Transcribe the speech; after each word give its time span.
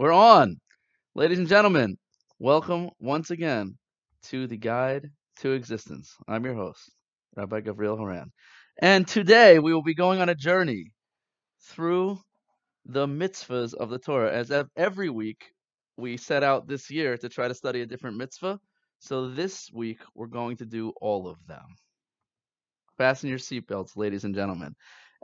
We're 0.00 0.14
on. 0.14 0.56
Ladies 1.14 1.40
and 1.40 1.46
gentlemen, 1.46 1.98
welcome 2.38 2.88
once 3.00 3.30
again 3.30 3.76
to 4.28 4.46
the 4.46 4.56
Guide 4.56 5.10
to 5.40 5.52
Existence. 5.52 6.16
I'm 6.26 6.42
your 6.42 6.54
host, 6.54 6.90
Rabbi 7.36 7.60
Gavriel 7.60 7.98
Horn. 7.98 8.32
And 8.80 9.06
today 9.06 9.58
we 9.58 9.74
will 9.74 9.82
be 9.82 9.92
going 9.94 10.22
on 10.22 10.30
a 10.30 10.34
journey 10.34 10.92
through 11.68 12.18
the 12.86 13.06
mitzvahs 13.06 13.74
of 13.74 13.90
the 13.90 13.98
Torah. 13.98 14.32
As 14.32 14.50
every 14.74 15.10
week, 15.10 15.44
we 15.98 16.16
set 16.16 16.42
out 16.42 16.66
this 16.66 16.90
year 16.90 17.18
to 17.18 17.28
try 17.28 17.46
to 17.46 17.54
study 17.54 17.82
a 17.82 17.86
different 17.86 18.16
mitzvah. 18.16 18.58
So 19.00 19.28
this 19.28 19.68
week, 19.70 19.98
we're 20.14 20.28
going 20.28 20.56
to 20.56 20.64
do 20.64 20.94
all 21.02 21.28
of 21.28 21.36
them. 21.46 21.76
Fasten 22.96 23.28
your 23.28 23.38
seatbelts, 23.38 23.98
ladies 23.98 24.24
and 24.24 24.34
gentlemen. 24.34 24.74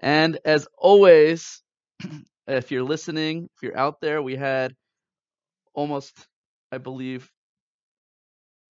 And 0.03 0.39
as 0.45 0.69
always, 0.77 1.63
if 2.49 2.71
you're 2.71 2.85
listening, 2.85 3.49
if 3.57 3.63
you're 3.63 3.77
out 3.79 4.01
there, 4.01 4.23
we 4.23 4.37
had 4.37 4.75
almost, 5.75 6.27
I 6.73 6.79
believe, 6.79 7.31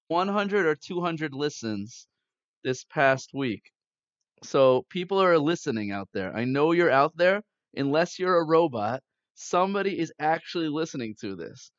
100 0.08 0.66
or 0.66 0.76
200 0.76 1.34
listens 1.34 2.08
this 2.64 2.84
past 2.86 3.32
week. 3.34 3.72
So 4.44 4.86
people 4.90 5.22
are 5.22 5.38
listening 5.40 5.92
out 5.92 6.10
there. 6.14 6.36
I 6.36 6.46
know 6.46 6.72
you're 6.74 6.92
out 6.92 7.18
there. 7.18 7.44
Unless 7.76 8.20
you're 8.20 8.38
a 8.40 8.46
robot, 8.46 9.04
somebody 9.36 10.00
is 10.00 10.14
actually 10.20 10.70
listening 10.70 11.16
to 11.22 11.36
this. 11.36 11.72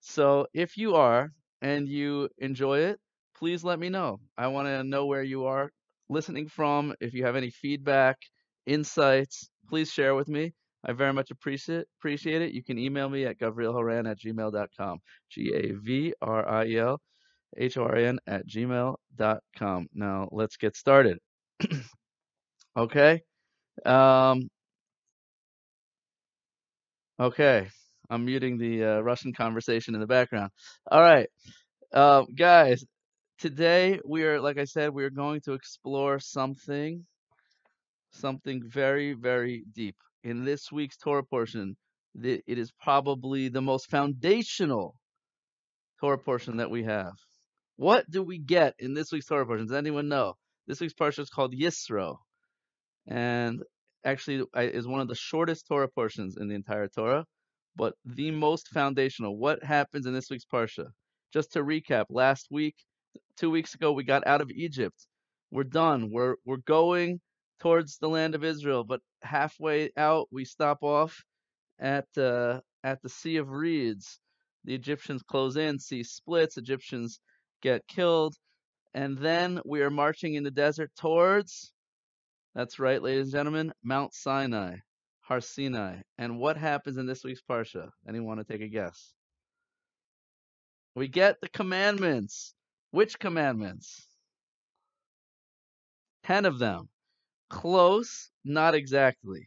So 0.00 0.46
if 0.54 0.76
you 0.76 0.94
are 0.96 1.32
and 1.62 1.88
you 1.88 2.28
enjoy 2.38 2.80
it, 2.80 3.00
please 3.36 3.64
let 3.64 3.78
me 3.78 3.88
know. 3.88 4.20
I 4.38 4.48
want 4.48 4.68
to 4.68 4.84
know 4.84 5.06
where 5.06 5.22
you 5.22 5.46
are 5.46 5.70
listening 6.08 6.48
from. 6.48 6.94
If 7.00 7.14
you 7.14 7.24
have 7.26 7.36
any 7.36 7.50
feedback, 7.50 8.18
insights, 8.66 9.50
please 9.68 9.90
share 9.90 10.14
with 10.14 10.28
me. 10.28 10.54
I 10.84 10.92
very 10.92 11.12
much 11.12 11.30
appreciate 11.30 12.42
it. 12.42 12.52
You 12.52 12.62
can 12.62 12.78
email 12.78 13.08
me 13.08 13.26
at 13.26 13.38
gavrielhorn 13.38 14.10
at 14.10 14.18
gmail.com. 14.18 14.98
G 15.30 15.52
A 15.54 15.72
V 15.74 16.14
R 16.22 16.48
I 16.48 16.64
E 16.66 16.78
L 16.78 17.00
H 17.56 17.76
O 17.76 17.82
R 17.82 17.96
N 17.96 18.18
at 18.26 18.46
gmail.com. 18.46 19.88
Now 19.92 20.28
let's 20.32 20.56
get 20.56 20.76
started. 20.76 21.18
okay. 22.76 23.20
Um, 23.84 24.48
okay. 27.18 27.68
I'm 28.08 28.24
muting 28.24 28.58
the 28.58 28.84
uh, 28.84 29.00
Russian 29.00 29.32
conversation 29.32 29.94
in 29.94 30.00
the 30.00 30.06
background. 30.06 30.50
All 30.90 31.00
right. 31.00 31.28
Uh, 31.92 32.22
guys, 32.34 32.84
today 33.38 34.00
we 34.06 34.24
are, 34.24 34.40
like 34.40 34.58
I 34.58 34.64
said, 34.64 34.90
we 34.90 35.04
are 35.04 35.10
going 35.10 35.42
to 35.42 35.52
explore 35.52 36.18
something, 36.18 37.04
something 38.12 38.62
very, 38.66 39.12
very 39.12 39.64
deep 39.74 39.96
in 40.24 40.44
this 40.44 40.70
week's 40.70 40.96
Torah 40.96 41.24
portion, 41.24 41.76
it 42.22 42.42
is 42.46 42.72
probably 42.80 43.48
the 43.48 43.62
most 43.62 43.88
foundational 43.90 44.96
Torah 46.00 46.18
portion 46.18 46.56
that 46.58 46.70
we 46.70 46.84
have. 46.84 47.12
What 47.76 48.10
do 48.10 48.22
we 48.22 48.38
get 48.38 48.74
in 48.78 48.94
this 48.94 49.12
week's 49.12 49.26
Torah 49.26 49.46
portion? 49.46 49.66
Does 49.66 49.76
anyone 49.76 50.08
know? 50.08 50.34
This 50.66 50.80
week's 50.80 50.94
portion 50.94 51.22
is 51.22 51.30
called 51.30 51.54
Yisro, 51.54 52.16
and 53.06 53.62
actually 54.04 54.44
is 54.54 54.86
one 54.86 55.00
of 55.00 55.08
the 55.08 55.14
shortest 55.14 55.66
Torah 55.66 55.88
portions 55.88 56.36
in 56.36 56.48
the 56.48 56.54
entire 56.54 56.88
Torah, 56.88 57.24
but 57.76 57.94
the 58.04 58.30
most 58.30 58.68
foundational. 58.68 59.38
What 59.38 59.62
happens 59.64 60.06
in 60.06 60.12
this 60.12 60.30
week's 60.30 60.44
parsha? 60.44 60.86
Just 61.32 61.52
to 61.52 61.60
recap, 61.60 62.06
last 62.10 62.48
week, 62.50 62.74
two 63.36 63.50
weeks 63.50 63.74
ago, 63.74 63.92
we 63.92 64.04
got 64.04 64.26
out 64.26 64.40
of 64.40 64.50
Egypt. 64.50 65.06
We're 65.50 65.64
done. 65.64 66.10
We're 66.10 66.36
we're 66.44 66.58
going 66.58 67.20
towards 67.60 67.98
the 67.98 68.08
land 68.08 68.34
of 68.34 68.44
Israel, 68.44 68.84
but 68.84 69.00
halfway 69.22 69.90
out 69.96 70.28
we 70.30 70.44
stop 70.44 70.82
off 70.82 71.22
at 71.78 72.06
uh, 72.18 72.60
at 72.84 73.02
the 73.02 73.08
Sea 73.08 73.36
of 73.36 73.50
Reeds. 73.50 74.18
The 74.64 74.74
Egyptians 74.74 75.22
close 75.22 75.56
in, 75.56 75.78
sea 75.78 76.02
splits, 76.02 76.56
Egyptians 76.58 77.20
get 77.62 77.86
killed, 77.88 78.34
and 78.94 79.16
then 79.18 79.60
we 79.64 79.82
are 79.82 79.90
marching 79.90 80.34
in 80.34 80.44
the 80.44 80.50
desert 80.50 80.90
towards 80.96 81.72
that's 82.54 82.80
right, 82.80 83.00
ladies 83.00 83.26
and 83.26 83.32
gentlemen, 83.32 83.72
Mount 83.84 84.12
Sinai, 84.12 84.76
Har 85.20 85.40
Sinai. 85.40 85.98
And 86.18 86.38
what 86.38 86.56
happens 86.56 86.96
in 86.96 87.06
this 87.06 87.22
week's 87.22 87.42
Parsha? 87.48 87.90
Anyone 88.08 88.38
want 88.38 88.46
to 88.46 88.52
take 88.52 88.62
a 88.62 88.68
guess? 88.68 89.12
We 90.96 91.06
get 91.06 91.40
the 91.40 91.48
commandments. 91.48 92.54
Which 92.90 93.20
commandments? 93.20 94.08
Ten 96.24 96.44
of 96.44 96.58
them. 96.58 96.88
Close, 97.50 98.30
not 98.44 98.74
exactly, 98.74 99.46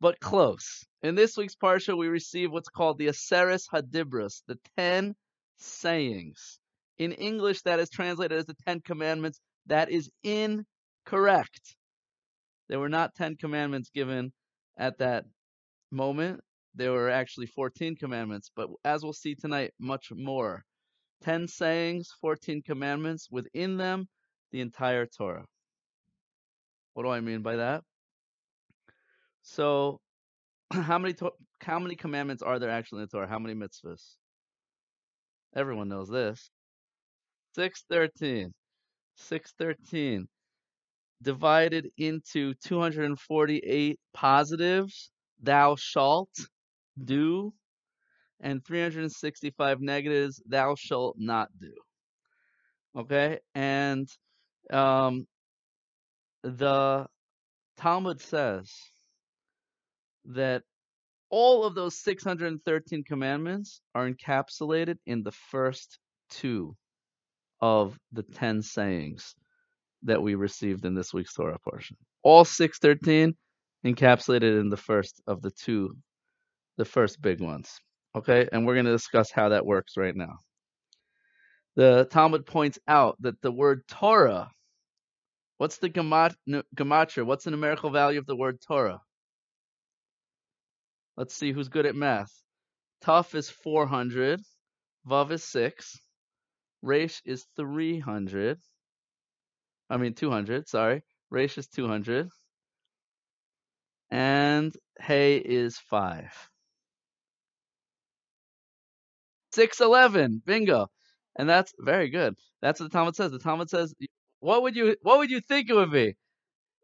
but 0.00 0.18
close. 0.20 0.84
In 1.02 1.14
this 1.14 1.36
week's 1.36 1.54
Parsha, 1.54 1.96
we 1.96 2.08
receive 2.08 2.50
what's 2.50 2.68
called 2.68 2.98
the 2.98 3.06
Aseres 3.06 3.64
Hadibros, 3.72 4.42
the 4.46 4.58
Ten 4.76 5.14
Sayings. 5.56 6.58
In 6.98 7.12
English, 7.12 7.62
that 7.62 7.78
is 7.78 7.88
translated 7.90 8.36
as 8.36 8.46
the 8.46 8.56
Ten 8.66 8.80
Commandments. 8.80 9.40
That 9.66 9.90
is 9.90 10.10
incorrect. 10.24 11.76
There 12.68 12.80
were 12.80 12.88
not 12.88 13.14
Ten 13.14 13.36
Commandments 13.36 13.90
given 13.90 14.32
at 14.76 14.98
that 14.98 15.24
moment. 15.92 16.40
There 16.74 16.92
were 16.92 17.08
actually 17.08 17.46
14 17.46 17.96
commandments, 17.96 18.50
but 18.54 18.68
as 18.84 19.02
we'll 19.02 19.12
see 19.12 19.34
tonight, 19.34 19.72
much 19.78 20.08
more. 20.12 20.64
10 21.22 21.48
sayings, 21.48 22.10
14 22.20 22.62
commandments, 22.62 23.28
within 23.30 23.76
them, 23.76 24.08
the 24.50 24.60
entire 24.60 25.06
Torah. 25.06 25.46
What 26.96 27.02
do 27.02 27.10
I 27.10 27.20
mean 27.20 27.42
by 27.42 27.56
that? 27.56 27.84
So, 29.42 30.00
how 30.72 30.96
many 30.96 31.12
to- 31.12 31.34
how 31.60 31.78
many 31.78 31.94
commandments 31.94 32.42
are 32.42 32.58
there 32.58 32.70
actually 32.70 33.02
in 33.02 33.08
the 33.12 33.18
Torah? 33.18 33.28
How 33.28 33.38
many 33.38 33.54
mitzvahs? 33.54 34.14
Everyone 35.54 35.90
knows 35.90 36.08
this. 36.08 36.50
613. 37.54 38.54
613 39.16 40.26
divided 41.20 41.90
into 41.98 42.54
248 42.64 44.00
positives, 44.14 45.10
thou 45.42 45.76
shalt 45.76 46.34
do, 47.04 47.52
and 48.40 48.64
365 48.64 49.82
negatives, 49.82 50.42
thou 50.46 50.74
shalt 50.74 51.16
not 51.18 51.50
do. 51.60 51.74
Okay? 52.96 53.40
And 53.54 54.08
um, 54.70 55.26
the 56.46 57.06
Talmud 57.76 58.20
says 58.20 58.70
that 60.26 60.62
all 61.28 61.64
of 61.64 61.74
those 61.74 61.98
613 62.02 63.02
commandments 63.02 63.80
are 63.94 64.08
encapsulated 64.08 64.98
in 65.06 65.24
the 65.24 65.32
first 65.32 65.98
two 66.30 66.76
of 67.60 67.98
the 68.12 68.22
10 68.22 68.62
sayings 68.62 69.34
that 70.04 70.22
we 70.22 70.36
received 70.36 70.84
in 70.84 70.94
this 70.94 71.12
week's 71.12 71.34
Torah 71.34 71.58
portion. 71.58 71.96
All 72.22 72.44
613 72.44 73.34
encapsulated 73.84 74.60
in 74.60 74.68
the 74.68 74.76
first 74.76 75.20
of 75.26 75.42
the 75.42 75.50
two, 75.50 75.96
the 76.76 76.84
first 76.84 77.20
big 77.20 77.40
ones. 77.40 77.70
Okay, 78.14 78.48
and 78.52 78.64
we're 78.64 78.74
going 78.74 78.86
to 78.86 78.92
discuss 78.92 79.30
how 79.32 79.48
that 79.48 79.66
works 79.66 79.96
right 79.96 80.14
now. 80.14 80.36
The 81.74 82.06
Talmud 82.10 82.46
points 82.46 82.78
out 82.86 83.16
that 83.20 83.40
the 83.42 83.52
word 83.52 83.82
Torah 83.88 84.50
What's 85.58 85.78
the 85.78 85.88
gematria? 85.88 87.24
What's 87.24 87.44
the 87.44 87.50
numerical 87.50 87.90
value 87.90 88.18
of 88.18 88.26
the 88.26 88.36
word 88.36 88.60
Torah? 88.60 89.00
Let's 91.16 91.34
see 91.34 91.52
who's 91.52 91.68
good 91.68 91.86
at 91.86 91.94
math. 91.94 92.32
Tuf 93.02 93.34
is 93.34 93.48
400. 93.48 94.40
Vav 95.08 95.30
is 95.30 95.44
6. 95.44 95.98
Resh 96.82 97.22
is 97.24 97.46
300. 97.56 98.58
I 99.88 99.96
mean 99.96 100.14
200, 100.14 100.68
sorry. 100.68 101.02
Resh 101.30 101.56
is 101.58 101.68
200. 101.68 102.28
And 104.10 104.74
Hay 105.00 105.36
is 105.38 105.78
5. 105.78 106.50
611. 109.52 110.42
Bingo. 110.44 110.88
And 111.36 111.48
that's 111.48 111.72
very 111.78 112.10
good. 112.10 112.34
That's 112.62 112.78
what 112.80 112.90
the 112.90 112.96
Talmud 112.96 113.16
says. 113.16 113.30
The 113.30 113.38
Talmud 113.38 113.70
says 113.70 113.94
what 114.40 114.62
would 114.62 114.76
you 114.76 114.96
what 115.02 115.18
would 115.18 115.30
you 115.30 115.40
think 115.40 115.70
it 115.70 115.74
would 115.74 115.92
be? 115.92 116.16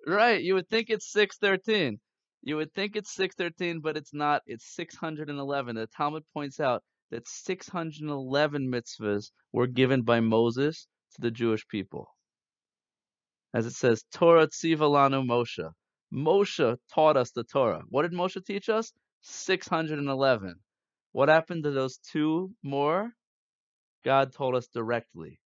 Right, 0.07 0.43
you 0.43 0.55
would 0.55 0.69
think 0.69 0.91
it's 0.91 1.13
613. 1.13 2.01
You 2.43 2.57
would 2.57 2.73
think 2.75 2.97
it's 2.97 3.15
613, 3.15 3.81
but 3.81 3.97
it's 3.97 4.13
not. 4.13 4.43
It's 4.47 4.75
611. 4.75 5.77
The 5.77 5.87
Talmud 5.87 6.25
points 6.35 6.59
out 6.59 6.83
that 7.11 7.29
611 7.29 8.69
mitzvahs 8.69 9.31
were 9.53 9.67
given 9.69 10.03
by 10.03 10.21
Moses 10.21 10.89
to 11.15 11.21
the 11.21 11.31
Jewish 11.31 11.69
people. 11.69 12.09
As 13.55 13.67
it 13.67 13.75
says, 13.75 14.05
Torah 14.13 14.49
tziva 14.49 14.89
lanu 14.91 15.25
Moshe. 15.25 15.71
Moshe 16.13 16.79
taught 16.93 17.17
us 17.17 17.31
the 17.31 17.45
Torah. 17.45 17.83
What 17.89 18.03
did 18.03 18.13
Moshe 18.13 18.45
teach 18.45 18.69
us? 18.69 18.93
611. 19.21 20.57
What 21.13 21.29
happened 21.29 21.65
to 21.65 21.71
those 21.71 21.99
two 21.99 22.55
more? 22.63 23.13
God 24.05 24.33
told 24.33 24.57
us 24.57 24.67
directly 24.69 25.39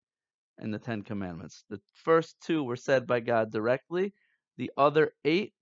in 0.60 0.70
the 0.70 0.78
Ten 0.78 1.02
Commandments. 1.02 1.64
The 1.70 1.80
first 1.92 2.36
two 2.40 2.64
were 2.64 2.76
said 2.76 3.06
by 3.06 3.20
God 3.20 3.52
directly. 3.52 4.12
The 4.56 4.70
other 4.76 5.12
eight, 5.24 5.52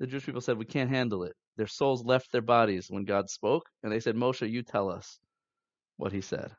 the 0.00 0.06
Jewish 0.06 0.26
people 0.26 0.40
said, 0.40 0.58
we 0.58 0.64
can't 0.64 0.90
handle 0.90 1.24
it. 1.24 1.34
their 1.56 1.66
souls 1.66 2.04
left 2.04 2.32
their 2.32 2.42
bodies 2.42 2.86
when 2.90 3.04
God 3.04 3.30
spoke, 3.30 3.68
and 3.82 3.90
they 3.90 4.00
said, 4.00 4.14
Moshe, 4.14 4.48
you 4.48 4.62
tell 4.62 4.90
us 4.90 5.18
what 5.96 6.12
he 6.12 6.20
said. 6.20 6.50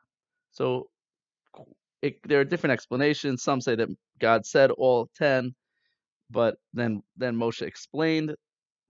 So 0.50 0.88
it, 2.02 2.16
there 2.24 2.40
are 2.40 2.44
different 2.44 2.72
explanations. 2.72 3.42
Some 3.42 3.60
say 3.60 3.76
that 3.76 3.88
God 4.18 4.44
said 4.44 4.70
all 4.72 5.08
ten, 5.16 5.54
but 6.30 6.56
then 6.74 7.02
then 7.16 7.36
Moshe 7.36 7.62
explained 7.62 8.34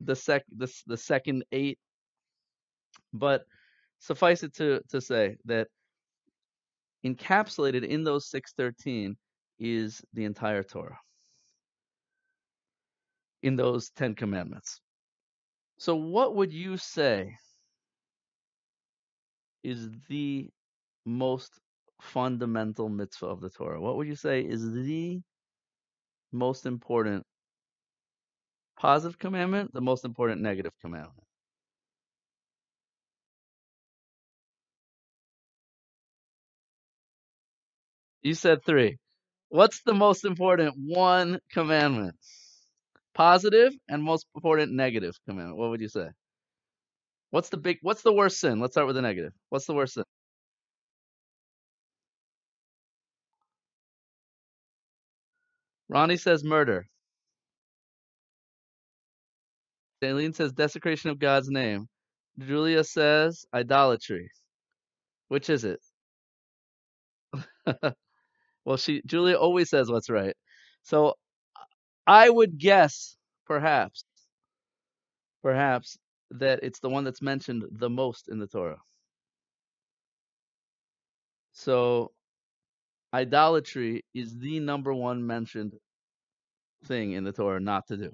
the 0.00 0.16
sec 0.16 0.44
the, 0.56 0.72
the 0.86 0.96
second 0.96 1.44
eight. 1.52 1.78
But 3.12 3.44
suffice 3.98 4.42
it 4.42 4.54
to 4.56 4.80
to 4.90 5.00
say 5.00 5.36
that 5.46 5.68
encapsulated 7.04 7.84
in 7.84 8.04
those 8.04 8.28
six 8.28 8.52
thirteen 8.52 9.16
is 9.58 10.02
the 10.14 10.24
entire 10.24 10.62
Torah 10.62 10.98
in 13.42 13.56
those 13.56 13.90
ten 13.90 14.14
commandments. 14.14 14.80
So 15.78 15.94
what 15.94 16.34
would 16.34 16.52
you 16.52 16.76
say 16.76 17.36
is 19.62 19.88
the 20.08 20.48
most 21.04 21.60
fundamental 22.00 22.88
mitzvah 22.88 23.26
of 23.26 23.40
the 23.40 23.50
Torah? 23.50 23.80
What 23.80 23.96
would 23.96 24.06
you 24.06 24.16
say 24.16 24.40
is 24.40 24.72
the 24.72 25.20
most 26.32 26.66
important 26.66 27.24
positive 28.76 29.18
commandment, 29.18 29.72
the 29.72 29.80
most 29.80 30.04
important 30.04 30.40
negative 30.40 30.72
commandment? 30.80 31.27
You 38.28 38.34
said 38.34 38.62
three. 38.62 38.98
What's 39.48 39.80
the 39.84 39.94
most 39.94 40.26
important 40.26 40.74
one 40.76 41.40
commandment? 41.50 42.14
Positive 43.14 43.72
and 43.88 44.02
most 44.02 44.26
important 44.34 44.72
negative 44.72 45.14
commandment. 45.26 45.56
What 45.56 45.70
would 45.70 45.80
you 45.80 45.88
say? 45.88 46.08
What's 47.30 47.48
the 47.48 47.56
big 47.56 47.78
what's 47.80 48.02
the 48.02 48.12
worst 48.12 48.38
sin? 48.38 48.60
Let's 48.60 48.74
start 48.74 48.86
with 48.86 48.96
the 48.96 49.02
negative. 49.02 49.32
What's 49.48 49.64
the 49.64 49.72
worst 49.72 49.94
sin? 49.94 50.04
Ronnie 55.88 56.18
says 56.18 56.44
murder. 56.44 56.86
Daleen 60.02 60.34
says 60.34 60.52
desecration 60.52 61.08
of 61.08 61.18
God's 61.18 61.48
name. 61.48 61.88
Julia 62.38 62.84
says 62.84 63.46
idolatry. 63.54 64.30
Which 65.28 65.48
is 65.48 65.64
it? 65.64 65.80
well, 68.68 68.76
she 68.78 69.02
Julia 69.06 69.36
always 69.36 69.70
says 69.70 69.90
what's 69.90 70.10
right. 70.10 70.36
So 70.84 71.14
I 72.06 72.28
would 72.30 72.58
guess, 72.58 73.16
perhaps, 73.46 74.04
perhaps 75.42 75.98
that 76.32 76.60
it's 76.62 76.80
the 76.80 76.90
one 76.90 77.04
that's 77.04 77.22
mentioned 77.22 77.64
the 77.72 77.88
most 77.88 78.28
in 78.28 78.38
the 78.38 78.46
Torah. 78.46 78.80
So 81.52 82.12
idolatry 83.14 84.04
is 84.14 84.38
the 84.38 84.60
number 84.60 84.92
one 84.94 85.26
mentioned 85.26 85.74
thing 86.84 87.12
in 87.12 87.24
the 87.24 87.32
Torah 87.32 87.60
not 87.60 87.86
to 87.88 87.96
do. 87.96 88.12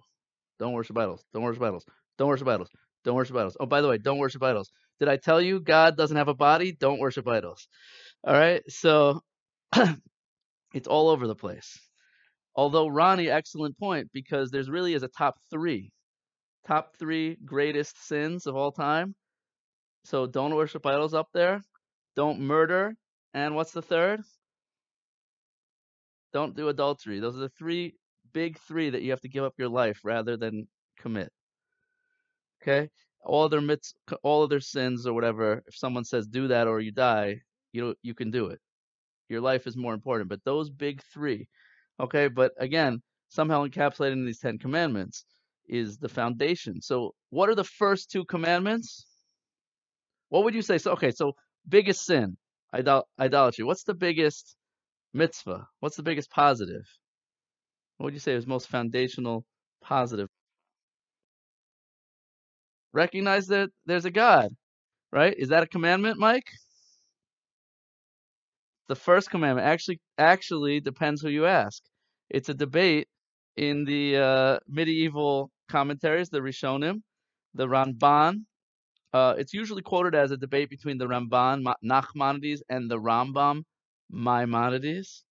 Don't 0.61 0.73
worship 0.75 0.97
idols. 0.97 1.25
Don't 1.33 1.43
worship 1.43 1.65
idols. 1.65 1.85
Don't 2.19 2.29
worship 2.29 2.49
idols. 2.49 2.71
Don't 3.05 3.17
worship 3.17 3.37
idols. 3.37 3.57
Oh, 3.59 3.67
by 3.67 3.81
the 3.81 3.89
way, 3.89 3.99
don't 3.99 4.19
worship 4.19 4.43
idols. 4.45 4.71
Did 5.01 5.09
I 5.09 5.17
tell 5.17 5.41
you 5.43 5.61
God 5.61 5.97
doesn't 5.97 6.17
have 6.17 6.29
a 6.29 6.35
body? 6.35 6.73
Don't 6.73 7.01
worship 7.01 7.27
idols. 7.29 7.67
All 8.25 8.35
right. 8.35 8.63
So 8.69 9.21
it's 10.75 10.89
all 10.89 11.09
over 11.09 11.27
the 11.27 11.35
place. 11.35 11.79
Although 12.57 12.89
Ronnie, 12.89 13.31
excellent 13.31 13.79
point, 13.79 14.11
because 14.13 14.51
there's 14.51 14.69
really 14.69 14.95
is 14.95 15.03
a 15.03 15.09
top 15.09 15.37
three, 15.51 15.91
top 16.67 16.97
three 16.99 17.39
greatest 17.45 18.07
sins 18.07 18.47
of 18.47 18.57
all 18.57 18.73
time. 18.73 19.15
So 20.05 20.27
don't 20.27 20.55
worship 20.55 20.85
idols 20.85 21.15
up 21.15 21.29
there. 21.33 21.63
Don't 22.17 22.41
murder. 22.41 22.95
And 23.33 23.55
what's 23.55 23.73
the 23.73 23.83
third? 23.83 24.21
Don't 26.33 26.57
do 26.57 26.69
adultery. 26.69 27.21
Those 27.21 27.37
are 27.37 27.41
the 27.41 27.49
three 27.49 27.95
big 28.33 28.59
three 28.59 28.91
that 28.91 29.03
you 29.03 29.11
have 29.11 29.21
to 29.21 29.29
give 29.29 29.45
up 29.45 29.55
your 29.57 29.69
life 29.69 30.01
rather 30.05 30.37
than 30.37 30.67
commit. 30.99 31.31
Okay? 32.63 32.91
All 33.25 33.49
their 33.49 33.61
mitz, 33.61 33.95
all 34.23 34.43
of 34.43 34.51
their 34.51 34.61
sins 34.61 35.07
or 35.07 35.15
whatever, 35.15 35.63
if 35.67 35.77
someone 35.77 36.05
says 36.05 36.27
do 36.27 36.49
that 36.49 36.67
or 36.67 36.81
you 36.81 36.93
die, 36.93 37.41
you 37.73 37.83
know 37.83 37.95
you 38.03 38.15
can 38.15 38.31
do 38.31 38.47
it. 38.47 38.61
Your 39.29 39.41
life 39.41 39.67
is 39.67 39.77
more 39.77 39.95
important. 39.95 40.29
But 40.29 40.45
those 40.45 40.71
big 40.71 41.03
three, 41.13 41.49
okay, 42.01 42.29
but 42.29 42.53
again, 42.59 43.03
somehow 43.29 43.67
encapsulated 43.67 44.13
in 44.13 44.27
these 44.27 44.39
Ten 44.41 44.59
Commandments 44.59 45.25
is 45.69 45.99
the 45.99 46.09
foundation. 46.09 46.81
So 46.83 47.15
what 47.31 47.49
are 47.49 47.55
the 47.55 47.65
first 47.65 48.11
two 48.11 48.25
commandments? 48.25 49.07
What 50.29 50.45
would 50.45 50.55
you 50.55 50.63
say? 50.63 50.79
So 50.79 50.93
okay, 50.93 51.11
so 51.11 51.33
biggest 51.69 52.05
sin, 52.05 52.37
idol- 52.73 53.09
idolatry. 53.19 53.65
What's 53.65 53.85
the 53.85 53.95
biggest 53.95 54.57
mitzvah? 55.15 55.67
What's 55.81 55.97
the 55.97 56.03
biggest 56.03 56.31
positive? 56.31 56.85
What 57.97 58.07
would 58.07 58.15
you 58.15 58.21
say 58.21 58.35
is 58.35 58.47
most 58.47 58.69
foundational 58.69 59.45
positive? 59.83 60.29
Recognize 62.93 63.49
that 63.49 63.71
there's 63.87 64.05
a 64.07 64.11
God, 64.11 64.51
right? 65.13 65.35
Is 65.39 65.51
that 65.51 65.63
a 65.65 65.69
commandment, 65.69 66.19
Mike? 66.19 66.49
The 68.89 68.97
first 68.97 69.31
commandment 69.31 69.67
actually 69.67 70.01
actually 70.19 70.81
depends 70.81 71.23
who 71.23 71.29
you 71.29 71.47
ask. 71.47 71.83
It's 72.31 72.49
a 72.49 72.55
debate 72.55 73.09
in 73.57 73.85
the 73.85 74.17
uh, 74.19 74.59
medieval 74.69 75.51
commentaries, 75.69 76.29
the 76.31 76.41
Rishonim, 76.41 77.03
the 77.55 77.67
Ramban. 77.67 78.45
Uh, 79.13 79.35
it's 79.39 79.55
usually 79.55 79.83
quoted 79.83 80.15
as 80.15 80.31
a 80.33 80.37
debate 80.37 80.71
between 80.71 80.99
the 80.99 81.07
Ramban 81.07 81.65
Nachmanides 81.85 82.61
and 82.69 82.91
the 82.91 82.99
Rambam 83.01 83.63
Maimonides. 84.11 85.25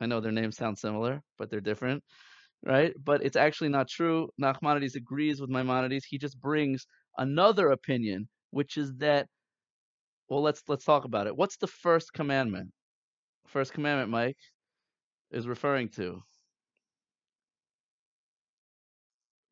I 0.00 0.06
know 0.06 0.20
their 0.20 0.32
names 0.32 0.56
sound 0.56 0.78
similar, 0.78 1.22
but 1.38 1.50
they're 1.50 1.60
different, 1.60 2.02
right? 2.64 2.94
But 3.02 3.22
it's 3.24 3.36
actually 3.36 3.70
not 3.70 3.88
true. 3.88 4.30
Nachmanides 4.40 4.96
agrees 4.96 5.40
with 5.40 5.50
Maimonides. 5.50 6.04
He 6.04 6.18
just 6.18 6.40
brings 6.40 6.86
another 7.18 7.70
opinion, 7.70 8.28
which 8.50 8.76
is 8.76 8.94
that. 8.98 9.28
Well, 10.28 10.42
let's 10.42 10.62
let's 10.68 10.84
talk 10.84 11.04
about 11.04 11.26
it. 11.26 11.36
What's 11.36 11.56
the 11.58 11.66
first 11.66 12.12
commandment? 12.12 12.72
First 13.48 13.72
commandment, 13.72 14.10
Mike, 14.10 14.36
is 15.30 15.48
referring 15.48 15.88
to 15.90 16.22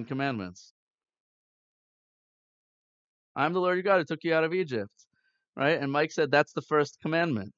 commandments. 0.06 0.74
I'm 3.34 3.54
the 3.54 3.60
Lord 3.60 3.76
your 3.76 3.82
God 3.82 3.98
who 3.98 4.04
took 4.04 4.22
you 4.22 4.34
out 4.34 4.44
of 4.44 4.52
Egypt, 4.52 4.92
right? 5.56 5.80
And 5.80 5.90
Mike 5.90 6.12
said 6.12 6.30
that's 6.30 6.52
the 6.52 6.60
first 6.60 6.98
commandment. 7.00 7.52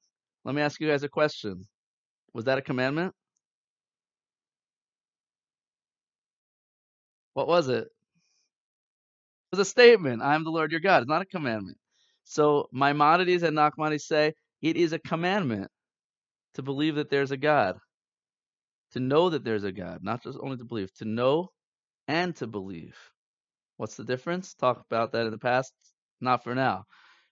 Let 0.45 0.55
me 0.55 0.61
ask 0.61 0.79
you 0.79 0.87
guys 0.87 1.03
a 1.03 1.09
question. 1.09 1.65
Was 2.33 2.45
that 2.45 2.57
a 2.57 2.61
commandment? 2.61 3.13
What 7.33 7.49
was 7.49 7.67
it? 7.67 7.83
It 7.83 9.57
was 9.57 9.59
a 9.59 9.69
statement. 9.69 10.21
I 10.21 10.35
am 10.35 10.45
the 10.45 10.51
Lord 10.51 10.71
your 10.71 10.79
God. 10.79 11.01
It's 11.01 11.09
not 11.09 11.21
a 11.21 11.25
commandment. 11.25 11.77
So 12.23 12.69
Maimonides 12.71 13.43
and 13.43 13.57
Nachmanides 13.57 14.01
say 14.03 14.33
it 14.61 14.77
is 14.77 14.93
a 14.93 14.99
commandment 14.99 15.69
to 16.59 16.63
believe 16.63 16.95
that 16.95 17.09
there's 17.09 17.31
a 17.31 17.37
God, 17.37 17.77
to 18.91 18.99
know 18.99 19.29
that 19.29 19.45
there's 19.45 19.63
a 19.63 19.71
God, 19.71 19.99
not 20.03 20.21
just 20.21 20.37
only 20.41 20.57
to 20.57 20.65
believe, 20.65 20.93
to 20.95 21.05
know 21.05 21.51
and 22.05 22.35
to 22.35 22.47
believe. 22.47 22.97
What's 23.77 23.95
the 23.95 24.03
difference? 24.03 24.53
Talk 24.55 24.83
about 24.91 25.13
that 25.13 25.25
in 25.25 25.31
the 25.31 25.37
past, 25.37 25.71
not 26.19 26.43
for 26.43 26.53
now. 26.53 26.83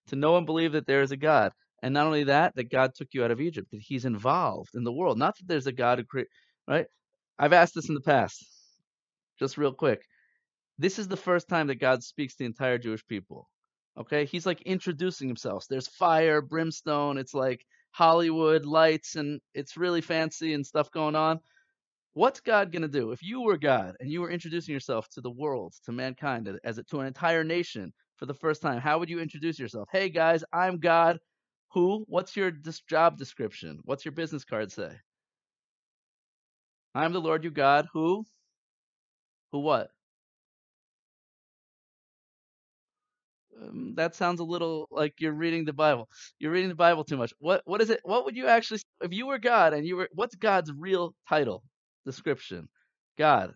To 0.07 0.15
know 0.15 0.37
and 0.37 0.45
believe 0.45 0.71
that 0.71 0.87
there 0.87 1.01
is 1.01 1.11
a 1.11 1.17
God. 1.17 1.51
And 1.83 1.93
not 1.93 2.05
only 2.05 2.23
that, 2.23 2.55
that 2.55 2.71
God 2.71 2.91
took 2.95 3.09
you 3.11 3.25
out 3.25 3.31
of 3.31 3.41
Egypt, 3.41 3.67
that 3.71 3.81
He's 3.81 4.05
involved 4.05 4.69
in 4.75 4.85
the 4.85 4.93
world. 4.93 5.17
Not 5.17 5.35
that 5.37 5.47
there's 5.47 5.67
a 5.67 5.73
God 5.73 5.99
who 5.99 6.05
create, 6.05 6.27
right? 6.65 6.85
I've 7.37 7.51
asked 7.51 7.75
this 7.75 7.89
in 7.89 7.95
the 7.95 8.01
past, 8.01 8.45
just 9.39 9.57
real 9.57 9.73
quick. 9.73 9.99
This 10.79 10.99
is 10.99 11.09
the 11.09 11.17
first 11.17 11.49
time 11.49 11.67
that 11.67 11.81
God 11.81 12.01
speaks 12.01 12.35
to 12.35 12.43
the 12.43 12.45
entire 12.45 12.77
Jewish 12.77 13.05
people. 13.05 13.49
Okay, 13.99 14.23
He's 14.23 14.45
like 14.45 14.61
introducing 14.61 15.27
Himself. 15.27 15.65
There's 15.69 15.89
fire, 15.89 16.41
brimstone. 16.41 17.17
It's 17.17 17.33
like 17.33 17.65
Hollywood 17.97 18.63
lights, 18.65 19.15
and 19.15 19.41
it's 19.55 19.75
really 19.75 20.01
fancy 20.01 20.53
and 20.53 20.65
stuff 20.65 20.91
going 20.91 21.15
on. 21.15 21.39
What's 22.13 22.41
God 22.41 22.71
gonna 22.71 22.87
do 22.87 23.11
if 23.11 23.23
you 23.23 23.41
were 23.41 23.57
God 23.57 23.95
and 23.99 24.11
you 24.11 24.21
were 24.21 24.29
introducing 24.29 24.73
yourself 24.73 25.09
to 25.11 25.21
the 25.21 25.31
world, 25.31 25.73
to 25.85 25.91
mankind, 25.91 26.47
as 26.63 26.77
a, 26.77 26.83
to 26.85 26.99
an 26.99 27.07
entire 27.07 27.43
nation 27.43 27.91
for 28.17 28.27
the 28.27 28.35
first 28.35 28.61
time? 28.61 28.79
How 28.81 28.99
would 28.99 29.09
you 29.09 29.19
introduce 29.19 29.59
yourself? 29.59 29.89
Hey 29.91 30.09
guys, 30.09 30.43
I'm 30.53 30.77
God. 30.79 31.17
Who? 31.73 32.05
What's 32.07 32.35
your 32.35 32.51
dis- 32.51 32.81
job 32.81 33.17
description? 33.17 33.79
What's 33.83 34.05
your 34.05 34.11
business 34.13 34.45
card 34.45 34.71
say? 34.71 34.91
I'm 36.95 37.13
the 37.13 37.21
Lord 37.21 37.43
your 37.43 37.51
God. 37.53 37.87
Who? 37.93 38.25
Who 39.51 39.59
what? 39.61 39.89
Um, 43.61 43.93
that 43.95 44.15
sounds 44.15 44.39
a 44.39 44.43
little 44.43 44.87
like 44.91 45.15
you're 45.19 45.33
reading 45.33 45.65
the 45.65 45.73
Bible. 45.73 46.09
You're 46.39 46.51
reading 46.51 46.69
the 46.69 46.75
Bible 46.75 47.03
too 47.03 47.17
much. 47.17 47.33
What 47.39 47.61
what 47.65 47.81
is 47.81 47.89
it? 47.89 48.01
What 48.03 48.25
would 48.25 48.35
you 48.35 48.47
actually 48.47 48.81
if 49.01 49.13
you 49.13 49.27
were 49.27 49.39
God 49.39 49.73
and 49.73 49.85
you 49.85 49.95
were 49.97 50.09
what's 50.13 50.35
God's 50.35 50.71
real 50.71 51.13
title 51.29 51.63
description? 52.05 52.69
God. 53.17 53.53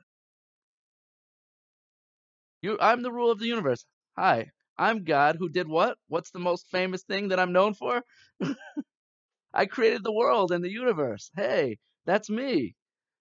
You 2.62 2.77
I'm 2.79 3.01
the 3.03 3.12
rule 3.12 3.31
of 3.31 3.39
the 3.39 3.48
universe. 3.48 3.86
Hi, 4.17 4.50
I'm 4.77 5.03
God 5.03 5.38
who 5.38 5.50
did 5.50 5.67
what? 5.67 5.98
What's 6.08 6.31
the 6.31 6.39
most 6.39 6.67
famous 6.72 7.03
thing 7.03 7.29
that 7.29 7.39
I'm 7.39 7.53
known 7.53 7.74
for? 7.74 8.01
I 9.53 9.65
created 9.65 10.03
the 10.03 10.13
world 10.13 10.51
and 10.51 10.63
the 10.63 10.72
universe. 10.72 11.31
Hey, 11.36 11.77
that's 12.05 12.29
me. 12.29 12.75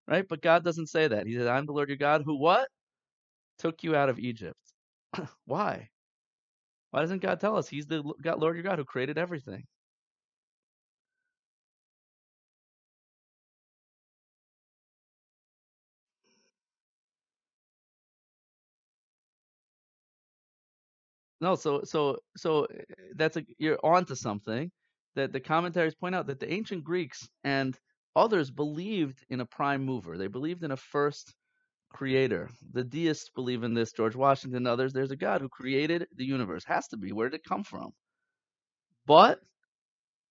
Right? 0.09 0.27
But 0.29 0.43
God 0.43 0.65
doesn't 0.65 0.89
say 0.89 1.09
that. 1.09 1.27
He 1.27 1.35
says, 1.37 1.47
I'm 1.47 1.67
the 1.67 1.73
Lord 1.73 1.89
your 1.89 1.99
God 1.99 2.23
who 2.25 2.37
what? 2.41 2.69
Took 3.59 3.83
you 3.85 3.95
out 3.97 4.09
of 4.09 4.19
Egypt. 4.19 4.59
Why? 5.47 5.89
Why 6.91 7.01
doesn't 7.01 7.23
God 7.23 7.41
tell 7.41 7.57
us 7.57 7.69
He's 7.69 7.87
the 7.87 8.03
God, 8.23 8.41
Lord 8.41 8.57
your 8.57 8.65
God 8.65 8.79
who 8.79 8.85
created 8.85 9.19
everything? 9.19 9.67
No, 21.41 21.55
so 21.55 21.83
so 21.85 22.19
so 22.37 22.65
uh, 22.65 22.67
that's 23.17 23.37
a 23.37 23.45
you're 23.59 23.79
onto 23.85 24.15
something 24.15 24.71
that 25.17 25.33
the 25.33 25.41
commentaries 25.41 25.95
point 25.95 26.15
out 26.15 26.27
that 26.29 26.41
the 26.41 26.53
ancient 26.53 26.85
Greeks 26.85 27.29
and 27.45 27.79
others 28.17 28.51
believed 28.51 29.25
in 29.31 29.41
a 29.41 29.47
prime 29.47 29.85
mover. 29.85 30.19
They 30.19 30.29
believed 30.29 30.65
in 30.65 30.71
a 30.71 30.77
first 30.77 31.35
creator. 31.91 32.49
The 32.73 32.85
deists 32.85 33.31
believe 33.35 33.63
in 33.63 33.75
this, 33.75 33.93
George 33.93 34.17
Washington 34.17 34.67
others. 34.67 34.93
There's 34.93 35.11
a 35.11 35.17
God 35.17 35.41
who 35.41 35.49
created 35.49 36.07
the 36.17 36.25
universe. 36.25 36.65
Has 36.65 36.89
to 36.89 36.97
be. 36.97 37.13
Where 37.13 37.29
did 37.29 37.41
it 37.41 37.49
come 37.49 37.65
from? 37.65 37.91
But 39.07 39.41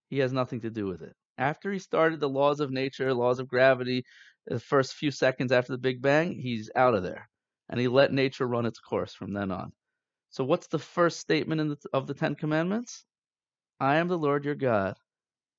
he 0.10 0.20
has 0.20 0.34
nothing 0.34 0.62
to 0.62 0.70
do 0.70 0.88
with 0.88 1.02
it. 1.02 1.16
After 1.38 1.72
he 1.72 1.80
started 1.80 2.20
the 2.20 2.30
laws 2.30 2.60
of 2.60 2.72
nature, 2.72 3.14
laws 3.14 3.40
of 3.40 3.48
gravity, 3.48 4.04
the 4.48 4.60
first 4.60 4.94
few 4.94 5.12
seconds 5.12 5.52
after 5.52 5.72
the 5.72 5.78
Big 5.78 6.02
Bang, 6.02 6.34
he's 6.34 6.70
out 6.76 6.96
of 6.96 7.04
there. 7.04 7.30
And 7.70 7.80
he 7.80 7.88
let 7.88 8.12
nature 8.12 8.48
run 8.48 8.66
its 8.66 8.80
course 8.80 9.14
from 9.14 9.34
then 9.34 9.52
on. 9.52 9.72
So 10.32 10.44
what's 10.44 10.68
the 10.68 10.80
first 10.80 11.20
statement 11.20 11.70
the, 11.70 11.90
of 11.94 12.08
the 12.08 12.14
Ten 12.14 12.36
Commandments? 12.36 13.06
I 13.80 13.98
am 13.98 14.08
the 14.08 14.18
Lord 14.18 14.46
your 14.46 14.56
God, 14.56 14.96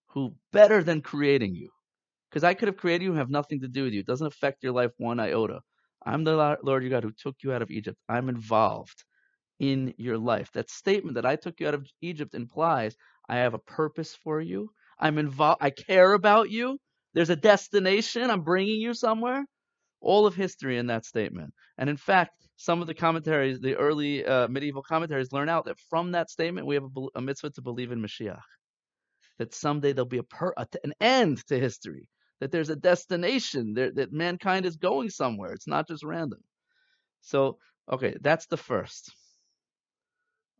who 0.08 0.34
better 0.52 0.82
than 0.82 1.00
creating 1.00 1.54
you. 1.54 1.70
Because 2.28 2.44
I 2.44 2.54
could 2.54 2.68
have 2.68 2.76
created 2.76 3.04
you 3.04 3.10
and 3.10 3.18
have 3.18 3.30
nothing 3.30 3.60
to 3.60 3.68
do 3.68 3.84
with 3.84 3.92
you. 3.92 4.00
It 4.00 4.06
doesn't 4.06 4.26
affect 4.26 4.62
your 4.62 4.72
life 4.72 4.92
one 4.98 5.18
iota. 5.18 5.60
I'm 6.04 6.24
the 6.24 6.58
Lord 6.62 6.82
your 6.82 6.90
God 6.90 7.04
who 7.04 7.12
took 7.12 7.36
you 7.42 7.52
out 7.52 7.62
of 7.62 7.70
Egypt. 7.70 7.98
I'm 8.08 8.28
involved 8.28 9.04
in 9.58 9.94
your 9.98 10.18
life. 10.18 10.50
That 10.54 10.70
statement 10.70 11.16
that 11.16 11.26
I 11.26 11.36
took 11.36 11.60
you 11.60 11.68
out 11.68 11.74
of 11.74 11.86
Egypt 12.00 12.34
implies 12.34 12.96
I 13.28 13.36
have 13.36 13.54
a 13.54 13.58
purpose 13.58 14.16
for 14.24 14.40
you. 14.40 14.70
I'm 14.98 15.18
involved. 15.18 15.58
I 15.62 15.70
care 15.70 16.14
about 16.14 16.50
you. 16.50 16.78
There's 17.14 17.30
a 17.30 17.36
destination. 17.36 18.30
I'm 18.30 18.42
bringing 18.42 18.80
you 18.80 18.94
somewhere. 18.94 19.44
All 20.00 20.26
of 20.26 20.34
history 20.34 20.78
in 20.78 20.86
that 20.86 21.04
statement. 21.04 21.52
And 21.76 21.90
in 21.90 21.96
fact, 21.96 22.32
some 22.56 22.80
of 22.80 22.86
the 22.86 22.94
commentaries, 22.94 23.60
the 23.60 23.76
early 23.76 24.24
uh, 24.24 24.48
medieval 24.48 24.82
commentaries, 24.82 25.32
learn 25.32 25.48
out 25.48 25.66
that 25.66 25.78
from 25.90 26.12
that 26.12 26.30
statement 26.30 26.66
we 26.66 26.74
have 26.76 26.84
a, 26.84 27.06
a 27.16 27.20
mitzvah 27.20 27.50
to 27.50 27.62
believe 27.62 27.92
in 27.92 28.00
Mashiach. 28.00 28.40
That 29.38 29.54
someday 29.54 29.92
there'll 29.92 30.06
be 30.06 30.18
a 30.18 30.22
per, 30.22 30.52
an 30.56 30.92
end 31.00 31.46
to 31.48 31.58
history. 31.58 32.08
That 32.40 32.50
there's 32.50 32.70
a 32.70 32.76
destination. 32.76 33.74
There, 33.74 33.92
that 33.92 34.12
mankind 34.12 34.66
is 34.66 34.76
going 34.76 35.10
somewhere. 35.10 35.52
It's 35.52 35.68
not 35.68 35.86
just 35.88 36.02
random. 36.02 36.40
So, 37.20 37.58
okay, 37.90 38.16
that's 38.20 38.46
the 38.46 38.56
first. 38.56 39.12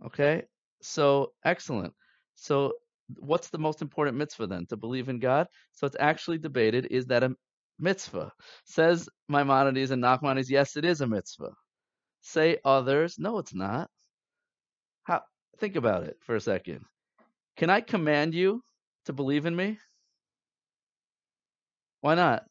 Okay, 0.04 0.42
so 0.82 1.32
excellent. 1.44 1.94
So, 2.34 2.75
what's 3.18 3.50
the 3.50 3.58
most 3.58 3.82
important 3.82 4.16
mitzvah 4.16 4.46
then? 4.46 4.66
To 4.66 4.76
believe 4.76 5.08
in 5.08 5.18
God? 5.18 5.46
So, 5.72 5.87
it's 5.87 5.96
actually 5.99 6.38
debated 6.38 6.88
is 6.90 7.06
that 7.06 7.22
a 7.22 7.34
mitzvah? 7.78 8.32
Says 8.64 9.08
Maimonides 9.28 9.90
and 9.90 10.02
Nachmanides, 10.02 10.50
yes, 10.50 10.76
it 10.76 10.84
is 10.84 11.00
a 11.00 11.06
mitzvah. 11.06 11.52
Say 12.22 12.58
others, 12.64 13.16
no, 13.18 13.38
it's 13.38 13.54
not. 13.54 13.90
How? 15.04 15.22
Think 15.58 15.76
about 15.76 16.04
it 16.04 16.16
for 16.20 16.37
a 16.37 16.40
second. 16.40 16.84
Can 17.56 17.70
I 17.70 17.80
command 17.80 18.34
you 18.34 18.62
to 19.06 19.12
believe 19.12 19.46
in 19.46 19.56
me? 19.56 19.78
Why 22.02 22.14
not? 22.14 22.47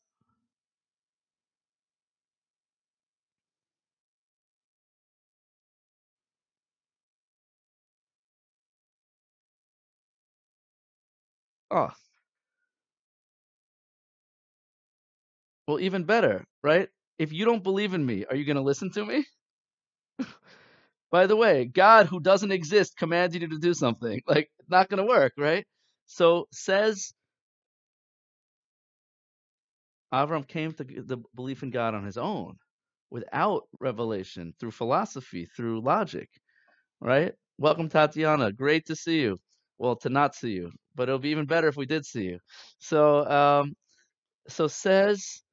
Oh, 11.71 11.89
well, 15.67 15.79
even 15.79 16.03
better, 16.03 16.45
right? 16.63 16.89
If 17.17 17.33
you 17.33 17.45
don't 17.45 17.63
believe 17.63 17.93
in 17.93 18.05
me, 18.05 18.25
are 18.29 18.35
you 18.35 18.45
going 18.45 18.57
to 18.57 18.61
listen 18.63 18.91
to 18.93 19.05
me? 19.05 19.25
By 21.11 21.27
the 21.27 21.35
way, 21.35 21.65
God 21.65 22.07
who 22.07 22.19
doesn't 22.19 22.51
exist 22.51 22.97
commands 22.97 23.35
you 23.35 23.47
to 23.47 23.59
do 23.59 23.73
something. 23.73 24.21
Like, 24.27 24.49
not 24.69 24.89
going 24.89 24.99
to 24.99 25.07
work, 25.09 25.33
right? 25.37 25.65
So 26.07 26.47
says 26.51 27.13
Avram 30.13 30.47
came 30.47 30.73
to 30.73 30.83
the 30.83 31.17
belief 31.35 31.63
in 31.63 31.71
God 31.71 31.95
on 31.95 32.05
his 32.05 32.17
own, 32.17 32.55
without 33.11 33.63
revelation, 33.79 34.53
through 34.59 34.71
philosophy, 34.71 35.47
through 35.55 35.81
logic, 35.81 36.29
right? 37.01 37.33
Welcome, 37.57 37.89
Tatiana. 37.89 38.51
Great 38.53 38.85
to 38.87 38.95
see 38.95 39.21
you. 39.21 39.37
Well, 39.79 39.95
to 39.97 40.09
not 40.09 40.35
see 40.35 40.51
you, 40.51 40.71
but 40.95 41.09
it'll 41.09 41.19
be 41.19 41.29
even 41.29 41.45
better 41.45 41.67
if 41.67 41.77
we 41.77 41.85
did 41.85 42.05
see 42.05 42.25
you. 42.25 42.39
So, 42.79 43.29
um, 43.29 43.75
so 44.49 44.67
says 44.67 45.43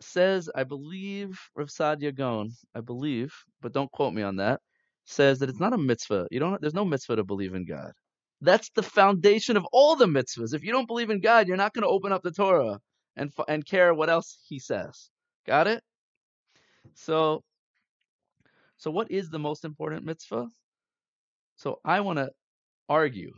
says 0.00 0.50
I 0.54 0.64
believe 0.64 1.38
Rav 1.56 1.68
Saadia 1.68 2.14
Gaon, 2.14 2.50
I 2.74 2.80
believe, 2.80 3.34
but 3.62 3.72
don't 3.72 3.92
quote 3.92 4.14
me 4.14 4.22
on 4.22 4.36
that. 4.36 4.60
Says 5.06 5.40
that 5.40 5.50
it's 5.50 5.60
not 5.60 5.74
a 5.74 5.78
mitzvah. 5.78 6.28
You 6.30 6.40
don't. 6.40 6.60
There's 6.60 6.74
no 6.74 6.84
mitzvah 6.86 7.16
to 7.16 7.24
believe 7.24 7.54
in 7.54 7.66
God. 7.66 7.92
That's 8.42 8.70
the 8.76 8.82
foundation 8.84 9.56
of 9.56 9.66
all 9.72 9.96
the 9.96 10.06
mitzvahs. 10.06 10.54
If 10.54 10.64
you 10.64 10.72
don't 10.72 10.86
believe 10.88 11.10
in 11.10 11.20
God, 11.20 11.48
you're 11.48 11.56
not 11.58 11.74
going 11.74 11.84
to 11.84 11.88
open 11.88 12.12
up 12.12 12.22
the 12.22 12.32
Torah 12.32 12.78
and 13.20 13.30
and 13.48 13.64
care 13.64 13.94
what 13.94 14.10
else 14.10 14.38
He 14.48 14.58
says. 14.58 15.10
Got 15.46 15.68
it? 15.68 15.82
So, 16.94 17.42
so 18.78 18.90
what 18.90 19.10
is 19.10 19.30
the 19.30 19.38
most 19.38 19.64
important 19.64 20.04
mitzvah? 20.04 20.48
So 21.56 21.80
I 21.84 22.00
want 22.00 22.18
to 22.18 22.30
argue. 22.88 23.32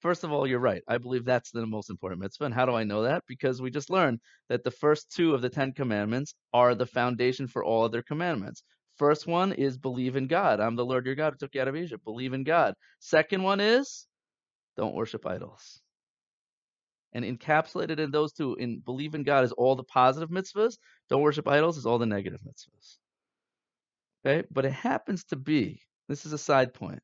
First 0.00 0.24
of 0.24 0.32
all, 0.32 0.46
you're 0.46 0.60
right. 0.60 0.82
I 0.88 0.98
believe 0.98 1.24
that's 1.24 1.50
the 1.50 1.66
most 1.66 1.90
important 1.90 2.22
mitzvah. 2.22 2.46
And 2.46 2.54
how 2.54 2.64
do 2.64 2.74
I 2.74 2.84
know 2.84 3.02
that? 3.02 3.22
Because 3.26 3.60
we 3.60 3.70
just 3.70 3.90
learned 3.90 4.20
that 4.48 4.64
the 4.64 4.70
first 4.70 5.10
two 5.14 5.34
of 5.34 5.42
the 5.42 5.50
Ten 5.50 5.72
Commandments 5.72 6.34
are 6.54 6.74
the 6.74 6.86
foundation 6.86 7.46
for 7.46 7.64
all 7.64 7.84
other 7.84 8.02
commandments. 8.02 8.62
First 8.96 9.26
one 9.26 9.52
is 9.52 9.76
believe 9.76 10.16
in 10.16 10.26
God. 10.26 10.60
I'm 10.60 10.76
the 10.76 10.86
Lord 10.86 11.06
your 11.06 11.16
God 11.16 11.32
who 11.32 11.38
took 11.38 11.54
you 11.54 11.60
out 11.60 11.68
of 11.68 11.76
Egypt. 11.76 12.04
Believe 12.04 12.32
in 12.32 12.44
God. 12.44 12.74
Second 13.00 13.42
one 13.42 13.60
is 13.60 14.06
don't 14.76 14.94
worship 14.94 15.26
idols. 15.26 15.79
And 17.12 17.24
encapsulated 17.24 17.98
in 17.98 18.10
those 18.10 18.32
two, 18.32 18.54
in 18.54 18.80
believe 18.80 19.14
in 19.14 19.24
God 19.24 19.44
is 19.44 19.52
all 19.52 19.74
the 19.74 19.84
positive 19.84 20.30
mitzvahs. 20.30 20.78
Don't 21.08 21.22
worship 21.22 21.48
idols 21.48 21.76
is 21.76 21.86
all 21.86 21.98
the 21.98 22.06
negative 22.06 22.40
mitzvahs. 22.42 22.98
Okay, 24.24 24.46
but 24.50 24.64
it 24.64 24.72
happens 24.72 25.24
to 25.24 25.36
be 25.36 25.80
this 26.08 26.26
is 26.26 26.32
a 26.32 26.38
side 26.38 26.74
point 26.74 27.02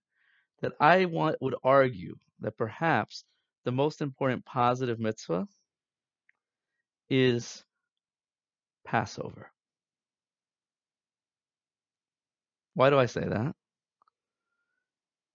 that 0.61 0.73
I 0.81 1.07
want 1.07 1.41
would 1.41 1.55
argue 1.63 2.17
that 2.41 2.57
perhaps 2.57 3.25
the 3.65 3.73
most 3.73 4.01
important 4.01 4.45
positive 4.45 4.99
mitzvah 4.99 5.47
is 7.09 7.65
Passover. 8.85 9.51
Why 12.75 12.91
do 12.91 12.99
I 12.99 13.07
say 13.07 13.25
that? 13.25 13.55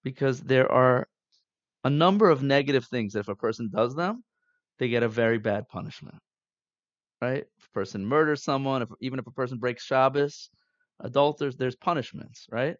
Because 0.03 0.39
there 0.41 0.71
are 0.71 1.07
a 1.83 1.89
number 1.89 2.29
of 2.29 2.43
negative 2.43 2.85
things 2.85 3.13
that 3.13 3.21
if 3.21 3.27
a 3.27 3.35
person 3.35 3.69
does 3.73 3.95
them, 3.95 4.23
they 4.81 4.89
get 4.89 5.03
a 5.03 5.07
very 5.07 5.37
bad 5.37 5.67
punishment. 5.69 6.17
Right? 7.21 7.45
If 7.59 7.65
a 7.67 7.69
person 7.71 8.03
murders 8.03 8.43
someone, 8.43 8.81
if, 8.81 8.89
even 8.99 9.19
if 9.19 9.27
a 9.27 9.31
person 9.31 9.59
breaks 9.59 9.85
Shabbos, 9.85 10.49
adulterers, 10.99 11.55
there's 11.55 11.75
punishments, 11.75 12.47
right? 12.51 12.75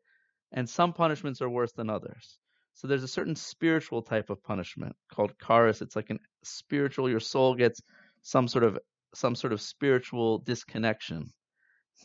And 0.52 0.68
some 0.68 0.94
punishments 0.94 1.44
are 1.44 1.50
worse 1.50 1.74
than 1.74 1.92
others. 1.92 2.40
So 2.74 2.88
there's 2.88 3.04
a 3.04 3.08
certain 3.08 3.36
spiritual 3.36 4.02
type 4.02 4.32
of 4.32 4.42
punishment 4.42 4.96
called 5.14 5.38
karis. 5.38 5.84
It's 5.84 5.96
like 5.96 6.10
a 6.10 6.18
spiritual. 6.44 7.08
Your 7.08 7.20
soul 7.20 7.54
gets 7.54 7.80
some 8.24 8.48
sort 8.48 8.64
of 8.64 8.80
some 9.14 9.36
sort 9.36 9.54
of 9.54 9.62
spiritual 9.62 10.40
disconnection, 10.40 11.32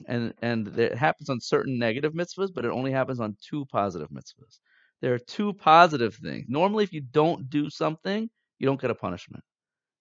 and 0.07 0.35
and 0.43 0.79
it 0.79 0.95
happens 0.95 1.31
on 1.31 1.41
certain 1.41 1.79
negative 1.79 2.13
mitzvahs, 2.13 2.53
but 2.55 2.67
it 2.67 2.71
only 2.71 2.93
happens 2.93 3.21
on 3.21 3.37
two 3.49 3.65
positive 3.67 4.11
mitzvahs. 4.11 4.59
There 5.01 5.15
are 5.15 5.19
two 5.19 5.55
positive 5.55 6.15
things. 6.17 6.45
Normally, 6.49 6.85
if 6.85 6.93
you 6.93 7.01
don't 7.01 7.49
do 7.49 7.71
something, 7.71 8.29
you 8.59 8.67
don't 8.67 8.81
get 8.81 8.91
a 8.91 8.95
punishment. 8.95 9.43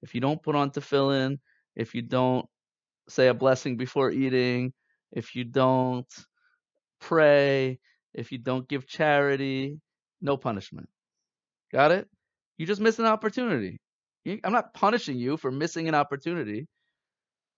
If 0.06 0.14
you 0.14 0.22
don't 0.22 0.42
put 0.42 0.56
on 0.56 0.70
tefillin, 0.70 1.40
if 1.76 1.96
you 1.96 2.04
don't 2.04 2.46
say 3.10 3.28
a 3.28 3.34
blessing 3.34 3.76
before 3.76 4.12
eating, 4.12 4.72
if 5.12 5.36
you 5.36 5.44
don't 5.44 6.06
pray, 7.02 7.80
if 8.14 8.32
you 8.32 8.38
don't 8.38 8.70
give 8.70 8.88
charity, 8.88 9.80
no 10.22 10.38
punishment. 10.38 10.88
Got 11.74 11.92
it? 11.92 12.08
You 12.60 12.68
just 12.68 12.82
miss 12.82 13.00
an 13.00 13.08
opportunity. 13.08 13.80
I'm 14.28 14.54
not 14.54 14.76
punishing 14.76 15.18
you 15.18 15.38
for 15.38 15.50
missing 15.50 15.88
an 15.88 15.96
opportunity, 15.96 16.68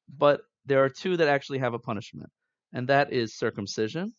but 0.08 0.40
there 0.66 0.86
are 0.86 0.90
two 0.90 1.18
that 1.18 1.28
actually 1.28 1.60
have 1.60 1.74
a 1.74 1.80
punishment, 1.80 2.30
and 2.72 2.88
that 2.88 3.12
is 3.12 3.38
circumcision 3.38 4.14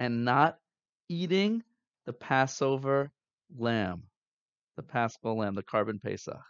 and 0.00 0.24
not 0.24 0.56
eating 1.10 1.62
the 2.06 2.14
Passover 2.14 3.10
lamb, 3.58 4.04
the 4.76 4.82
Paschal 4.82 5.36
lamb, 5.36 5.54
the 5.54 5.62
Korban 5.62 6.02
Pesach, 6.02 6.40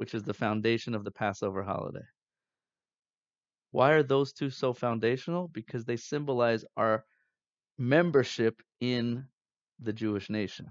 which 0.00 0.14
is 0.14 0.22
the 0.22 0.32
foundation 0.32 0.94
of 0.94 1.04
the 1.04 1.10
Passover 1.10 1.62
holiday. 1.62 2.06
Why 3.70 3.90
are 3.90 4.02
those 4.02 4.32
two 4.32 4.48
so 4.48 4.72
foundational? 4.72 5.46
Because 5.46 5.84
they 5.84 5.98
symbolize 5.98 6.64
our 6.74 7.04
membership 7.76 8.62
in 8.80 9.26
the 9.78 9.92
Jewish 9.92 10.30
nation. 10.30 10.68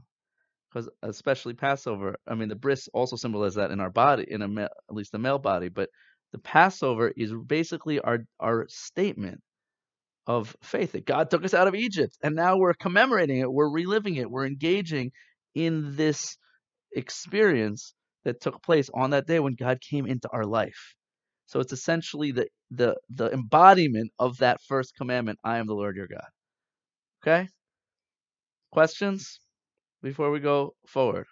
Because 0.67 0.89
especially 1.03 1.53
Passover, 1.53 2.15
I 2.27 2.33
mean, 2.33 2.50
the 2.50 2.55
bris 2.55 2.89
also 2.91 3.17
symbolizes 3.17 3.57
that 3.57 3.69
in 3.69 3.79
our 3.79 3.91
body, 3.91 4.25
in 4.27 4.41
a 4.41 4.63
at 4.63 4.71
least 4.89 5.12
the 5.12 5.19
male 5.19 5.38
body. 5.38 5.69
But 5.69 5.91
the 6.31 6.39
Passover 6.39 7.13
is 7.15 7.31
basically 7.45 8.00
our 8.00 8.25
our 8.39 8.65
statement 8.67 9.41
of 10.25 10.55
faith 10.63 10.93
that 10.93 11.05
God 11.05 11.29
took 11.29 11.45
us 11.45 11.53
out 11.53 11.67
of 11.67 11.75
Egypt, 11.75 12.17
and 12.24 12.36
now 12.36 12.57
we're 12.57 12.74
commemorating 12.74 13.38
it, 13.38 13.53
we're 13.53 13.69
reliving 13.69 14.15
it, 14.15 14.31
we're 14.31 14.48
engaging 14.48 15.12
in 15.53 15.95
this 15.95 16.36
experience 16.95 17.93
that 18.25 18.41
took 18.41 18.61
place 18.63 18.89
on 18.93 19.11
that 19.11 19.27
day 19.27 19.39
when 19.39 19.55
God 19.55 19.79
came 19.81 20.05
into 20.05 20.29
our 20.29 20.45
life. 20.45 20.95
So 21.45 21.59
it's 21.59 21.73
essentially 21.73 22.31
the 22.31 22.47
the 22.71 22.95
the 23.09 23.31
embodiment 23.31 24.11
of 24.19 24.38
that 24.38 24.61
first 24.67 24.95
commandment, 24.95 25.39
I 25.43 25.57
am 25.57 25.65
the 25.67 25.73
Lord 25.73 25.95
your 25.95 26.07
God. 26.07 26.27
Okay? 27.23 27.47
Questions 28.71 29.39
before 30.03 30.31
we 30.31 30.39
go 30.39 30.75
forward? 30.88 31.25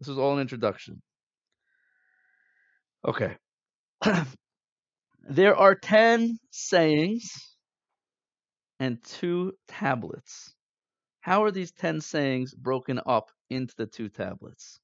This 0.00 0.08
is 0.08 0.18
all 0.18 0.34
an 0.34 0.40
introduction. 0.40 1.00
Okay. 3.06 3.36
there 5.28 5.56
are 5.56 5.74
10 5.76 6.38
sayings 6.50 7.30
and 8.80 9.02
two 9.04 9.52
tablets. 9.68 10.54
How 11.20 11.44
are 11.44 11.52
these 11.52 11.70
10 11.72 12.00
sayings 12.00 12.52
broken 12.54 13.00
up 13.06 13.30
into 13.48 13.74
the 13.78 13.86
two 13.86 14.08
tablets? 14.08 14.80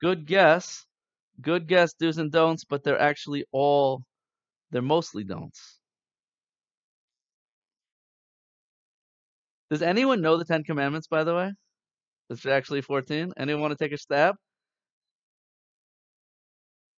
Good 0.00 0.26
guess. 0.26 0.86
Good 1.40 1.68
guess, 1.68 1.92
do's 1.94 2.18
and 2.18 2.32
don'ts, 2.32 2.64
but 2.64 2.82
they're 2.84 2.98
actually 3.00 3.44
all, 3.52 4.02
they're 4.70 4.82
mostly 4.82 5.24
don'ts. 5.24 5.78
Does 9.70 9.82
anyone 9.82 10.20
know 10.22 10.36
the 10.36 10.44
Ten 10.44 10.64
Commandments, 10.64 11.06
by 11.08 11.24
the 11.24 11.34
way? 11.34 11.52
It's 12.30 12.46
actually 12.46 12.82
14. 12.82 13.32
Anyone 13.38 13.62
want 13.62 13.78
to 13.78 13.84
take 13.84 13.92
a 13.92 13.98
stab? 13.98 14.36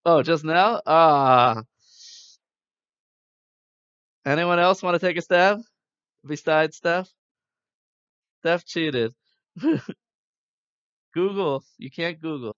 Oh, 0.05 0.23
just 0.23 0.45
now? 0.45 0.81
Ah. 0.87 1.63
Anyone 4.25 4.59
else 4.59 4.83
want 4.83 4.99
to 5.01 5.07
take 5.07 5.17
a 5.17 5.23
stab? 5.23 5.61
Besides 6.27 6.77
Steph? 6.77 7.09
Steph 8.41 8.65
cheated. 8.65 9.13
Google. 11.15 11.65
You 11.79 11.91
can't 11.91 12.21
Google. 12.21 12.57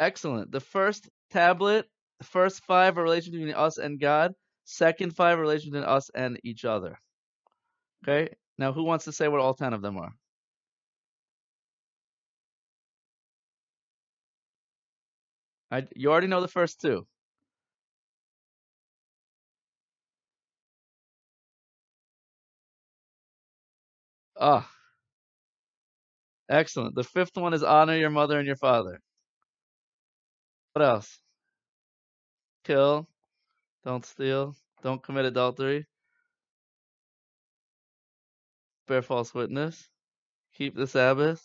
Excellent. 0.00 0.50
The 0.50 0.60
first 0.60 1.08
tablet, 1.30 1.86
first 2.24 2.64
five 2.64 2.98
are 2.98 3.02
relation 3.04 3.32
between 3.32 3.54
us 3.54 3.78
and 3.78 4.00
God. 4.00 4.34
Second 4.64 5.14
five 5.14 5.38
are 5.38 5.42
relation 5.42 5.70
between 5.70 5.88
us 5.88 6.10
and 6.14 6.40
each 6.42 6.64
other. 6.64 6.98
Okay? 8.04 8.34
Now, 8.58 8.72
who 8.72 8.84
wants 8.84 9.04
to 9.06 9.12
say 9.12 9.28
what 9.28 9.40
all 9.40 9.54
ten 9.54 9.74
of 9.74 9.82
them 9.82 9.98
are? 9.98 10.12
I, 15.70 15.86
you 15.96 16.10
already 16.12 16.28
know 16.28 16.40
the 16.40 16.48
first 16.48 16.80
two. 16.80 17.06
Ah, 24.38 24.68
excellent. 26.50 26.94
The 26.94 27.04
fifth 27.04 27.36
one 27.36 27.54
is 27.54 27.62
honor 27.62 27.96
your 27.96 28.10
mother 28.10 28.38
and 28.38 28.46
your 28.46 28.56
father. 28.56 29.00
What 30.72 30.82
else? 30.84 31.20
Kill. 32.64 33.08
Don't 33.84 34.04
steal. 34.04 34.56
Don't 34.82 35.02
commit 35.02 35.26
adultery. 35.26 35.86
Bear 38.86 39.02
false 39.02 39.34
witness. 39.34 39.88
Keep 40.54 40.76
the 40.76 40.86
Sabbath. 40.86 41.42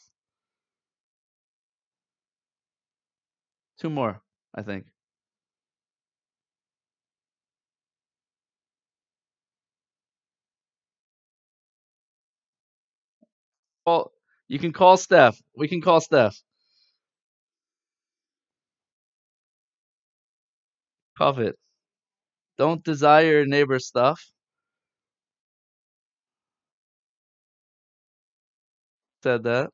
Two 3.78 3.90
more, 3.90 4.22
I 4.54 4.62
think. 4.64 4.86
Well, 13.86 14.12
you 14.48 14.60
can 14.60 14.74
call 14.74 14.98
Steph. 14.98 15.42
We 15.56 15.68
can 15.68 15.82
call 15.82 16.02
Steph. 16.02 16.40
Covet. 21.18 21.56
Don't 22.58 22.84
desire 22.84 23.26
your 23.40 23.46
neighbor's 23.48 23.88
stuff. 23.88 24.22
Said 29.24 29.44
that. 29.44 29.72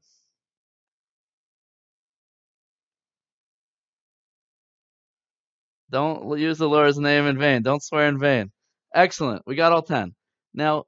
Don't 5.91 6.39
use 6.39 6.57
the 6.57 6.69
Lord's 6.69 6.99
name 6.99 7.25
in 7.27 7.37
vain. 7.39 7.63
Don't 7.63 7.83
swear 7.83 8.07
in 8.07 8.19
vain. 8.19 8.51
Excellent. 8.95 9.43
We 9.47 9.55
got 9.55 9.73
all 9.73 9.83
ten. 9.83 10.13
Now, 10.53 10.85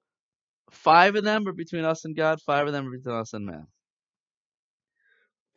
five 0.71 1.15
of 1.15 1.23
them 1.25 1.47
are 1.47 1.53
between 1.53 1.85
us 1.85 2.05
and 2.05 2.15
God. 2.15 2.41
Five 2.41 2.67
of 2.67 2.73
them 2.73 2.87
are 2.87 2.91
between 2.97 3.15
us 3.15 3.33
and 3.33 3.45
man. 3.45 3.67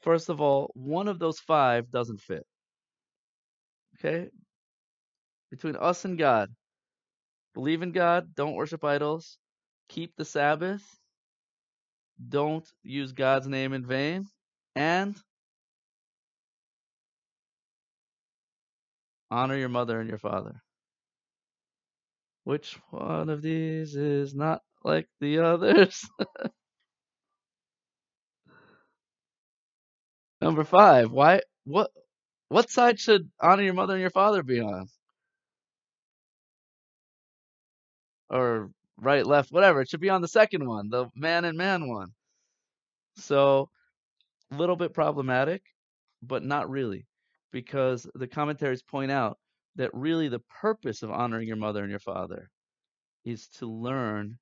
First 0.02 0.28
of 0.30 0.40
all, 0.40 0.70
one 0.74 1.08
of 1.08 1.18
those 1.18 1.40
five 1.40 1.90
doesn't 1.90 2.20
fit. 2.20 2.44
Okay? 3.98 4.28
Between 5.50 5.76
us 5.76 6.04
and 6.04 6.18
God. 6.18 6.54
Believe 7.54 7.82
in 7.82 7.92
God. 7.92 8.34
Don't 8.34 8.54
worship 8.54 8.84
idols. 8.84 9.38
Keep 9.88 10.16
the 10.16 10.24
Sabbath. 10.24 10.82
Don't 12.28 12.68
use 12.82 13.12
God's 13.12 13.48
name 13.48 13.72
in 13.72 13.86
vain. 13.86 14.26
And 14.74 15.16
honor 19.30 19.56
your 19.56 19.68
mother 19.68 20.00
and 20.00 20.08
your 20.08 20.18
father. 20.18 20.62
Which 22.44 22.78
one 22.90 23.28
of 23.28 23.42
these 23.42 23.96
is 23.96 24.34
not 24.34 24.62
like 24.84 25.08
the 25.20 25.40
others? 25.40 26.08
Number 30.40 30.64
five. 30.64 31.10
Why? 31.10 31.40
What? 31.64 31.90
What 32.48 32.70
side 32.70 33.00
should 33.00 33.30
honor 33.40 33.62
your 33.62 33.74
mother 33.74 33.94
and 33.94 34.00
your 34.00 34.10
father 34.10 34.42
be 34.42 34.60
on? 34.60 34.88
Or 38.30 38.70
right, 38.98 39.26
left, 39.26 39.52
whatever. 39.52 39.80
It 39.80 39.88
should 39.88 40.00
be 40.00 40.10
on 40.10 40.22
the 40.22 40.28
second 40.28 40.66
one, 40.66 40.88
the 40.88 41.06
man 41.14 41.44
and 41.44 41.56
man 41.56 41.88
one. 41.88 42.08
So, 43.16 43.70
a 44.52 44.56
little 44.56 44.76
bit 44.76 44.94
problematic, 44.94 45.62
but 46.22 46.44
not 46.44 46.70
really, 46.70 47.06
because 47.52 48.06
the 48.14 48.26
commentaries 48.26 48.82
point 48.82 49.10
out 49.10 49.38
that 49.76 49.90
really 49.92 50.28
the 50.28 50.42
purpose 50.60 51.02
of 51.02 51.10
honoring 51.10 51.48
your 51.48 51.56
mother 51.56 51.82
and 51.82 51.90
your 51.90 52.00
father 52.00 52.50
is 53.24 53.48
to 53.48 53.66
learn 53.66 54.38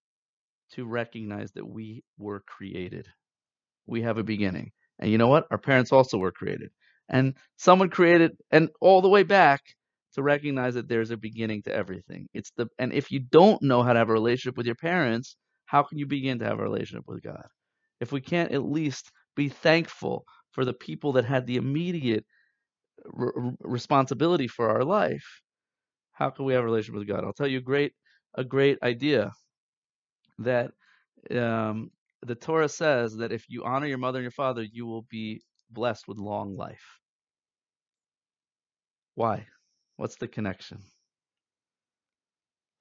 to 0.72 0.84
recognize 0.84 1.52
that 1.52 1.66
we 1.66 2.02
were 2.18 2.40
created. 2.46 3.08
We 3.86 4.02
have 4.02 4.18
a 4.18 4.24
beginning. 4.24 4.72
And 4.98 5.10
you 5.10 5.18
know 5.18 5.28
what? 5.28 5.46
Our 5.50 5.58
parents 5.58 5.92
also 5.92 6.18
were 6.18 6.32
created. 6.32 6.70
And 7.08 7.34
someone 7.56 7.90
created 7.90 8.32
and 8.50 8.70
all 8.80 9.02
the 9.02 9.08
way 9.08 9.22
back 9.24 9.60
to 10.14 10.22
recognize 10.22 10.74
that 10.74 10.88
there's 10.88 11.10
a 11.10 11.16
beginning 11.16 11.62
to 11.64 11.74
everything. 11.74 12.28
It's 12.34 12.50
the 12.56 12.68
and 12.78 12.92
if 12.92 13.10
you 13.10 13.20
don't 13.20 13.62
know 13.62 13.82
how 13.82 13.92
to 13.92 13.98
have 13.98 14.10
a 14.10 14.12
relationship 14.12 14.56
with 14.56 14.66
your 14.66 14.76
parents, 14.76 15.36
how 15.66 15.82
can 15.82 15.98
you 15.98 16.06
begin 16.06 16.38
to 16.40 16.44
have 16.46 16.58
a 16.60 16.62
relationship 16.62 17.04
with 17.08 17.22
God? 17.22 17.46
If 18.00 18.12
we 18.12 18.20
can't 18.20 18.52
at 18.52 18.64
least 18.64 19.10
be 19.36 19.48
thankful 19.48 20.24
for 20.52 20.64
the 20.64 20.74
people 20.74 21.12
that 21.14 21.24
had 21.24 21.46
the 21.46 21.56
immediate 21.56 22.24
r- 23.18 23.54
responsibility 23.60 24.48
for 24.48 24.70
our 24.70 24.84
life, 24.84 25.26
how 26.12 26.30
can 26.30 26.44
we 26.46 26.54
have 26.54 26.62
a 26.62 26.66
relationship 26.66 26.98
with 26.98 27.08
God? 27.08 27.24
I'll 27.24 27.32
tell 27.34 27.48
you 27.48 27.58
a 27.58 27.62
great 27.72 27.92
a 28.34 28.44
great 28.44 28.78
idea 28.82 29.32
that 30.38 30.70
um, 31.30 31.90
the 32.22 32.34
Torah 32.34 32.68
says 32.68 33.16
that 33.16 33.32
if 33.32 33.46
you 33.48 33.64
honor 33.64 33.86
your 33.86 33.98
mother 33.98 34.18
and 34.18 34.24
your 34.24 34.30
father, 34.30 34.62
you 34.62 34.86
will 34.86 35.02
be 35.10 35.42
blessed 35.70 36.08
with 36.08 36.18
long 36.18 36.56
life. 36.56 37.00
Why? 39.16 39.46
What's 39.96 40.14
the 40.14 40.28
connection? 40.28 40.84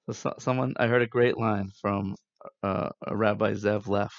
So, 0.06 0.12
so- 0.14 0.34
someone 0.38 0.72
I 0.78 0.86
heard 0.86 1.02
a 1.02 1.06
great 1.06 1.36
line 1.36 1.70
from 1.82 2.16
uh, 2.62 2.88
a 3.06 3.14
Rabbi 3.16 3.52
Zev 3.52 3.86
Leff 3.86 4.14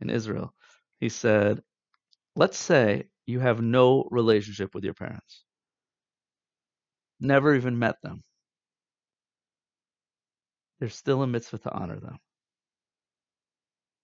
in 0.00 0.08
Israel. 0.10 0.54
He 1.00 1.08
said, 1.10 1.62
let's 2.36 2.58
say 2.58 3.08
you 3.26 3.40
have 3.40 3.62
no 3.62 4.08
relationship 4.10 4.74
with 4.74 4.84
your 4.84 4.94
parents, 4.94 5.44
never 7.20 7.54
even 7.56 7.76
met 7.78 8.00
them. 8.02 8.22
There's 10.78 10.94
still 10.94 11.20
a 11.22 11.26
mitzvah 11.26 11.58
to 11.58 11.72
honor 11.72 11.98
them 11.98 12.20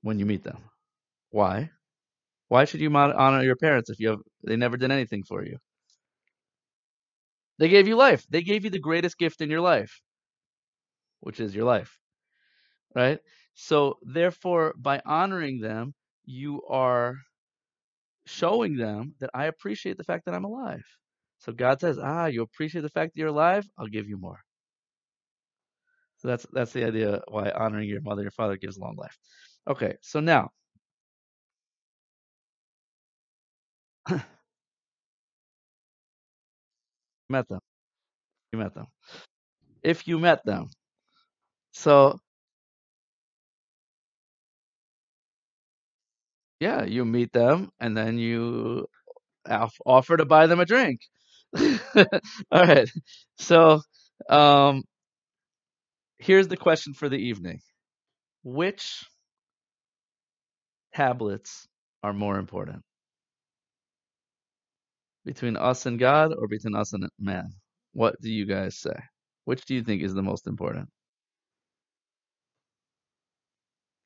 when 0.02 0.18
you 0.18 0.26
meet 0.26 0.42
them. 0.42 0.58
Why? 1.30 1.70
Why 2.48 2.64
should 2.66 2.80
you 2.80 2.94
honor 2.96 3.42
your 3.44 3.56
parents 3.56 3.90
if 3.90 4.00
you 4.00 4.10
have 4.10 4.20
they 4.44 4.56
never 4.56 4.76
did 4.78 4.90
anything 4.92 5.24
for 5.24 5.44
you? 5.44 5.58
They 7.60 7.68
gave 7.68 7.86
you 7.86 7.94
life. 7.94 8.26
They 8.28 8.42
gave 8.42 8.64
you 8.64 8.70
the 8.70 8.80
greatest 8.80 9.16
gift 9.16 9.40
in 9.40 9.50
your 9.50 9.60
life, 9.60 10.02
which 11.20 11.40
is 11.40 11.54
your 11.54 11.64
life. 11.64 11.98
Right? 12.94 13.20
So 13.54 13.98
therefore 14.02 14.74
by 14.78 15.02
honoring 15.04 15.60
them, 15.60 15.94
you 16.24 16.62
are 16.68 17.16
showing 18.26 18.76
them 18.76 19.14
that 19.20 19.28
I 19.34 19.44
appreciate 19.46 19.98
the 19.98 20.04
fact 20.04 20.24
that 20.24 20.34
I'm 20.34 20.44
alive. 20.44 20.84
So 21.38 21.52
God 21.52 21.80
says, 21.80 21.98
"Ah, 21.98 22.26
you 22.26 22.40
appreciate 22.42 22.80
the 22.80 22.88
fact 22.88 23.12
that 23.12 23.18
you're 23.18 23.28
alive? 23.28 23.68
I'll 23.76 23.88
give 23.88 24.08
you 24.08 24.16
more." 24.16 24.40
So 26.18 26.28
that's 26.28 26.46
that's 26.52 26.72
the 26.72 26.84
idea 26.84 27.22
why 27.28 27.50
honoring 27.50 27.88
your 27.88 28.00
mother 28.02 28.20
and 28.20 28.26
your 28.26 28.30
father 28.32 28.56
gives 28.56 28.78
long 28.78 28.96
life. 28.96 29.16
Okay, 29.68 29.96
so 30.02 30.20
now 30.20 30.50
met 37.30 37.48
them. 37.48 37.60
You 38.52 38.58
met 38.60 38.74
them. 38.74 38.86
If 39.82 40.08
you 40.08 40.18
met 40.18 40.44
them. 40.44 40.70
So 41.72 42.20
yeah, 46.60 46.84
you 46.84 47.04
meet 47.04 47.32
them 47.32 47.70
and 47.80 47.96
then 47.96 48.18
you 48.18 48.86
offer 49.86 50.16
to 50.16 50.24
buy 50.24 50.46
them 50.46 50.60
a 50.60 50.66
drink. 50.66 51.00
All 51.96 52.04
right. 52.52 52.90
So 53.38 53.80
um 54.28 54.84
here's 56.18 56.48
the 56.48 56.56
question 56.56 56.94
for 56.94 57.08
the 57.08 57.16
evening. 57.18 57.60
Which 58.44 59.04
tablets 60.94 61.66
are 62.04 62.12
more 62.12 62.38
important? 62.38 62.84
Between 65.24 65.56
us 65.56 65.86
and 65.86 65.98
God 65.98 66.32
or 66.36 66.48
between 66.48 66.76
us 66.76 66.92
and 66.94 67.08
man? 67.20 67.50
What 67.92 68.20
do 68.22 68.30
you 68.30 68.46
guys 68.46 68.78
say? 68.78 68.96
Which 69.46 69.66
do 69.66 69.74
you 69.74 69.84
think 69.84 70.02
is 70.02 70.14
the 70.14 70.22
most 70.22 70.46
important? 70.48 70.88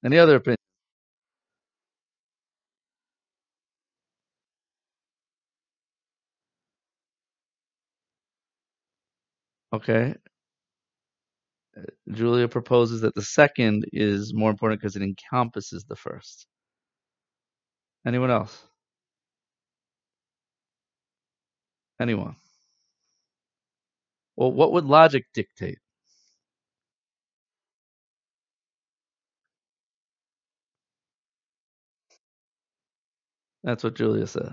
Any 0.04 0.18
other 0.18 0.36
opinion? 0.36 0.58
Okay. 9.72 10.14
Uh, 11.76 11.82
Julia 12.12 12.48
proposes 12.48 13.02
that 13.02 13.14
the 13.14 13.22
second 13.22 13.86
is 13.92 14.34
more 14.34 14.50
important 14.50 14.80
because 14.80 14.96
it 14.96 15.02
encompasses 15.02 15.84
the 15.88 15.96
first. 15.96 16.46
Anyone 18.06 18.30
else? 18.30 18.64
Anyone? 22.00 22.36
Well, 24.36 24.52
what 24.52 24.72
would 24.72 24.86
logic 24.86 25.26
dictate? 25.34 25.78
That's 33.64 33.84
what 33.84 33.96
Julia 33.96 34.26
said. 34.26 34.52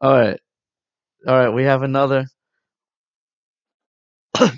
All 0.00 0.12
right. 0.12 0.40
All 1.26 1.36
right. 1.38 1.50
We 1.50 1.64
have 1.64 1.82
another. 1.82 2.26
well, 4.40 4.52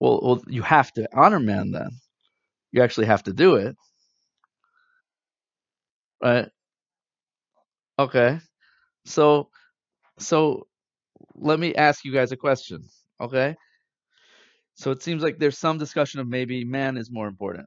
well, 0.00 0.42
you 0.48 0.62
have 0.62 0.92
to 0.94 1.08
honor 1.14 1.40
man 1.40 1.72
then. 1.72 1.90
You 2.72 2.82
actually 2.82 3.06
have 3.06 3.24
to 3.24 3.32
do 3.32 3.56
it. 3.56 3.76
Right? 6.24 6.48
Okay. 7.98 8.38
So, 9.04 9.50
so 10.18 10.66
let 11.34 11.60
me 11.60 11.74
ask 11.74 12.04
you 12.04 12.12
guys 12.12 12.32
a 12.32 12.36
question. 12.36 12.82
Okay. 13.20 13.56
So 14.74 14.90
it 14.90 15.02
seems 15.02 15.22
like 15.22 15.38
there's 15.38 15.58
some 15.58 15.78
discussion 15.78 16.20
of 16.20 16.28
maybe 16.28 16.64
man 16.64 16.96
is 16.96 17.10
more 17.10 17.28
important. 17.28 17.66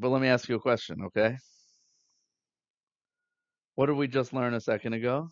But 0.00 0.08
let 0.08 0.22
me 0.22 0.28
ask 0.28 0.48
you 0.48 0.56
a 0.56 0.60
question, 0.60 0.98
okay? 1.06 1.36
What 3.74 3.86
did 3.86 3.96
we 3.96 4.08
just 4.08 4.32
learn 4.32 4.54
a 4.54 4.60
second 4.60 4.94
ago? 4.94 5.30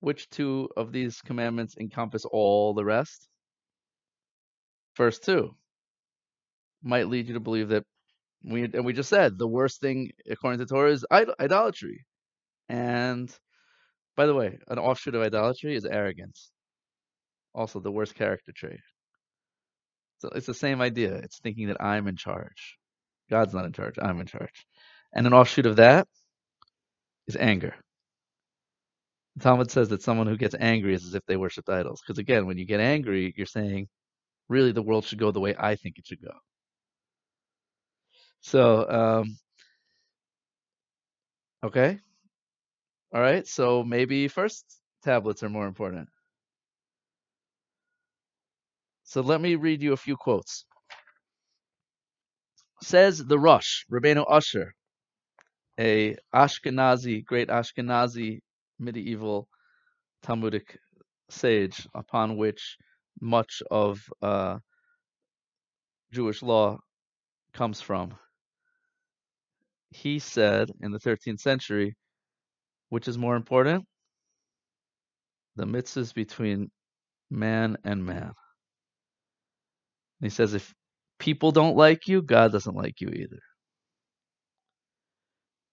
Which 0.00 0.28
two 0.30 0.68
of 0.76 0.92
these 0.92 1.20
commandments 1.22 1.76
encompass 1.78 2.24
all 2.24 2.74
the 2.74 2.84
rest? 2.84 3.28
First 4.94 5.24
two 5.24 5.54
might 6.82 7.08
lead 7.08 7.28
you 7.28 7.34
to 7.34 7.40
believe 7.40 7.68
that 7.68 7.84
we 8.44 8.64
and 8.64 8.84
we 8.84 8.92
just 8.92 9.08
said 9.08 9.38
the 9.38 9.46
worst 9.48 9.80
thing 9.80 10.10
according 10.30 10.60
to 10.60 10.66
Torah 10.66 10.92
is 10.92 11.04
idolatry. 11.12 12.04
And 12.68 13.30
by 14.16 14.26
the 14.26 14.34
way, 14.34 14.58
an 14.68 14.78
offshoot 14.78 15.14
of 15.14 15.22
idolatry 15.22 15.74
is 15.76 15.84
arrogance. 15.84 16.50
Also 17.54 17.80
the 17.80 17.92
worst 17.92 18.14
character 18.14 18.52
trait. 18.54 18.80
So 20.18 20.28
it's 20.34 20.46
the 20.46 20.54
same 20.54 20.80
idea. 20.80 21.14
It's 21.16 21.40
thinking 21.40 21.68
that 21.68 21.82
I'm 21.82 22.08
in 22.08 22.16
charge. 22.16 22.76
God's 23.30 23.54
not 23.54 23.64
in 23.66 23.72
charge. 23.72 23.96
I'm 24.00 24.20
in 24.20 24.26
charge. 24.26 24.66
And 25.12 25.26
an 25.26 25.34
offshoot 25.34 25.66
of 25.66 25.76
that 25.76 26.06
is 27.26 27.36
anger. 27.36 27.74
The 29.36 29.44
Talmud 29.44 29.70
says 29.70 29.88
that 29.88 30.02
someone 30.02 30.26
who 30.26 30.36
gets 30.36 30.54
angry 30.58 30.94
is 30.94 31.04
as 31.04 31.14
if 31.14 31.24
they 31.26 31.36
worshipped 31.36 31.68
idols. 31.68 32.02
Because 32.06 32.18
again, 32.18 32.46
when 32.46 32.58
you 32.58 32.66
get 32.66 32.80
angry, 32.80 33.32
you're 33.36 33.46
saying, 33.46 33.88
really, 34.48 34.72
the 34.72 34.82
world 34.82 35.04
should 35.04 35.18
go 35.18 35.30
the 35.30 35.40
way 35.40 35.54
I 35.58 35.76
think 35.76 35.98
it 35.98 36.06
should 36.06 36.22
go. 36.22 36.32
So, 38.42 38.88
um, 38.90 39.38
okay. 41.62 41.98
All 43.14 43.20
right. 43.20 43.46
So 43.46 43.82
maybe 43.84 44.28
first 44.28 44.64
tablets 45.02 45.42
are 45.42 45.48
more 45.48 45.66
important. 45.66 46.08
So 49.04 49.20
let 49.20 49.40
me 49.40 49.54
read 49.54 49.80
you 49.80 49.92
a 49.92 49.96
few 49.96 50.16
quotes. 50.16 50.64
Says 52.82 53.16
the 53.24 53.38
Rosh, 53.38 53.84
Rabbeinu 53.90 54.26
Asher, 54.30 54.74
a 55.78 56.16
Ashkenazi, 56.34 57.24
great 57.24 57.48
Ashkenazi 57.48 58.40
medieval 58.78 59.48
Talmudic 60.22 60.78
sage 61.30 61.86
upon 61.94 62.36
which 62.36 62.76
much 63.20 63.62
of 63.70 64.02
uh, 64.22 64.58
Jewish 66.12 66.42
law 66.42 66.78
comes 67.54 67.80
from. 67.80 68.18
He 69.92 70.18
said 70.18 70.70
in 70.80 70.90
the 70.90 70.98
13th 70.98 71.40
century, 71.40 71.94
which 72.88 73.08
is 73.08 73.18
more 73.18 73.36
important? 73.36 73.84
The 75.56 75.66
mitzvahs 75.66 76.14
between 76.14 76.70
man 77.30 77.76
and 77.84 78.04
man. 78.04 78.32
He 80.20 80.30
says, 80.30 80.54
if 80.54 80.72
people 81.18 81.52
don't 81.52 81.76
like 81.76 82.06
you, 82.06 82.22
God 82.22 82.52
doesn't 82.52 82.76
like 82.76 83.00
you 83.00 83.08
either. 83.08 83.40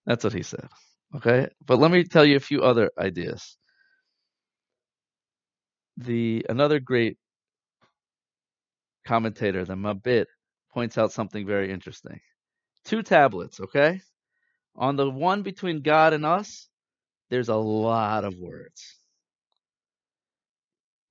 That's 0.06 0.24
what 0.24 0.32
he 0.32 0.42
said. 0.42 0.68
Okay? 1.16 1.48
But 1.66 1.78
let 1.78 1.90
me 1.90 2.04
tell 2.04 2.24
you 2.24 2.36
a 2.36 2.40
few 2.40 2.62
other 2.62 2.90
ideas. 2.98 3.56
The 5.96 6.44
another 6.48 6.80
great 6.80 7.16
commentator, 9.06 9.64
the 9.64 9.74
Mabit, 9.74 10.26
points 10.72 10.98
out 10.98 11.12
something 11.12 11.46
very 11.46 11.70
interesting. 11.70 12.20
Two 12.84 13.02
tablets, 13.02 13.60
okay? 13.60 14.00
On 14.76 14.96
the 14.96 15.10
one 15.10 15.42
between 15.42 15.82
God 15.82 16.12
and 16.12 16.24
us, 16.24 16.68
there's 17.30 17.48
a 17.48 17.56
lot 17.56 18.24
of 18.24 18.34
words. 18.38 18.96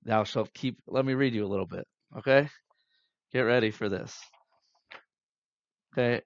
Thou 0.04 0.24
shalt 0.24 0.52
keep, 0.54 0.78
let 0.86 1.04
me 1.04 1.14
read 1.14 1.34
you 1.34 1.44
a 1.44 1.48
little 1.48 1.66
bit, 1.66 1.86
okay? 2.18 2.48
Get 3.32 3.42
ready 3.42 3.70
for 3.70 3.88
this. 3.88 4.18
Okay, 5.92 6.22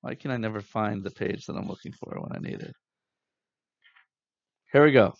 Why 0.00 0.14
can 0.14 0.30
I 0.30 0.36
never 0.36 0.60
find 0.60 1.02
the 1.02 1.10
page 1.10 1.46
that 1.46 1.56
I'm 1.56 1.68
looking 1.68 1.92
for 1.92 2.16
when 2.20 2.32
I 2.34 2.40
need 2.40 2.62
it? 2.62 2.74
Here 4.72 4.84
we 4.84 4.92
go. 4.92 5.14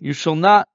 You 0.00 0.12
shall 0.14 0.36
not 0.36 0.68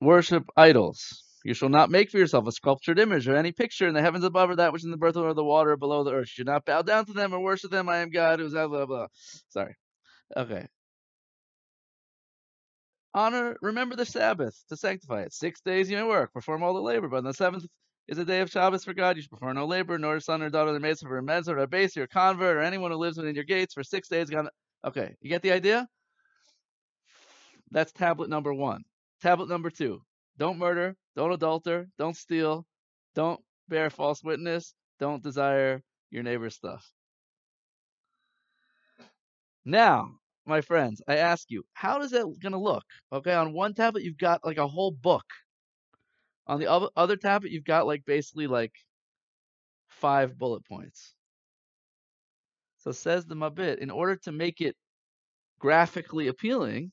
worship 0.00 0.44
idols. 0.56 1.24
You 1.44 1.54
shall 1.54 1.70
not 1.70 1.90
make 1.90 2.10
for 2.10 2.18
yourself 2.18 2.46
a 2.48 2.52
sculptured 2.52 2.98
image 2.98 3.28
or 3.28 3.36
any 3.36 3.52
picture 3.52 3.88
in 3.88 3.94
the 3.94 4.02
heavens 4.02 4.24
above 4.24 4.50
or 4.50 4.56
that 4.56 4.72
which 4.72 4.82
is 4.82 4.86
in 4.86 4.92
the 4.92 4.98
earth 5.06 5.16
or 5.16 5.34
the 5.34 5.44
water 5.44 5.72
or 5.72 5.76
below 5.78 6.04
the 6.04 6.12
earth. 6.12 6.28
You 6.28 6.44
should 6.44 6.46
not 6.46 6.64
bow 6.66 6.82
down 6.82 7.06
to 7.06 7.14
them 7.14 7.34
or 7.34 7.40
worship 7.40 7.70
them. 7.70 7.88
I 7.88 7.98
am 7.98 8.10
God. 8.10 8.40
Who's 8.40 8.52
blah 8.52 8.68
blah 8.68 8.86
blah. 8.86 9.08
Sorry. 9.50 9.76
Okay. 10.36 10.66
Honor, 13.14 13.56
remember 13.62 13.96
the 13.96 14.06
Sabbath 14.06 14.56
to 14.68 14.76
sanctify 14.76 15.22
it. 15.22 15.32
Six 15.32 15.60
days 15.62 15.90
you 15.90 15.96
may 15.96 16.04
work, 16.04 16.32
perform 16.32 16.62
all 16.62 16.74
the 16.74 16.80
labor, 16.82 17.08
but 17.08 17.18
on 17.18 17.24
the 17.24 17.34
seventh 17.34 17.66
is 18.08 18.18
a 18.18 18.24
day 18.24 18.40
of 18.40 18.50
Shabbos 18.50 18.84
for 18.84 18.94
God. 18.94 19.16
You 19.16 19.22
should 19.22 19.32
perform 19.32 19.56
no 19.56 19.66
labor, 19.66 19.98
nor 19.98 20.20
son 20.20 20.42
or 20.42 20.50
daughter, 20.50 20.78
maid, 20.80 20.98
for 20.98 21.18
a 21.18 21.22
mezz 21.22 21.48
or 21.48 21.58
a 21.58 21.66
base, 21.66 21.96
or 21.96 22.04
a 22.04 22.08
convert, 22.08 22.56
or 22.56 22.62
anyone 22.62 22.92
who 22.92 22.98
lives 22.98 23.16
within 23.18 23.34
your 23.34 23.44
gates 23.44 23.74
for 23.74 23.82
six 23.84 24.08
days. 24.08 24.30
Okay, 24.86 25.14
you 25.20 25.28
get 25.30 25.42
the 25.42 25.52
idea? 25.52 25.88
That's 27.74 27.90
tablet 27.90 28.30
number 28.30 28.54
one. 28.54 28.84
Tablet 29.20 29.48
number 29.48 29.68
two 29.68 30.00
don't 30.38 30.58
murder, 30.58 30.96
don't 31.16 31.38
adulter, 31.38 31.86
don't 31.98 32.16
steal, 32.16 32.64
don't 33.14 33.40
bear 33.68 33.90
false 33.90 34.22
witness, 34.22 34.74
don't 35.00 35.22
desire 35.22 35.82
your 36.10 36.22
neighbor's 36.22 36.54
stuff. 36.54 36.88
Now, 39.64 40.12
my 40.46 40.60
friends, 40.60 41.02
I 41.08 41.16
ask 41.16 41.50
you, 41.50 41.64
how 41.72 42.00
is 42.02 42.12
that 42.12 42.32
going 42.40 42.52
to 42.52 42.58
look? 42.58 42.84
Okay, 43.12 43.32
on 43.32 43.52
one 43.52 43.74
tablet, 43.74 44.04
you've 44.04 44.18
got 44.18 44.44
like 44.44 44.58
a 44.58 44.68
whole 44.68 44.92
book. 44.92 45.24
On 46.46 46.60
the 46.60 46.66
other, 46.68 46.88
other 46.96 47.16
tablet, 47.16 47.50
you've 47.50 47.64
got 47.64 47.86
like 47.86 48.04
basically 48.04 48.46
like 48.46 48.72
five 49.88 50.38
bullet 50.38 50.64
points. 50.66 51.14
So 52.78 52.92
says 52.92 53.24
the 53.24 53.34
Mabit, 53.34 53.78
in 53.78 53.90
order 53.90 54.14
to 54.16 54.32
make 54.32 54.60
it 54.60 54.76
graphically 55.58 56.28
appealing, 56.28 56.92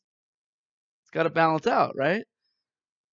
it's 1.12 1.18
got 1.18 1.24
to 1.24 1.30
balance 1.30 1.68
out, 1.68 1.94
right? 1.98 2.24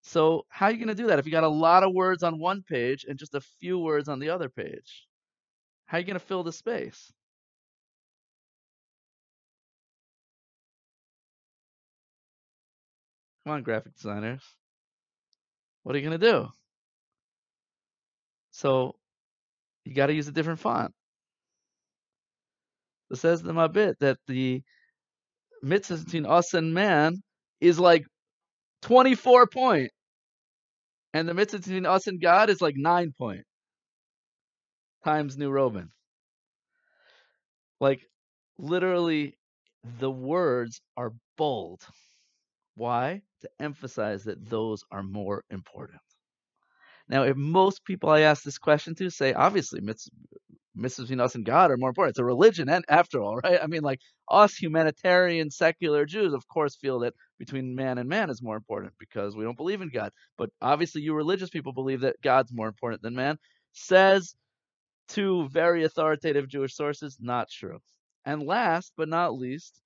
So 0.03 0.47
how 0.51 0.67
are 0.67 0.71
you 0.71 0.79
going 0.79 0.89
to 0.89 0.95
do 0.95 1.09
that 1.09 1.19
if 1.19 1.27
you 1.27 1.33
got 1.33 1.43
a 1.43 1.49
lot 1.49 1.83
of 1.83 1.93
words 1.93 2.23
on 2.23 2.39
one 2.39 2.63
page 2.63 3.05
and 3.09 3.19
just 3.19 3.35
a 3.35 3.41
few 3.41 3.77
words 3.81 4.09
on 4.09 4.21
the 4.21 4.31
other 4.31 4.49
page? 4.49 5.05
How 5.87 5.97
are 5.97 6.01
you 6.01 6.07
going 6.07 6.15
to 6.15 6.25
fill 6.25 6.45
the 6.45 6.53
space? 6.53 7.13
Come 13.45 13.55
on, 13.55 13.63
graphic 13.65 13.97
designers. 13.97 14.45
What 15.83 15.97
are 15.97 15.99
you 15.99 16.09
going 16.09 16.21
to 16.21 16.31
do? 16.31 16.49
So 18.53 18.95
you 19.85 19.93
got 19.93 20.07
to 20.07 20.15
use 20.15 20.29
a 20.29 20.33
different 20.33 20.61
font. 20.61 20.93
It 23.11 23.17
says 23.17 23.41
in 23.41 23.49
Mabit 23.49 23.95
that 23.99 24.19
the 24.29 24.63
mitzvah 25.63 25.97
between 26.05 26.27
us 26.27 26.55
and 26.55 26.73
man 26.73 27.23
is 27.61 27.79
like 27.79 28.05
24 28.83 29.47
point. 29.49 29.91
And 31.15 31.29
the 31.29 31.35
mitzvah 31.35 31.59
between 31.59 31.87
us 31.87 32.07
and 32.07 32.21
God 32.21 32.51
is 32.51 32.61
like 32.61 32.77
9 32.77 33.13
point 33.19 33.43
times 35.05 35.37
New 35.39 35.51
Roman. 35.51 35.91
Like 37.81 38.01
literally 38.59 39.35
the 39.99 40.11
words 40.11 40.81
are 40.97 41.13
bold. 41.37 41.81
Why? 42.77 43.23
To 43.43 43.51
emphasize 43.61 44.25
that 44.25 44.49
those 44.49 44.83
are 44.91 45.03
more 45.03 45.45
important. 45.51 46.01
Now, 47.09 47.23
if 47.23 47.37
most 47.37 47.85
people 47.85 48.11
I 48.11 48.21
ask 48.21 48.43
this 48.43 48.59
question 48.59 48.95
to 48.97 49.11
say, 49.11 49.33
obviously, 49.33 49.81
mitzvahs 50.79 51.03
between 51.03 51.21
us 51.21 51.35
and 51.35 51.45
God 51.45 51.71
are 51.71 51.77
more 51.77 51.89
important. 51.89 52.13
It's 52.13 52.19
a 52.19 52.25
religion, 52.25 52.69
and 52.69 52.85
after 52.89 53.21
all, 53.21 53.37
right? 53.45 53.59
I 53.63 53.67
mean, 53.67 53.83
like 53.83 54.01
us 54.31 54.55
humanitarian 54.57 55.51
secular 55.51 56.07
Jews, 56.07 56.33
of 56.33 56.47
course, 56.49 56.77
feel 56.77 57.01
that 57.01 57.15
between 57.39 57.75
man 57.75 57.99
and 57.99 58.09
man 58.09 58.31
is 58.31 58.43
more 58.43 58.57
important 58.57 58.93
because 58.99 59.37
we 59.37 59.45
don't 59.45 59.57
believe 59.57 59.81
in 59.81 59.91
God. 59.91 60.13
But 60.37 60.51
obviously, 60.61 61.03
you 61.03 61.15
religious 61.15 61.51
people 61.51 61.73
believe 61.73 62.01
that 62.03 62.21
God's 62.23 62.53
more 62.53 62.69
important 62.69 63.03
than 63.03 63.15
man. 63.15 63.39
Says 63.73 64.35
two 65.09 65.49
very 65.49 65.85
authoritative 65.85 66.49
Jewish 66.49 66.75
sources, 66.75 67.17
not 67.21 67.51
true. 67.51 67.79
And 68.25 68.43
last 68.43 68.93
but 68.97 69.09
not 69.09 69.39
least, 69.39 69.81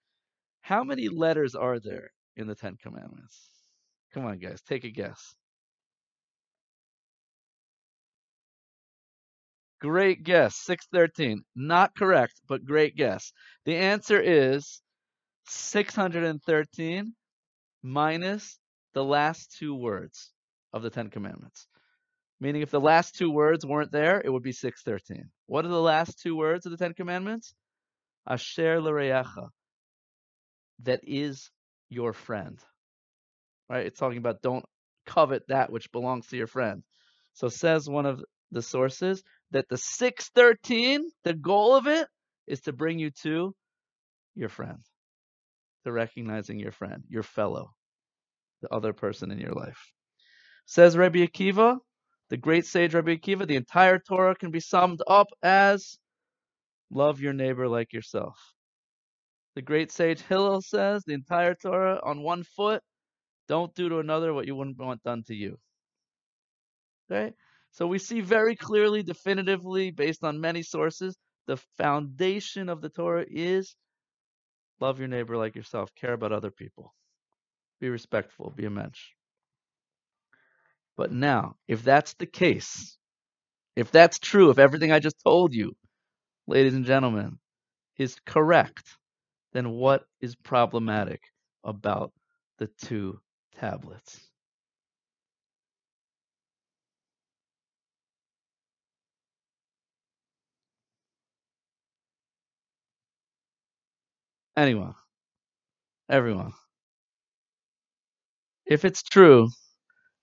how 0.63 0.85
many 0.85 1.09
letters 1.09 1.55
are 1.55 1.79
there 1.79 2.11
in 2.37 2.47
the 2.47 2.55
Ten 2.55 2.77
Commandments? 2.83 3.51
Come 4.13 4.27
on, 4.27 4.39
guys, 4.39 4.63
take 4.63 4.85
a 4.85 4.91
guess. 4.91 5.35
Great 9.83 10.23
guess. 10.23 10.55
613. 10.59 11.43
Not 11.57 11.97
correct, 11.97 12.41
but 12.47 12.65
great 12.65 12.95
guess. 12.95 13.33
The 13.65 13.75
answer 13.75 14.21
is 14.21 14.81
613 15.49 17.13
minus 17.83 18.61
the 18.95 19.03
last 19.03 19.57
two 19.59 19.75
words 19.75 20.31
of 20.73 20.83
the 20.83 20.91
Ten 20.91 21.11
Commandments. 21.11 21.67
Meaning, 22.39 22.63
if 22.63 22.71
the 22.71 22.81
last 22.81 23.17
two 23.17 23.33
words 23.33 23.67
weren't 23.67 23.91
there, 23.91 24.23
it 24.25 24.31
would 24.31 24.45
be 24.45 24.53
613. 24.53 25.29
What 25.47 25.65
are 25.65 25.69
the 25.69 25.81
last 25.81 26.21
two 26.21 26.37
words 26.37 26.65
of 26.65 26.71
the 26.71 26.79
Ten 26.79 26.95
Commandments? 26.95 27.53
Asher 28.25 28.81
l'reyacha. 28.81 29.49
That 30.85 31.01
is 31.03 31.51
your 31.89 32.13
friend. 32.13 32.57
Right? 33.69 33.87
It's 33.87 33.99
talking 33.99 34.19
about 34.19 34.43
don't 34.43 34.65
covet 35.07 35.43
that 35.49 35.73
which 35.73 35.91
belongs 35.91 36.29
to 36.29 36.37
your 36.37 36.47
friend. 36.47 36.85
So 37.33 37.49
says 37.49 37.89
one 37.89 38.07
of 38.07 38.25
the 38.53 38.63
sources 38.63 39.25
that 39.53 39.69
the 39.69 39.79
613, 39.79 41.11
the 41.25 41.35
goal 41.35 41.75
of 41.77 41.87
it 41.87 42.09
is 42.47 42.61
to 42.63 42.73
bring 42.73 42.99
you 42.99 43.11
to 43.23 43.55
your 44.35 44.49
friend, 44.49 44.79
to 45.85 45.93
recognizing 45.93 46.59
your 46.59 46.73
friend, 46.73 47.05
your 47.09 47.23
fellow, 47.23 47.73
the 48.63 48.73
other 48.75 48.93
person 48.93 49.31
in 49.31 49.39
your 49.39 49.53
life. 49.53 49.93
Says 50.67 50.97
Rabbi 50.97 51.21
Akiva, 51.21 51.79
the 52.31 52.37
great 52.37 52.67
sage 52.67 52.95
Rabbi 52.95 53.17
Akiva, 53.17 53.47
the 53.47 53.57
entire 53.57 53.99
Torah 53.99 54.35
can 54.35 54.51
be 54.51 54.61
summed 54.61 55.03
up 55.07 55.29
as 55.43 55.99
love 56.91 57.21
your 57.21 57.33
neighbor 57.35 57.69
like 57.69 57.93
yourself. 57.93 58.39
The 59.55 59.63
great 59.63 59.93
sage 59.93 60.21
Hillel 60.23 60.63
says, 60.63 61.05
the 61.05 61.13
entire 61.13 61.55
Torah 61.55 62.01
on 62.03 62.23
one 62.23 62.43
foot, 62.43 62.83
don't 63.49 63.75
do 63.75 63.91
to 63.91 63.99
another 63.99 64.33
what 64.33 64.47
you 64.47 64.57
wouldn't 64.57 64.79
want 64.79 65.03
done 65.03 65.25
to 65.25 65.35
you. 65.35 65.59
Okay? 67.11 67.35
So 67.73 67.87
we 67.87 67.99
see 67.99 68.21
very 68.21 68.57
clearly, 68.57 69.03
definitively, 69.03 69.91
based 69.91 70.25
on 70.25 70.41
many 70.41 70.63
sources, 70.63 71.17
the 71.47 71.59
foundation 71.79 72.69
of 72.69 72.81
the 72.83 72.91
Torah 72.91 73.27
is 73.29 73.75
love 74.81 74.99
your 74.99 75.09
neighbor 75.09 75.37
like 75.37 75.57
yourself, 75.57 75.95
care 75.95 76.13
about 76.13 76.33
other 76.33 76.51
people, 76.51 76.95
be 77.81 77.89
respectful, 77.89 78.53
be 78.57 78.67
a 78.67 78.71
mensch. 78.71 79.01
But 80.97 81.13
now, 81.13 81.57
if 81.69 81.83
that's 81.85 82.15
the 82.15 82.27
case, 82.27 82.99
if 83.77 83.91
that's 83.91 84.19
true, 84.19 84.51
if 84.51 84.59
everything 84.59 84.93
I 84.93 84.99
just 85.01 85.17
told 85.25 85.55
you, 85.55 85.73
ladies 86.47 86.75
and 86.75 86.85
gentlemen, 86.85 87.39
is 87.99 88.17
correct, 88.27 88.99
then 89.53 89.71
what 89.71 90.05
is 90.21 90.35
problematic 90.37 91.23
about 91.65 92.13
the 92.59 92.69
two 92.83 93.21
tablets? 93.59 94.32
Anyone. 104.57 104.95
Everyone. 106.11 106.53
If 108.67 108.85
it's 108.85 109.03
true 109.03 109.49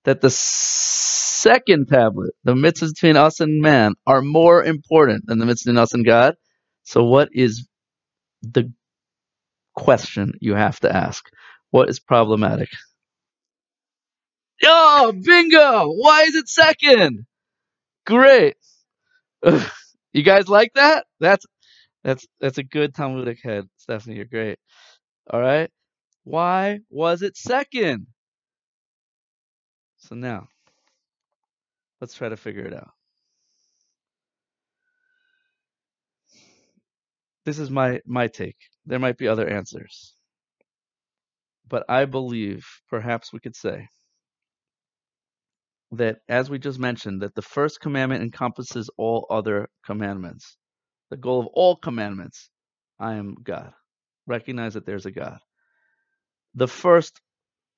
that 0.06 0.22
the 0.22 0.30
second 0.30 1.88
tablet, 1.88 2.34
the 2.44 2.54
mitzvahs 2.54 2.94
between 2.94 3.18
us 3.18 3.40
and 3.40 3.62
man, 3.62 3.94
are 4.06 4.22
more 4.22 4.64
important 4.64 5.26
than 5.26 5.40
the 5.40 5.46
mitzvahs 5.46 5.66
between 5.66 5.78
us 5.78 5.94
and 5.94 6.06
God, 6.06 6.36
so 6.84 7.04
what 7.04 7.30
is 7.32 7.68
the 8.42 8.72
question 9.76 10.34
you 10.40 10.54
have 10.54 10.80
to 10.82 10.96
ask? 10.96 11.26
What 11.72 11.90
is 11.90 12.00
problematic? 12.00 12.70
Oh, 14.64 15.14
bingo! 15.24 15.90
Why 15.92 16.24
is 16.24 16.36
it 16.36 16.50
second? 16.50 17.26
Great. 18.06 18.56
you 19.44 20.24
guys 20.24 20.50
like 20.50 20.74
that? 20.76 21.06
That's 21.20 21.46
that's 22.10 22.26
that's 22.42 22.58
a 22.58 22.64
good 22.64 22.96
Talmudic 22.96 23.40
head, 23.44 23.66
Stephanie. 23.78 24.16
You're 24.16 24.26
great. 24.26 24.58
All 25.32 25.40
right. 25.40 25.70
Why 26.24 26.80
was 26.90 27.22
it 27.22 27.38
second? 27.38 28.08
So 29.98 30.16
now, 30.16 30.48
let's 32.02 32.16
try 32.16 32.30
to 32.30 32.38
figure 32.38 32.66
it 32.66 32.74
out. 32.74 32.90
This 37.46 37.60
is 37.60 37.70
my 37.70 38.00
my 38.08 38.28
take. 38.28 38.58
There 38.88 39.00
might 39.00 39.18
be 39.18 39.28
other 39.28 39.48
answers. 39.48 40.16
But 41.68 41.86
I 41.90 42.06
believe 42.06 42.66
perhaps 42.90 43.32
we 43.32 43.40
could 43.40 43.56
say 43.56 43.88
that 45.92 46.18
as 46.28 46.50
we 46.50 46.58
just 46.58 46.80
mentioned 46.80 47.22
that 47.22 47.36
the 47.36 47.44
first 47.44 47.80
commandment 47.82 48.24
encompasses 48.24 48.90
all 48.98 49.28
other 49.30 49.68
commandments 49.86 50.58
the 51.10 51.18
goal 51.18 51.40
of 51.42 51.48
all 51.48 51.76
commandments. 51.76 52.50
I 53.00 53.16
am 53.16 53.36
God. 53.42 53.74
Recognize 54.28 54.76
that 54.76 54.86
there's 54.86 55.06
a 55.06 55.12
God. 55.12 55.40
The 56.56 56.68
first 56.68 57.20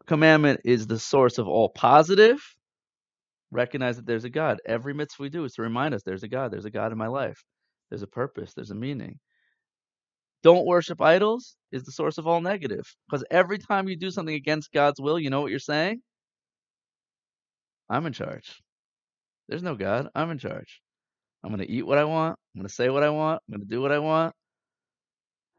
commandment 0.08 0.62
is 0.66 0.88
the 0.88 1.00
source 1.00 1.38
of 1.38 1.48
all 1.48 1.70
positive. 1.70 2.42
Recognize 3.52 3.98
that 3.98 4.06
there's 4.06 4.24
a 4.26 4.30
God. 4.30 4.60
Every 4.66 4.94
mitzvah 4.94 5.24
we 5.24 5.30
do 5.30 5.46
is 5.46 5.54
to 5.54 5.62
remind 5.62 5.94
us 5.94 6.04
there's 6.04 6.24
a 6.24 6.28
God. 6.28 6.52
There's 6.52 6.66
a 6.66 6.72
God 6.72 6.92
in 6.92 6.98
my 6.98 7.08
life. 7.08 7.44
There's 7.90 8.04
a 8.04 8.08
purpose. 8.08 8.54
There's 8.54 8.72
a 8.72 8.76
meaning. 8.76 9.20
Don't 10.44 10.66
worship 10.66 11.02
idols 11.02 11.56
is 11.72 11.84
the 11.84 11.92
source 11.92 12.18
of 12.18 12.28
all 12.28 12.42
negative. 12.42 12.86
Because 13.08 13.26
every 13.30 13.60
time 13.60 13.88
you 13.90 13.98
do 13.98 14.12
something 14.12 14.36
against 14.36 14.72
God's 14.72 15.00
will, 15.00 15.20
you 15.20 15.30
know 15.30 15.42
what 15.42 15.52
you're 15.52 15.60
saying? 15.60 16.02
I'm 17.90 18.06
in 18.06 18.14
charge. 18.14 18.62
There's 19.50 19.64
no 19.64 19.76
God. 19.76 20.10
I'm 20.16 20.32
in 20.32 20.40
charge. 20.40 20.82
I'm 21.44 21.50
going 21.50 21.66
to 21.66 21.72
eat 21.72 21.86
what 21.86 21.98
I 21.98 22.06
want. 22.06 22.38
I'm 22.54 22.62
going 22.62 22.68
to 22.68 22.74
say 22.74 22.90
what 22.90 23.04
I 23.04 23.10
want. 23.10 23.42
I'm 23.48 23.56
going 23.56 23.68
to 23.68 23.74
do 23.74 23.82
what 23.82 23.92
I 23.92 24.00
want. 24.00 24.34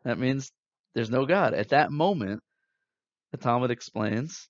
That 0.05 0.19
means 0.19 0.51
there's 0.95 1.11
no 1.11 1.27
God. 1.27 1.55
At 1.55 1.71
that 1.71 1.91
moment, 1.91 2.41
the 3.33 3.39
Talmud 3.39 3.71
explains, 3.71 4.49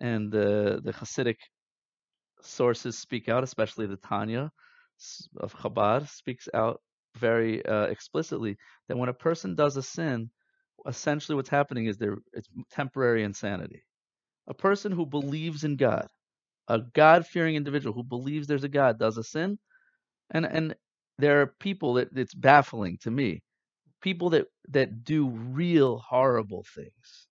and 0.00 0.30
the 0.30 0.80
the 0.82 0.92
Hasidic 0.92 1.36
sources 2.42 2.98
speak 2.98 3.28
out, 3.28 3.44
especially 3.44 3.86
the 3.86 3.96
Tanya 3.96 4.50
of 5.38 5.54
Chabad 5.54 6.08
speaks 6.08 6.48
out 6.54 6.80
very 7.16 7.64
uh, 7.64 7.84
explicitly 7.84 8.56
that 8.88 8.98
when 8.98 9.08
a 9.08 9.14
person 9.14 9.54
does 9.54 9.76
a 9.76 9.82
sin, 9.82 10.30
essentially 10.86 11.36
what's 11.36 11.48
happening 11.48 11.86
is 11.86 11.96
there 11.98 12.18
it's 12.32 12.48
temporary 12.70 13.24
insanity. 13.24 13.84
A 14.48 14.54
person 14.54 14.92
who 14.92 15.06
believes 15.06 15.64
in 15.64 15.76
God, 15.76 16.08
a 16.68 16.80
God-fearing 16.94 17.56
individual 17.56 17.94
who 17.94 18.04
believes 18.04 18.46
there's 18.46 18.64
a 18.64 18.68
God, 18.68 18.98
does 18.98 19.18
a 19.18 19.24
sin, 19.24 19.58
and 20.30 20.46
and 20.46 20.74
there 21.18 21.42
are 21.42 21.46
people 21.60 21.94
that 21.94 22.08
it's 22.16 22.34
baffling 22.34 22.98
to 23.02 23.10
me, 23.10 23.42
people 24.02 24.30
that 24.30 24.46
that 24.70 25.04
do 25.04 25.28
real 25.28 25.98
horrible 25.98 26.64
things, 26.74 27.28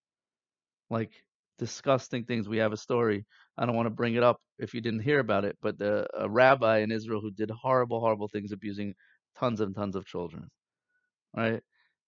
like 0.89 1.11
disgusting 1.59 2.25
things. 2.25 2.47
We 2.49 2.57
have 2.59 2.73
a 2.73 2.77
story. 2.77 3.25
I 3.57 3.65
don't 3.65 3.75
want 3.75 3.87
to 3.87 3.91
bring 3.91 4.15
it 4.15 4.23
up 4.23 4.37
if 4.59 4.73
you 4.73 4.81
didn't 4.81 5.01
hear 5.01 5.19
about 5.19 5.45
it, 5.45 5.57
but 5.61 5.77
the, 5.79 6.07
a 6.17 6.29
rabbi 6.29 6.79
in 6.79 6.91
Israel 6.91 7.21
who 7.21 7.31
did 7.31 7.51
horrible, 7.51 7.99
horrible 7.99 8.29
things, 8.29 8.51
abusing 8.51 8.95
tons 9.39 9.61
and 9.61 9.75
tons 9.75 9.95
of 9.95 10.05
children. 10.05 10.49
Right? 11.35 11.61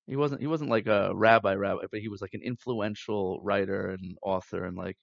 He 0.07 0.15
wasn't 0.17 0.41
he 0.41 0.47
wasn't 0.47 0.71
like 0.71 0.87
a 0.87 1.11
rabbi 1.15 1.55
rabbi, 1.55 1.85
but 1.91 2.01
he 2.01 2.09
was 2.09 2.21
like 2.21 2.33
an 2.35 2.43
influential 2.43 3.41
writer 3.43 3.91
and 3.91 4.17
author 4.23 4.65
and 4.65 4.77
like 4.77 4.97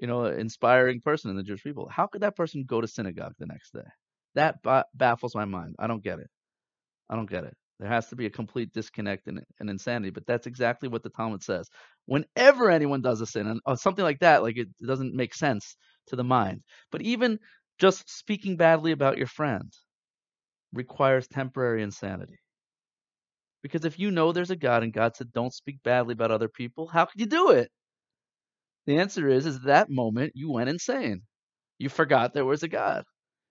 you 0.00 0.08
know 0.08 0.26
inspiring 0.26 1.00
person 1.00 1.30
in 1.30 1.36
the 1.36 1.42
Jewish 1.44 1.64
people. 1.64 1.88
How 1.90 2.06
could 2.08 2.22
that 2.22 2.36
person 2.36 2.64
go 2.66 2.80
to 2.80 2.88
synagogue 2.88 3.34
the 3.38 3.46
next 3.46 3.72
day? 3.74 3.88
That 4.34 4.62
ba- 4.62 4.86
baffles 4.94 5.34
my 5.34 5.44
mind. 5.44 5.76
I 5.78 5.86
don't 5.86 6.02
get 6.02 6.18
it. 6.20 6.28
I 7.10 7.16
don't 7.16 7.30
get 7.30 7.44
it. 7.44 7.54
There 7.80 7.88
has 7.88 8.08
to 8.08 8.16
be 8.16 8.26
a 8.26 8.30
complete 8.30 8.72
disconnect 8.72 9.26
and, 9.28 9.40
and 9.60 9.70
insanity. 9.70 10.10
But 10.10 10.26
that's 10.26 10.46
exactly 10.46 10.88
what 10.88 11.02
the 11.02 11.10
Talmud 11.10 11.42
says. 11.42 11.68
Whenever 12.06 12.70
anyone 12.70 13.02
does 13.02 13.20
a 13.20 13.26
sin, 13.26 13.46
and 13.46 13.60
or 13.66 13.76
something 13.76 14.04
like 14.04 14.20
that, 14.20 14.42
like 14.42 14.58
it, 14.58 14.68
it 14.80 14.86
doesn't 14.86 15.14
make 15.14 15.34
sense 15.34 15.76
to 16.08 16.16
the 16.16 16.24
mind. 16.24 16.62
But 16.92 17.02
even 17.02 17.38
just 17.78 18.08
speaking 18.10 18.56
badly 18.56 18.92
about 18.92 19.18
your 19.18 19.26
friend 19.26 19.72
requires 20.72 21.28
temporary 21.28 21.82
insanity. 21.82 22.38
Because 23.62 23.84
if 23.84 23.98
you 23.98 24.10
know 24.10 24.32
there's 24.32 24.50
a 24.50 24.56
God 24.56 24.82
and 24.82 24.92
God 24.92 25.16
said 25.16 25.32
don't 25.32 25.54
speak 25.54 25.82
badly 25.82 26.12
about 26.14 26.30
other 26.30 26.48
people, 26.48 26.86
how 26.88 27.06
could 27.06 27.20
you 27.20 27.26
do 27.26 27.50
it? 27.50 27.70
The 28.86 28.98
answer 28.98 29.28
is 29.28 29.46
is 29.46 29.62
that 29.62 29.90
moment 29.90 30.32
you 30.34 30.50
went 30.52 30.70
insane. 30.70 31.22
You 31.78 31.88
forgot 31.90 32.34
there 32.34 32.44
was 32.44 32.62
a 32.62 32.68
God. 32.68 33.04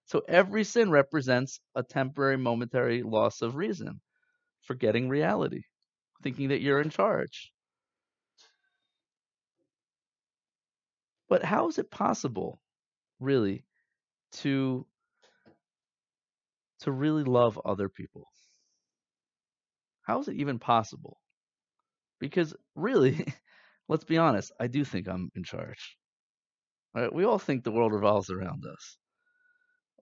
So 0.10 0.24
every 0.28 0.64
sin 0.64 0.90
represents 0.90 1.60
a 1.76 1.84
temporary 1.84 2.36
momentary 2.36 3.04
loss 3.04 3.44
of 3.44 3.56
reason, 3.56 4.02
forgetting 4.64 5.08
reality, 5.08 5.62
thinking 6.24 6.50
that 6.50 6.62
you're 6.62 6.82
in 6.82 6.90
charge. 6.90 7.54
But 11.28 11.44
how 11.44 11.68
is 11.68 11.78
it 11.78 11.92
possible 11.92 12.60
really 13.20 13.66
to 14.42 14.88
to 16.80 16.92
really 16.92 17.24
love 17.24 17.62
other 17.64 17.88
people? 17.88 18.26
How 20.02 20.22
is 20.22 20.28
it 20.28 20.38
even 20.38 20.58
possible? 20.58 21.22
Because 22.20 22.56
really, 22.74 23.28
let's 23.88 24.06
be 24.06 24.18
honest, 24.18 24.52
I 24.60 24.66
do 24.66 24.84
think 24.84 25.08
I'm 25.08 25.30
in 25.36 25.44
charge. 25.44 25.98
Right? 26.96 27.14
We 27.14 27.26
all 27.26 27.38
think 27.38 27.64
the 27.64 27.72
world 27.72 27.94
revolves 27.94 28.32
around 28.32 28.66
us. 28.66 28.98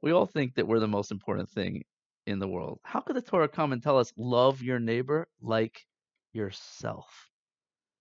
We 0.02 0.12
all 0.12 0.26
think 0.26 0.56
that 0.56 0.68
we're 0.68 0.80
the 0.80 0.88
most 0.88 1.12
important 1.12 1.50
thing 1.50 1.84
in 2.26 2.40
the 2.40 2.48
world. 2.48 2.80
How 2.84 3.02
could 3.02 3.16
the 3.16 3.22
Torah 3.22 3.48
come 3.48 3.74
and 3.74 3.82
tell 3.82 3.98
us, 3.98 4.14
love 4.18 4.62
your 4.62 4.80
neighbor 4.80 5.28
like 5.42 5.86
yourself? 6.34 7.30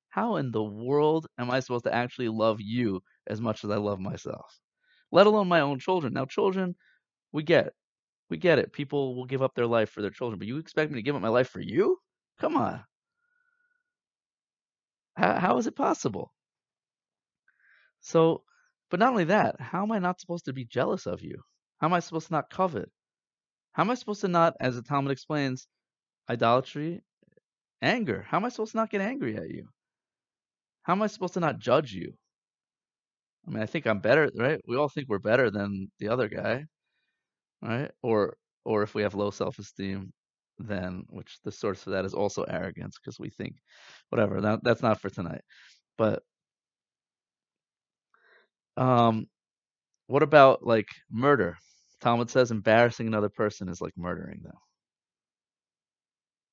How 0.09 0.37
in 0.37 0.51
the 0.51 0.65
world 0.65 1.27
am 1.39 1.51
I 1.51 1.61
supposed 1.61 1.85
to 1.85 1.95
actually 1.95 2.29
love 2.29 2.61
you 2.61 3.03
as 3.29 3.41
much 3.41 3.65
as 3.65 3.71
I 3.71 3.77
love 3.77 4.01
myself? 4.01 4.61
Let 5.13 5.27
alone 5.27 5.49
my 5.49 5.61
own 5.61 5.79
children. 5.79 6.13
Now, 6.13 6.25
children, 6.25 6.75
we 7.33 7.43
get 7.45 7.75
we 8.31 8.39
get 8.39 8.59
it. 8.59 8.73
People 8.73 9.17
will 9.17 9.27
give 9.27 9.43
up 9.43 9.55
their 9.55 9.67
life 9.67 9.91
for 9.91 10.03
their 10.03 10.11
children, 10.11 10.39
but 10.39 10.49
you 10.49 10.59
expect 10.59 10.91
me 10.93 10.99
to 10.99 11.03
give 11.03 11.17
up 11.17 11.23
my 11.23 11.29
life 11.29 11.49
for 11.49 11.61
you? 11.61 11.99
Come 12.41 12.57
on. 12.57 12.85
How, 15.17 15.39
how 15.41 15.59
is 15.59 15.67
it 15.67 15.75
possible? 15.77 16.33
So, 18.01 18.45
but 18.91 19.01
not 19.01 19.11
only 19.11 19.25
that, 19.25 19.61
how 19.61 19.83
am 19.83 19.93
I 19.93 19.99
not 19.99 20.19
supposed 20.21 20.47
to 20.47 20.55
be 20.55 20.65
jealous 20.65 21.07
of 21.07 21.23
you? 21.23 21.43
How 21.79 21.89
am 21.89 21.95
I 21.95 22.01
supposed 22.01 22.29
to 22.29 22.33
not 22.33 22.51
covet? 22.51 22.91
How 23.73 23.83
am 23.83 23.91
I 23.91 23.95
supposed 23.95 24.23
to 24.23 24.29
not, 24.29 24.55
as 24.61 24.77
the 24.77 24.83
Talmud 24.83 25.13
explains, 25.13 25.67
idolatry, 26.31 27.03
anger? 27.83 28.25
How 28.29 28.39
am 28.39 28.45
I 28.47 28.49
supposed 28.51 28.73
to 28.73 28.79
not 28.79 28.91
get 28.91 29.01
angry 29.03 29.37
at 29.37 29.51
you? 29.51 29.69
How 30.83 30.95
am 30.95 31.03
I 31.03 31.09
supposed 31.09 31.35
to 31.35 31.41
not 31.41 31.59
judge 31.59 31.93
you? 31.93 32.15
I 33.47 33.51
mean, 33.51 33.63
I 33.63 33.67
think 33.67 33.87
I'm 33.87 34.01
better, 34.01 34.31
right? 34.37 34.61
We 34.67 34.77
all 34.77 34.89
think 34.89 35.09
we're 35.09 35.19
better 35.19 35.51
than 35.51 35.91
the 35.99 36.09
other 36.09 36.29
guy 36.29 36.67
right? 37.63 37.91
Or 38.03 38.37
or 38.65 38.83
if 38.83 38.95
we 38.95 39.03
have 39.03 39.15
low 39.15 39.31
self-esteem, 39.31 40.13
then 40.59 41.05
which 41.11 41.39
the 41.45 41.53
source 41.53 41.87
of 41.87 41.93
that 41.93 42.05
is 42.05 42.15
also 42.15 42.43
arrogance 42.45 42.99
because 42.99 43.19
we 43.19 43.31
think 43.31 43.57
whatever. 44.11 44.41
That, 44.41 44.61
that's 44.65 44.83
not 44.83 45.01
for 45.01 45.11
tonight. 45.11 45.43
But 45.99 46.23
um, 48.77 49.27
what 50.07 50.23
about 50.23 50.65
like 50.65 50.89
murder? 51.11 51.57
Talmud 52.01 52.31
says 52.31 52.51
embarrassing 52.51 53.07
another 53.07 53.29
person 53.29 53.69
is 53.69 53.81
like 53.81 53.95
murdering 53.97 54.41
them. 54.43 54.57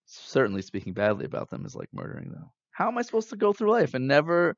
Certainly 0.06 0.62
speaking 0.62 0.94
badly 0.94 1.26
about 1.26 1.50
them 1.50 1.66
is 1.66 1.76
like 1.76 1.90
murdering 1.94 2.32
them. 2.32 2.50
How 2.72 2.88
am 2.88 2.98
I 2.98 3.02
supposed 3.02 3.30
to 3.30 3.36
go 3.36 3.54
through 3.54 3.72
life 3.72 3.94
and 3.94 4.08
never 4.08 4.56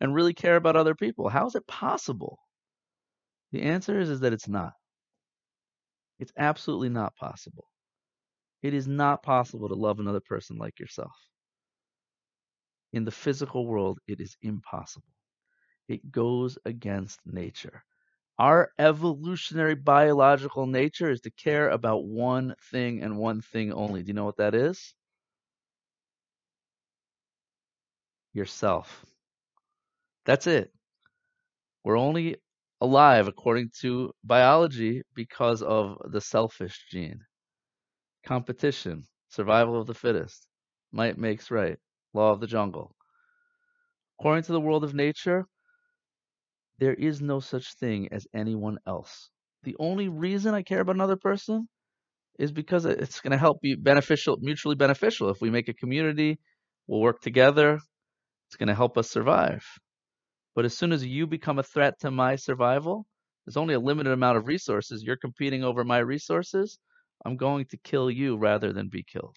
and 0.00 0.14
really 0.14 0.34
care 0.34 0.56
about 0.56 0.76
other 0.76 0.94
people? 0.94 1.28
How 1.28 1.46
is 1.46 1.54
it 1.54 1.66
possible? 1.66 2.38
The 3.52 3.62
answer 3.62 3.98
is, 3.98 4.10
is 4.10 4.20
that 4.20 4.32
it's 4.32 4.48
not. 4.48 4.72
It's 6.18 6.32
absolutely 6.36 6.88
not 6.88 7.14
possible. 7.16 7.64
It 8.62 8.74
is 8.74 8.88
not 8.88 9.22
possible 9.22 9.68
to 9.68 9.74
love 9.74 10.00
another 10.00 10.20
person 10.20 10.58
like 10.58 10.78
yourself. 10.80 11.12
In 12.92 13.04
the 13.04 13.10
physical 13.10 13.66
world, 13.66 13.98
it 14.06 14.20
is 14.20 14.36
impossible. 14.42 15.06
It 15.88 16.10
goes 16.10 16.58
against 16.64 17.20
nature. 17.24 17.84
Our 18.38 18.72
evolutionary 18.78 19.74
biological 19.76 20.66
nature 20.66 21.10
is 21.10 21.20
to 21.22 21.30
care 21.30 21.68
about 21.70 22.04
one 22.04 22.54
thing 22.70 23.02
and 23.02 23.18
one 23.18 23.40
thing 23.42 23.72
only. 23.72 24.02
Do 24.02 24.08
you 24.08 24.14
know 24.14 24.24
what 24.24 24.38
that 24.38 24.54
is? 24.54 24.94
Yourself. 28.32 29.04
That's 30.24 30.46
it. 30.46 30.72
We're 31.82 31.98
only 31.98 32.36
alive 32.80 33.26
according 33.26 33.70
to 33.80 34.14
biology 34.22 35.02
because 35.14 35.60
of 35.62 35.98
the 36.12 36.20
selfish 36.20 36.86
gene. 36.88 37.26
Competition, 38.24 39.08
survival 39.28 39.80
of 39.80 39.86
the 39.88 39.94
fittest, 39.94 40.46
might 40.92 41.18
makes 41.18 41.50
right, 41.50 41.78
law 42.14 42.30
of 42.30 42.40
the 42.40 42.46
jungle. 42.46 42.94
According 44.20 44.44
to 44.44 44.52
the 44.52 44.60
world 44.60 44.84
of 44.84 44.94
nature, 44.94 45.46
there 46.78 46.94
is 46.94 47.20
no 47.20 47.40
such 47.40 47.74
thing 47.74 48.08
as 48.12 48.26
anyone 48.34 48.78
else. 48.86 49.30
The 49.64 49.76
only 49.78 50.08
reason 50.08 50.54
I 50.54 50.62
care 50.62 50.80
about 50.80 50.94
another 50.94 51.16
person 51.16 51.68
is 52.38 52.52
because 52.52 52.84
it's 52.84 53.20
going 53.20 53.32
to 53.32 53.38
help 53.38 53.60
be 53.60 53.74
beneficial, 53.74 54.36
mutually 54.40 54.76
beneficial. 54.76 55.30
If 55.30 55.40
we 55.40 55.50
make 55.50 55.68
a 55.68 55.74
community, 55.74 56.38
we'll 56.86 57.00
work 57.00 57.20
together. 57.20 57.80
It's 58.48 58.56
going 58.56 58.68
to 58.68 58.74
help 58.74 58.96
us 58.96 59.10
survive. 59.10 59.64
But 60.54 60.64
as 60.64 60.76
soon 60.76 60.92
as 60.92 61.04
you 61.04 61.26
become 61.26 61.58
a 61.58 61.62
threat 61.64 62.00
to 62.00 62.10
my 62.10 62.36
survival, 62.36 63.06
there's 63.44 63.56
only 63.56 63.74
a 63.74 63.80
limited 63.80 64.12
amount 64.12 64.38
of 64.38 64.46
resources. 64.46 65.02
You're 65.02 65.16
competing 65.16 65.64
over 65.64 65.84
my 65.84 65.98
resources. 65.98 66.78
I'm 67.24 67.36
going 67.36 67.66
to 67.66 67.76
kill 67.76 68.10
you 68.10 68.36
rather 68.36 68.72
than 68.72 68.88
be 68.88 69.02
killed. 69.02 69.36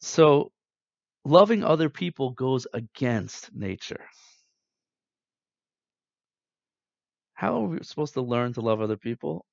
So, 0.00 0.52
loving 1.28 1.64
other 1.64 1.90
people 1.90 2.32
goes 2.32 2.66
against 2.74 3.54
nature. 3.54 4.06
How 7.34 7.56
are 7.62 7.68
we 7.68 7.78
supposed 7.84 8.14
to 8.14 8.22
learn 8.22 8.54
to 8.54 8.62
love 8.62 8.82
other 8.82 8.98
people? 8.98 9.46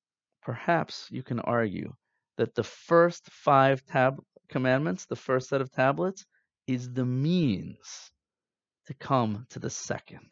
Perhaps 0.44 1.08
you 1.12 1.24
can 1.24 1.40
argue 1.42 1.94
that 2.38 2.56
the 2.56 2.64
first 2.64 3.30
five 3.32 3.86
tab- 3.86 4.22
commandments, 4.50 5.06
the 5.08 5.18
first 5.18 5.50
set 5.50 5.62
of 5.62 5.72
tablets, 5.72 6.26
is 6.68 6.92
the 6.94 7.06
means 7.06 8.12
to 8.88 8.96
come 8.96 9.46
to 9.52 9.60
the 9.60 9.72
second. 9.72 10.30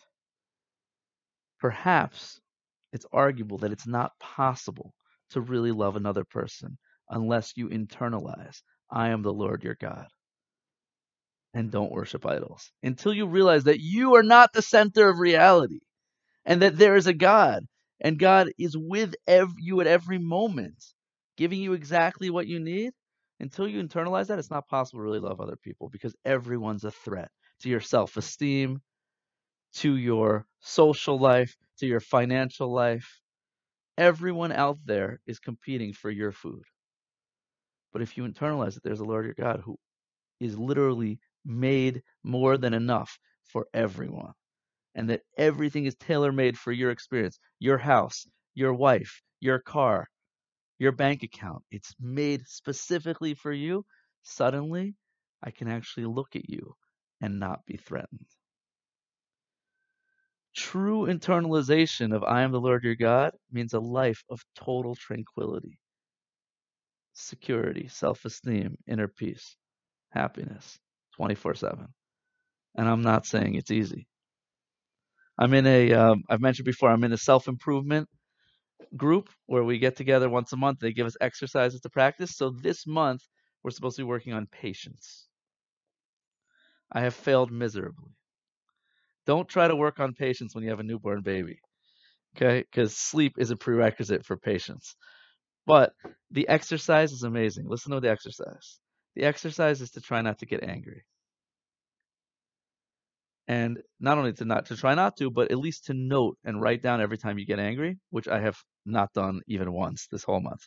perhaps 1.60 2.42
it's 2.94 3.08
arguable 3.14 3.60
that 3.60 3.74
it's 3.74 3.88
not 3.88 4.14
possible 4.20 4.94
to 5.32 5.42
really 5.42 5.72
love 5.72 5.98
another 5.98 6.26
person 6.26 6.78
unless 7.10 7.58
you 7.58 7.70
internalize, 7.70 8.62
I 8.92 9.10
am 9.10 9.24
the 9.24 9.34
Lord 9.34 9.64
your 9.64 9.76
God. 9.76 10.08
And 11.54 11.72
don't 11.72 11.92
worship 11.92 12.26
idols 12.26 12.72
until 12.82 13.14
you 13.14 13.28
realize 13.28 13.66
that 13.66 13.80
you 13.80 14.16
are 14.16 14.24
not 14.24 14.54
the 14.54 14.62
center 14.62 15.10
of 15.10 15.20
reality 15.20 15.82
and 16.46 16.62
that 16.62 16.78
there 16.78 16.96
is 16.96 17.08
a 17.08 17.14
God 17.14 17.66
and 18.02 18.20
God 18.20 18.50
is 18.58 18.76
with 18.78 19.16
ev- 19.28 19.54
you 19.58 19.80
at 19.82 19.88
every 19.88 20.18
moment, 20.18 20.84
giving 21.38 21.62
you 21.62 21.74
exactly 21.74 22.30
what 22.30 22.48
you 22.48 22.60
need. 22.60 22.92
Until 23.40 23.68
you 23.68 23.84
internalize 23.84 24.28
that, 24.28 24.40
it's 24.40 24.52
not 24.52 24.68
possible 24.68 25.00
to 25.00 25.04
really 25.04 25.20
love 25.20 25.42
other 25.42 25.58
people 25.62 25.90
because 25.90 26.16
everyone's 26.26 26.84
a 26.84 26.92
threat 26.92 27.30
to 27.62 27.70
your 27.70 27.82
self 27.82 28.18
esteem, 28.18 28.82
to 29.76 29.96
your 29.96 30.46
social 30.60 31.20
life, 31.20 31.56
to 31.80 31.88
your 31.88 32.00
financial 32.00 32.72
life. 32.74 33.22
Everyone 33.98 34.52
out 34.52 34.80
there 34.86 35.20
is 35.28 35.40
competing 35.40 35.94
for 35.94 36.10
your 36.10 36.32
food. 36.32 36.64
But 37.92 38.02
if 38.02 38.18
you 38.18 38.24
internalize 38.24 38.74
that 38.74 38.84
there's 38.84 39.00
a 39.00 39.06
Lord 39.06 39.26
your 39.26 39.36
God 39.36 39.62
who 39.64 39.78
is 40.40 40.58
literally 40.58 41.20
made 41.46 42.04
more 42.24 42.58
than 42.58 42.74
enough 42.74 43.20
for 43.46 43.68
everyone, 43.74 44.34
and 44.96 45.10
that 45.10 45.22
everything 45.38 45.86
is 45.86 45.96
tailor 45.96 46.32
made 46.32 46.58
for 46.58 46.72
your 46.72 46.92
experience, 46.92 47.40
your 47.60 47.78
house, 47.78 48.28
your 48.54 48.74
wife, 48.74 49.22
your 49.40 49.60
car, 49.60 50.08
your 50.80 50.92
bank 50.92 51.24
account, 51.24 51.64
it's 51.72 51.96
made 52.00 52.48
specifically 52.48 53.34
for 53.34 53.52
you. 53.54 53.86
Suddenly, 54.24 54.96
I 55.42 55.52
can 55.52 55.68
actually 55.68 56.06
look 56.06 56.36
at 56.36 56.50
you 56.50 56.76
and 57.22 57.40
not 57.40 57.66
be 57.66 57.78
threatened. 57.78 58.28
True 60.56 61.08
internalization 61.08 62.16
of 62.16 62.24
I 62.24 62.42
am 62.44 62.52
the 62.52 62.62
Lord 62.62 62.84
your 62.84 62.96
God 62.96 63.34
means 63.52 63.74
a 63.74 63.80
life 63.80 64.24
of 64.30 64.44
total 64.56 64.96
tranquility, 64.96 65.80
security, 67.14 67.88
self 67.88 68.26
esteem, 68.26 68.78
inner 68.88 69.08
peace, 69.08 69.56
happiness 70.10 70.80
24 71.16 71.56
7. 71.56 71.88
And 72.78 72.90
I'm 72.90 73.02
not 73.02 73.26
saying 73.26 73.56
it's 73.56 73.72
easy. 73.72 74.08
I'm 75.40 75.54
in 75.54 75.68
a, 75.68 75.94
um, 75.94 76.24
I've 76.30 76.42
mentioned 76.42 76.66
before, 76.66 76.90
I'm 76.92 77.04
in 77.04 77.14
a 77.14 77.18
self 77.18 77.48
improvement 77.48 78.10
group 78.96 79.30
where 79.48 79.64
we 79.64 79.80
get 79.80 79.96
together 79.96 80.30
once 80.30 80.54
a 80.54 80.58
month. 80.58 80.80
They 80.80 80.94
give 80.94 81.08
us 81.08 81.18
exercises 81.22 81.82
to 81.82 81.90
practice. 81.90 82.38
So 82.38 82.52
this 82.52 82.88
month, 82.88 83.22
we're 83.64 83.72
supposed 83.72 83.98
to 83.98 84.04
be 84.04 84.08
working 84.08 84.34
on 84.34 84.48
patience. 84.48 85.28
I 86.92 87.02
have 87.02 87.16
failed 87.16 87.52
miserably. 87.52 88.12
Don't 89.26 89.48
try 89.50 89.68
to 89.68 89.76
work 89.76 90.00
on 90.00 90.14
patience 90.14 90.56
when 90.56 90.64
you 90.64 90.72
have 90.72 90.80
a 90.80 90.84
newborn 90.84 91.22
baby, 91.22 91.60
okay? 92.36 92.62
Because 92.62 92.96
sleep 92.96 93.36
is 93.38 93.52
a 93.52 93.56
prerequisite 93.58 94.26
for 94.26 94.38
patience. 94.38 94.96
But 95.68 95.94
the 96.32 96.48
exercise 96.50 97.12
is 97.14 97.24
amazing. 97.24 97.66
Listen 97.68 97.94
to 97.94 98.02
the 98.02 98.12
exercise. 98.12 98.80
The 99.16 99.24
exercise 99.24 99.82
is 99.82 99.92
to 99.92 100.02
try 100.02 100.22
not 100.22 100.40
to 100.40 100.46
get 100.46 100.64
angry. 100.64 101.04
And 103.48 103.82
not 104.00 104.18
only 104.18 104.34
to 104.34 104.46
not 104.46 104.66
to 104.68 104.78
try 104.78 104.96
not 104.96 105.18
to, 105.18 105.30
but 105.30 105.52
at 105.52 105.58
least 105.58 105.86
to 105.86 105.94
note 105.94 106.38
and 106.46 106.62
write 106.62 106.82
down 106.82 107.02
every 107.02 107.18
time 107.18 107.38
you 107.38 107.46
get 107.46 107.60
angry, 107.60 108.00
which 108.10 108.28
I 108.28 108.40
have 108.40 108.58
not 108.86 109.12
done 109.14 109.42
even 109.48 109.74
once 109.74 110.08
this 110.08 110.24
whole 110.24 110.40
month. 110.40 110.62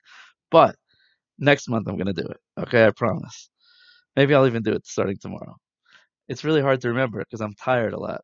But 0.50 0.76
next 1.38 1.68
month 1.68 1.88
I'm 1.88 1.98
gonna 1.98 2.12
do 2.12 2.26
it. 2.28 2.38
Okay, 2.58 2.86
I 2.86 2.90
promise. 2.92 3.50
Maybe 4.16 4.34
I'll 4.34 4.46
even 4.46 4.62
do 4.62 4.72
it 4.74 4.86
starting 4.86 5.18
tomorrow. 5.18 5.56
It's 6.28 6.44
really 6.44 6.62
hard 6.62 6.80
to 6.82 6.88
remember 6.88 7.20
because 7.20 7.40
I'm 7.40 7.54
tired 7.54 7.94
a 7.94 8.00
lot 8.00 8.22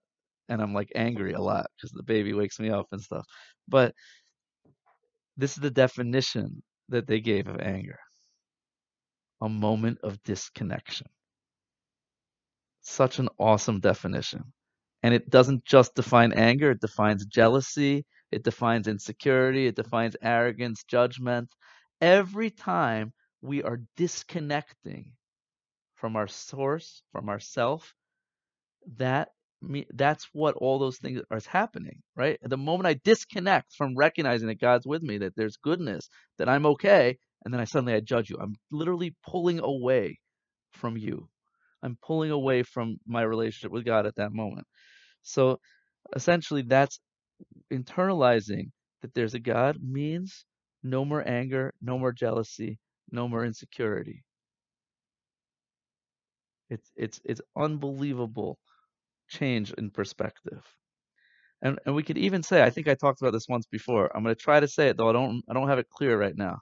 and 0.48 0.62
I'm 0.62 0.74
like 0.74 0.92
angry 0.94 1.32
a 1.34 1.40
lot 1.40 1.66
because 1.76 1.92
the 1.92 2.02
baby 2.04 2.34
wakes 2.34 2.60
me 2.60 2.70
up 2.70 2.86
and 2.92 3.00
stuff. 3.00 3.24
But 3.68 3.94
this 5.36 5.52
is 5.52 5.62
the 5.62 5.70
definition 5.70 6.62
that 6.88 7.06
they 7.06 7.20
gave 7.20 7.46
of 7.48 7.60
anger 7.60 7.98
a 9.42 9.48
moment 9.48 9.98
of 10.04 10.22
disconnection. 10.22 11.08
Such 12.80 13.18
an 13.18 13.28
awesome 13.38 13.80
definition. 13.80 14.52
And 15.02 15.12
it 15.12 15.28
doesn't 15.28 15.64
just 15.64 15.96
define 15.96 16.32
anger, 16.32 16.70
it 16.70 16.80
defines 16.80 17.26
jealousy, 17.26 18.06
it 18.30 18.44
defines 18.44 18.86
insecurity, 18.86 19.66
it 19.66 19.74
defines 19.74 20.16
arrogance, 20.22 20.84
judgment. 20.84 21.50
Every 22.00 22.50
time 22.50 23.12
we 23.40 23.64
are 23.64 23.80
disconnecting 23.96 25.12
from 25.96 26.14
our 26.14 26.28
source, 26.28 27.02
from 27.10 27.28
ourself, 27.28 27.94
that 28.96 29.30
that's 29.92 30.28
what 30.32 30.54
all 30.56 30.78
those 30.78 30.98
things 30.98 31.20
are 31.30 31.40
happening, 31.48 32.02
right? 32.16 32.38
The 32.42 32.56
moment 32.56 32.86
I 32.86 32.94
disconnect 33.04 33.74
from 33.74 33.96
recognizing 33.96 34.48
that 34.48 34.60
God's 34.60 34.86
with 34.86 35.02
me, 35.02 35.18
that 35.18 35.34
there's 35.36 35.56
goodness, 35.56 36.08
that 36.38 36.48
I'm 36.48 36.66
okay, 36.66 37.18
and 37.44 37.52
then 37.52 37.60
I 37.60 37.64
suddenly 37.64 37.94
I 37.94 38.00
judge 38.00 38.30
you. 38.30 38.38
I'm 38.40 38.54
literally 38.70 39.14
pulling 39.26 39.60
away 39.60 40.18
from 40.72 40.96
you. 40.96 41.28
I'm 41.82 41.98
pulling 42.02 42.30
away 42.30 42.62
from 42.62 42.98
my 43.06 43.22
relationship 43.22 43.72
with 43.72 43.84
God 43.84 44.06
at 44.06 44.16
that 44.16 44.32
moment. 44.32 44.66
So 45.22 45.60
essentially 46.16 46.62
that's 46.62 47.00
internalizing 47.72 48.70
that 49.02 49.14
there's 49.14 49.34
a 49.34 49.40
God 49.40 49.78
means 49.82 50.44
no 50.82 51.04
more 51.04 51.26
anger, 51.28 51.74
no 51.82 51.98
more 51.98 52.12
jealousy, 52.12 52.78
no 53.10 53.28
more 53.28 53.44
insecurity. 53.44 54.24
It's 56.70 56.90
it's 56.96 57.20
it's 57.24 57.40
unbelievable 57.56 58.58
change 59.28 59.72
in 59.74 59.90
perspective. 59.90 60.64
And 61.62 61.78
and 61.86 61.94
we 61.94 62.02
could 62.02 62.18
even 62.18 62.42
say, 62.42 62.62
I 62.62 62.70
think 62.70 62.88
I 62.88 62.94
talked 62.94 63.22
about 63.22 63.32
this 63.32 63.48
once 63.48 63.66
before. 63.66 64.10
I'm 64.16 64.24
to 64.24 64.34
try 64.34 64.60
to 64.60 64.68
say 64.68 64.88
it 64.88 64.96
though 64.96 65.08
I 65.08 65.12
don't 65.12 65.42
I 65.48 65.54
don't 65.54 65.68
have 65.68 65.78
it 65.78 65.88
clear 65.90 66.18
right 66.18 66.36
now. 66.36 66.58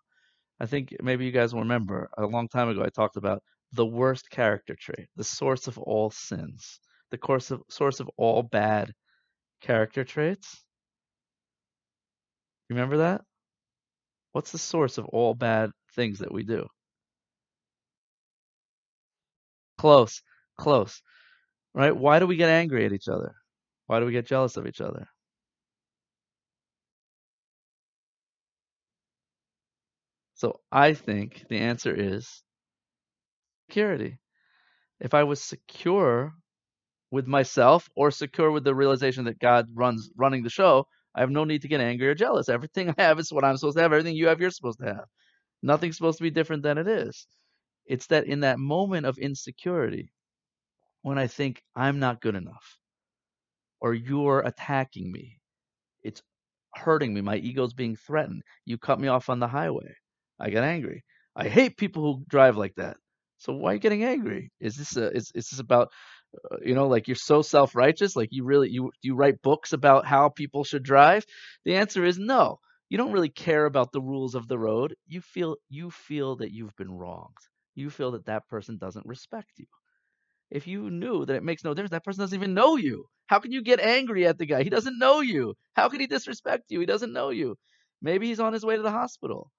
I 0.61 0.67
think 0.67 0.95
maybe 1.03 1.25
you 1.25 1.33
guys 1.33 1.55
will 1.55 1.63
remember 1.63 2.11
a 2.19 2.27
long 2.27 2.49
time 2.49 2.69
ago 2.69 2.83
I 2.85 2.91
talked 2.91 3.17
about 3.17 3.43
the 3.73 3.87
worst 3.87 4.31
character 4.31 4.77
trait, 4.79 5.09
the 5.17 5.25
source 5.25 5.67
of 5.67 5.79
all 5.79 6.11
sins, 6.11 6.81
the 7.11 7.19
course 7.19 7.51
of 7.51 7.63
source 7.69 8.01
of 8.01 8.11
all 8.17 8.43
bad 8.43 8.93
character 9.61 10.05
traits. 10.05 10.65
Remember 12.71 12.99
that? 12.99 13.23
What's 14.33 14.51
the 14.51 14.59
source 14.59 14.99
of 14.99 15.05
all 15.07 15.35
bad 15.35 15.71
things 15.95 16.19
that 16.19 16.33
we 16.33 16.43
do? 16.43 16.67
Close, 19.79 20.23
close. 20.57 21.03
Right? 21.75 21.97
Why 21.97 22.19
do 22.21 22.27
we 22.27 22.37
get 22.37 22.51
angry 22.51 22.87
at 22.87 22.93
each 22.93 23.09
other? 23.09 23.35
Why 23.87 24.01
do 24.01 24.07
we 24.07 24.13
get 24.13 24.27
jealous 24.27 24.57
of 24.57 24.67
each 24.67 24.81
other? 24.81 25.09
So 30.41 30.59
I 30.73 30.95
think 30.95 31.45
the 31.51 31.59
answer 31.59 31.95
is 31.95 32.43
security. 33.69 34.17
If 34.99 35.13
I 35.13 35.25
was 35.25 35.43
secure 35.43 36.33
with 37.11 37.27
myself 37.27 37.91
or 37.95 38.11
secure 38.11 38.51
with 38.51 38.65
the 38.65 38.75
realization 38.75 39.27
that 39.27 39.39
God 39.39 39.67
runs 39.75 40.09
running 40.17 40.43
the 40.43 40.49
show, 40.49 40.87
I 41.15 41.21
have 41.21 41.29
no 41.29 41.45
need 41.45 41.61
to 41.61 41.69
get 41.69 41.83
angry 41.83 42.09
or 42.09 42.15
jealous. 42.15 42.49
Everything 42.49 42.89
I 42.89 43.03
have 43.03 43.19
is 43.19 43.31
what 43.31 43.45
I'm 43.45 43.59
supposed 43.59 43.77
to 43.77 43.83
have. 43.83 43.93
Everything 43.93 44.17
you 44.17 44.29
have, 44.29 44.41
you're 44.41 44.51
supposed 44.51 44.79
to 44.79 44.87
have. 44.87 45.05
Nothing's 45.63 45.99
supposed 45.99 46.17
to 46.17 46.25
be 46.25 46.31
different 46.31 46.63
than 46.63 46.79
it 46.79 46.89
is. 46.89 47.27
It's 47.85 48.07
that 48.07 48.25
in 48.25 48.41
that 48.41 48.59
moment 48.59 49.05
of 49.05 49.19
insecurity, 49.19 50.11
when 51.03 51.19
I 51.19 51.27
think 51.27 51.63
I'm 51.77 51.99
not 51.99 52.23
good 52.23 52.35
enough, 52.35 52.79
or 53.79 53.93
you're 53.93 54.41
attacking 54.41 55.13
me, 55.13 55.39
it's 56.03 56.23
hurting 56.75 57.13
me. 57.13 57.21
My 57.21 57.37
ego's 57.37 57.75
being 57.75 57.95
threatened. 57.95 58.43
You 58.65 58.79
cut 58.79 58.99
me 58.99 59.09
off 59.09 59.29
on 59.29 59.39
the 59.39 59.49
highway. 59.49 59.97
I 60.41 60.51
get 60.51 60.65
angry. 60.65 61.05
I 61.37 61.49
hate 61.49 61.77
people 61.77 62.03
who 62.03 62.25
drive 62.29 62.57
like 62.57 62.75
that. 62.77 62.97
So 63.39 63.53
why 63.55 63.73
are 63.73 63.75
you 63.75 63.81
getting 63.81 64.05
angry? 64.05 64.53
Is 64.61 64.77
this 64.77 64.97
a, 64.97 65.11
is, 65.13 65.33
is 65.35 65.49
this 65.51 65.61
about 65.61 65.91
uh, 66.53 66.57
you 66.65 66.75
know 66.75 66.89
like 66.89 67.09
you're 67.09 67.17
so 67.17 67.43
self-righteous 67.43 68.17
like 68.17 68.29
you 68.33 68.45
really 68.45 68.71
you 68.71 68.93
you 69.03 69.15
write 69.17 69.43
books 69.43 69.73
about 69.73 70.07
how 70.07 70.29
people 70.29 70.65
should 70.65 70.83
drive? 70.83 71.25
The 71.65 71.77
answer 71.77 72.05
is 72.05 72.19
no. 72.19 72.61
You 72.89 72.99
don't 72.99 73.13
really 73.13 73.31
care 73.31 73.67
about 73.67 73.93
the 73.93 74.03
rules 74.03 74.35
of 74.35 74.49
the 74.49 74.59
road. 74.59 74.95
You 75.09 75.21
feel 75.21 75.57
you 75.69 75.91
feel 75.91 76.37
that 76.37 76.53
you've 76.53 76.77
been 76.77 76.93
wronged. 76.93 77.39
You 77.75 77.91
feel 77.91 78.13
that 78.13 78.27
that 78.27 78.49
person 78.49 78.79
doesn't 78.79 79.07
respect 79.07 79.51
you 79.59 79.67
if 80.51 80.67
you 80.67 80.91
knew 80.91 81.25
that 81.27 81.37
it 81.37 81.43
makes 81.43 81.65
no 81.65 81.75
difference, 81.75 81.91
that 81.93 82.05
person 82.05 82.23
doesn't 82.23 82.39
even 82.39 82.55
know 82.55 82.77
you. 82.77 83.07
How 83.27 83.41
can 83.41 83.53
you 83.53 83.63
get 83.63 83.81
angry 83.81 84.27
at 84.27 84.39
the 84.39 84.47
guy? 84.47 84.63
He 84.63 84.71
doesn't 84.71 84.99
know 84.99 85.21
you. 85.21 85.57
How 85.75 85.89
can 85.89 86.01
he 86.01 86.07
disrespect 86.07 86.65
you? 86.71 86.81
He 86.81 86.87
doesn't 86.87 87.13
know 87.13 87.31
you. 87.31 87.57
Maybe 88.03 88.27
he's 88.29 88.41
on 88.41 88.53
his 88.53 88.65
way 88.65 88.77
to 88.77 88.83
the 88.83 88.91
hospital. 88.91 89.51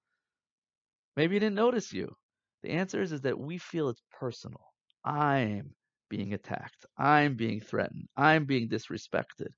Maybe 1.16 1.34
he 1.34 1.40
didn't 1.40 1.56
notice 1.56 1.92
you. 1.92 2.14
The 2.62 2.70
answer 2.70 3.02
is, 3.02 3.12
is 3.12 3.22
that 3.22 3.38
we 3.38 3.58
feel 3.58 3.88
it's 3.88 4.02
personal. 4.18 4.64
I'm 5.04 5.74
being 6.08 6.32
attacked. 6.34 6.86
I'm 6.96 7.36
being 7.36 7.60
threatened. 7.60 8.08
I'm 8.16 8.44
being 8.44 8.68
disrespected. 8.68 9.48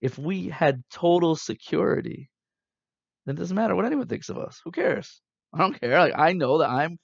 If 0.00 0.18
we 0.18 0.48
had 0.48 0.82
total 0.90 1.36
security, 1.36 2.30
then 3.24 3.36
it 3.36 3.38
doesn't 3.38 3.56
matter 3.56 3.74
what 3.74 3.84
anyone 3.86 4.08
thinks 4.08 4.28
of 4.28 4.38
us. 4.38 4.60
Who 4.64 4.70
cares? 4.70 5.20
I 5.54 5.58
don't 5.58 5.78
care. 5.78 5.98
Like 5.98 6.14
I 6.16 6.32
know 6.32 6.58
that 6.58 6.70
I'm 6.70 6.98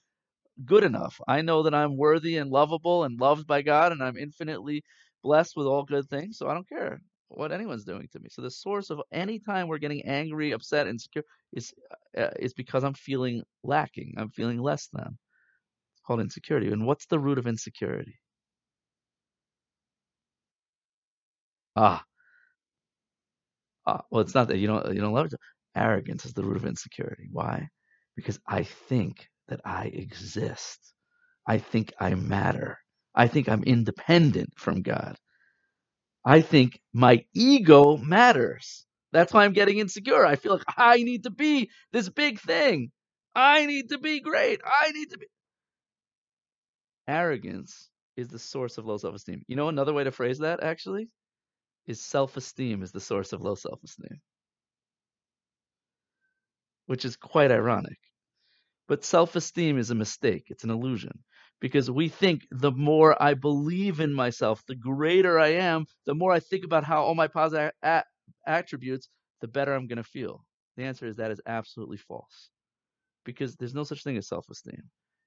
good 0.65 0.85
enough. 0.85 1.21
I 1.29 1.43
know 1.43 1.65
that 1.65 1.75
I'm 1.75 1.97
worthy 1.97 2.37
and 2.39 2.51
lovable 2.51 3.05
and 3.05 3.21
loved 3.21 3.47
by 3.47 3.63
God 3.63 3.93
and 3.93 4.03
I'm 4.03 4.17
infinitely 4.17 4.85
blessed 5.23 5.55
with 5.57 5.67
all 5.67 5.85
good 5.85 6.09
things, 6.09 6.39
so 6.39 6.49
I 6.49 6.55
don't 6.55 6.69
care 6.69 7.01
what 7.37 7.53
anyone's 7.53 7.85
doing 7.85 8.09
to 8.13 8.21
me. 8.21 8.29
So 8.31 8.43
the 8.43 8.51
source 8.51 8.91
of 8.91 9.03
any 9.13 9.39
time 9.41 9.69
we're 9.69 9.79
getting 9.79 10.03
angry, 10.07 10.53
upset, 10.53 10.87
insecure 10.89 11.25
is 11.55 11.73
uh, 12.19 12.31
is 12.39 12.55
because 12.55 12.85
I'm 12.85 12.95
feeling 12.95 13.43
lacking. 13.65 14.15
I'm 14.19 14.31
feeling 14.31 14.61
less 14.61 14.89
than. 14.93 15.19
It's 15.95 16.03
called 16.07 16.21
insecurity. 16.21 16.69
And 16.73 16.87
what's 16.87 17.07
the 17.07 17.21
root 17.21 17.39
of 17.39 17.47
insecurity? 17.49 18.19
Ah, 21.77 22.05
ah. 23.87 24.03
Well, 24.11 24.23
it's 24.23 24.35
not 24.35 24.49
that 24.49 24.59
you 24.59 24.67
don't 24.67 24.95
you 24.95 25.01
don't 25.01 25.15
love 25.15 25.27
it. 25.27 25.35
Arrogance 25.77 26.27
is 26.27 26.35
the 26.35 26.45
root 26.45 26.57
of 26.59 26.67
insecurity. 26.67 27.29
Why? 27.33 27.69
Because 28.17 28.39
I 28.49 28.65
think 28.65 29.29
that 29.49 29.61
I 29.65 29.87
exist. 29.87 30.95
I 31.47 31.59
think 31.59 31.93
I 32.01 32.15
matter. 32.15 32.79
I 33.15 33.29
think 33.29 33.49
I'm 33.49 33.65
independent 33.65 34.51
from 34.57 34.83
God. 34.83 35.17
I 36.25 36.41
think 36.41 36.81
my 36.93 37.25
ego 37.35 37.97
matters. 37.97 38.87
That's 39.13 39.33
why 39.33 39.45
I'm 39.45 39.53
getting 39.53 39.79
insecure. 39.79 40.25
I 40.25 40.37
feel 40.37 40.53
like 40.53 40.65
I 40.77 40.97
need 41.03 41.25
to 41.25 41.31
be 41.31 41.71
this 41.93 42.09
big 42.09 42.41
thing. 42.41 42.91
I 43.35 43.67
need 43.67 43.91
to 43.91 43.99
be 43.99 44.21
great. 44.21 44.61
I 44.65 44.93
need 44.93 45.11
to 45.11 45.19
be. 45.19 45.27
Arrogance 47.09 47.91
is 48.17 48.29
the 48.29 48.39
source 48.39 48.79
of 48.79 48.87
low 48.87 48.99
self 48.99 49.15
esteem. 49.15 49.43
You 49.49 49.57
know, 49.57 49.69
another 49.69 49.93
way 49.93 50.05
to 50.05 50.13
phrase 50.13 50.39
that 50.39 50.63
actually 50.63 51.09
is 51.87 52.01
self 52.01 52.37
esteem 52.37 52.83
is 52.83 52.93
the 52.93 53.01
source 53.01 53.33
of 53.33 53.43
low 53.43 53.55
self 53.55 53.83
esteem, 53.83 54.21
which 56.87 57.05
is 57.05 57.17
quite 57.17 57.51
ironic. 57.51 57.99
But 58.87 59.05
self 59.05 59.35
esteem 59.37 59.79
is 59.79 59.91
a 59.91 59.95
mistake, 59.95 60.45
it's 60.49 60.65
an 60.65 60.71
illusion 60.71 61.25
because 61.63 61.89
we 61.89 62.09
think 62.09 62.43
the 62.51 62.73
more 62.73 63.23
I 63.23 63.35
believe 63.35 64.01
in 64.01 64.13
myself, 64.13 64.65
the 64.67 64.75
greater 64.75 65.39
I 65.39 65.51
am, 65.51 65.87
the 66.07 66.15
more 66.15 66.33
I 66.33 66.41
think 66.41 66.65
about 66.65 66.83
how 66.83 67.05
all 67.05 67.15
my 67.15 67.29
positive 67.29 67.71
a- 67.85 68.03
attributes, 68.47 69.09
the 69.41 69.47
better 69.47 69.73
I'm 69.73 69.87
going 69.87 69.99
to 69.99 70.05
feel. 70.05 70.45
The 70.77 70.83
answer 70.83 71.07
is 71.07 71.17
that 71.17 71.31
is 71.31 71.41
absolutely 71.47 71.99
false 71.99 72.51
because 73.25 73.55
there's 73.55 73.75
no 73.75 73.85
such 73.85 74.03
thing 74.03 74.17
as 74.17 74.27
self 74.27 74.47
esteem. 74.51 74.83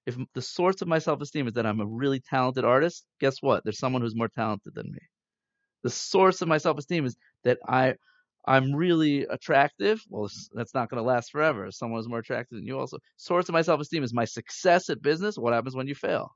If 0.05 0.17
the 0.33 0.41
source 0.41 0.81
of 0.81 0.89
my 0.89 0.99
self 0.99 1.21
esteem 1.21 1.47
is 1.47 1.53
that 1.53 1.65
I'm 1.65 1.79
a 1.79 1.86
really 1.86 2.19
talented 2.19 2.65
artist, 2.65 3.05
guess 3.21 3.41
what? 3.41 3.63
There's 3.63 3.79
someone 3.79 4.01
who's 4.01 4.15
more 4.15 4.27
talented 4.27 4.75
than 4.75 4.91
me. 4.91 4.99
The 5.83 5.89
source 5.89 6.41
of 6.41 6.49
my 6.49 6.57
self 6.57 6.77
esteem 6.77 7.05
is 7.05 7.15
that 7.45 7.59
I 7.65 7.95
I'm 8.48 8.76
really 8.76 9.24
attractive. 9.24 10.02
Well, 10.10 10.30
that's 10.54 10.74
not 10.74 10.89
going 10.89 11.02
to 11.02 11.08
last 11.08 11.32
forever. 11.32 11.72
Someone 11.72 12.00
is 12.00 12.08
more 12.08 12.20
attractive 12.20 12.58
than 12.58 12.66
you 12.66 12.80
also. 12.80 12.98
Source 13.18 13.50
of 13.50 13.54
my 13.54 13.62
self-esteem 13.62 14.04
is 14.04 14.14
my 14.14 14.26
success 14.26 14.89
at 14.89 15.02
business. 15.02 15.38
What 15.38 15.54
happens 15.54 15.76
when 15.76 15.88
you 15.88 15.96
fail? 15.96 16.30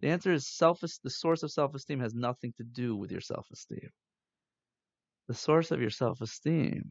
The 0.00 0.08
answer 0.08 0.32
is 0.32 0.48
self 0.48 0.80
the 0.80 1.10
source 1.10 1.42
of 1.42 1.52
self-esteem 1.52 2.00
has 2.00 2.14
nothing 2.14 2.52
to 2.56 2.64
do 2.64 2.96
with 2.96 3.12
your 3.12 3.20
self-esteem. 3.20 3.88
The 5.28 5.34
source 5.34 5.70
of 5.70 5.80
your 5.80 5.90
self-esteem 5.90 6.90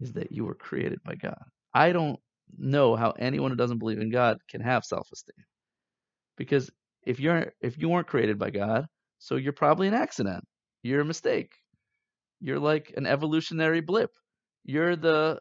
is 0.00 0.12
that 0.12 0.30
you 0.30 0.44
were 0.44 0.54
created 0.54 1.02
by 1.02 1.14
God. 1.14 1.42
I 1.72 1.92
don't 1.92 2.20
know 2.56 2.94
how 2.94 3.12
anyone 3.12 3.50
who 3.50 3.56
doesn't 3.56 3.78
believe 3.78 4.00
in 4.00 4.10
God 4.10 4.38
can 4.48 4.60
have 4.60 4.84
self-esteem. 4.84 5.44
Because 6.36 6.70
if 7.06 7.20
you're 7.20 7.52
if 7.60 7.78
you 7.78 7.88
weren't 7.88 8.06
created 8.06 8.38
by 8.38 8.50
God, 8.50 8.86
so 9.18 9.36
you're 9.36 9.52
probably 9.52 9.88
an 9.88 9.94
accident. 9.94 10.44
You're 10.82 11.00
a 11.00 11.06
mistake 11.06 11.50
you're 12.44 12.60
like 12.60 12.92
an 12.94 13.06
evolutionary 13.06 13.80
blip. 13.80 14.10
You're 14.64 14.96
the 14.96 15.40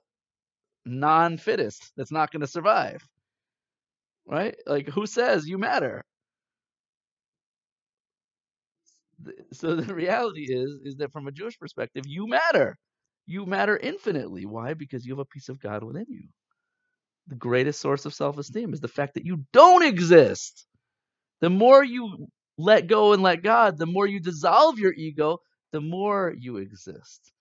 non 0.86 1.38
fittest 1.38 1.91
that's 1.97 2.14
not 2.14 2.32
going 2.32 2.39
to 2.41 2.47
survive. 2.47 3.06
Right? 4.26 4.56
Like, 4.66 4.88
who 4.88 5.06
says 5.06 5.45
you 5.45 5.58
matter? 5.58 6.06
So 9.51 9.76
the 9.76 9.93
reality 9.93 10.45
is 10.49 10.80
is 10.86 10.95
that 10.97 11.12
from 11.12 11.28
a 11.28 11.32
Jewish 11.34 11.60
perspective, 11.60 12.06
you 12.08 12.26
matter. 12.26 12.78
You 13.26 13.45
matter 13.45 13.76
infinitely. 13.76 14.45
Why? 14.45 14.74
Because 14.74 15.06
you 15.06 15.12
have 15.12 15.20
a 15.20 15.26
piece 15.26 15.49
of 15.49 15.60
God 15.60 15.84
within 15.84 16.06
you. 16.08 16.30
The 17.28 17.36
greatest 17.36 17.82
source 17.82 18.06
of 18.06 18.14
self-esteem 18.14 18.74
is 18.74 18.80
the 18.80 18.88
fact 18.88 19.16
that 19.16 19.26
you 19.26 19.43
don't 19.51 19.84
exist. 19.84 20.66
The 21.41 21.49
more 21.49 21.84
you 21.84 22.28
let 22.58 22.88
go 22.88 23.12
and 23.12 23.22
let 23.22 23.43
God, 23.43 23.78
the 23.78 23.86
more 23.86 24.08
you 24.08 24.22
dissolve 24.22 24.80
your 24.80 24.93
ego, 24.93 25.39
the 25.74 25.82
more 25.82 26.34
you 26.39 26.57
exist, 26.57 27.34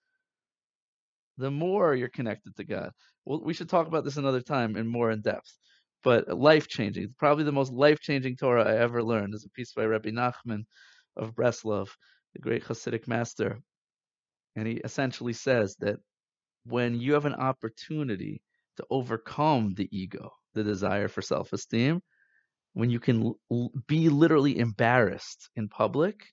the 1.37 1.51
more 1.51 1.95
you're 1.95 2.09
connected 2.09 2.57
to 2.57 2.65
God. 2.65 2.91
Well, 3.25 3.43
we 3.45 3.55
should 3.55 3.69
talk 3.69 3.87
about 3.87 4.05
this 4.05 4.17
another 4.17 4.41
time 4.41 4.75
and 4.75 4.89
more 4.89 5.13
in 5.13 5.21
depth. 5.21 5.57
But 6.03 6.27
life 6.37 6.67
changing, 6.67 7.15
probably 7.19 7.45
the 7.45 7.53
most 7.53 7.73
life 7.73 8.01
changing 8.01 8.37
Torah 8.37 8.65
I 8.65 8.79
ever 8.79 9.05
learned 9.05 9.35
is 9.35 9.45
a 9.45 9.51
piece 9.51 9.73
by 9.73 9.85
Rabbi 9.85 10.11
Nachman 10.11 10.65
of 11.17 11.35
Breslov, 11.37 11.91
the 12.33 12.41
great 12.41 12.65
Hasidic 12.65 13.07
master. 13.07 13.61
And 14.57 14.67
he 14.67 14.75
essentially 14.75 15.35
says 15.35 15.77
that 15.81 15.99
when 16.65 17.01
you 17.01 17.13
have 17.13 17.27
an 17.27 17.35
opportunity 17.35 18.43
to 18.79 18.87
overcome 18.91 19.75
the 19.75 19.89
ego, 19.97 20.31
the 20.55 20.65
desire 20.65 21.09
for 21.09 21.23
self 21.23 21.53
esteem, 21.53 22.01
when 22.73 22.91
you 22.91 22.99
can 22.99 23.35
be 23.87 24.09
literally 24.09 24.59
embarrassed 24.59 25.51
in 25.55 25.69
public, 25.69 26.25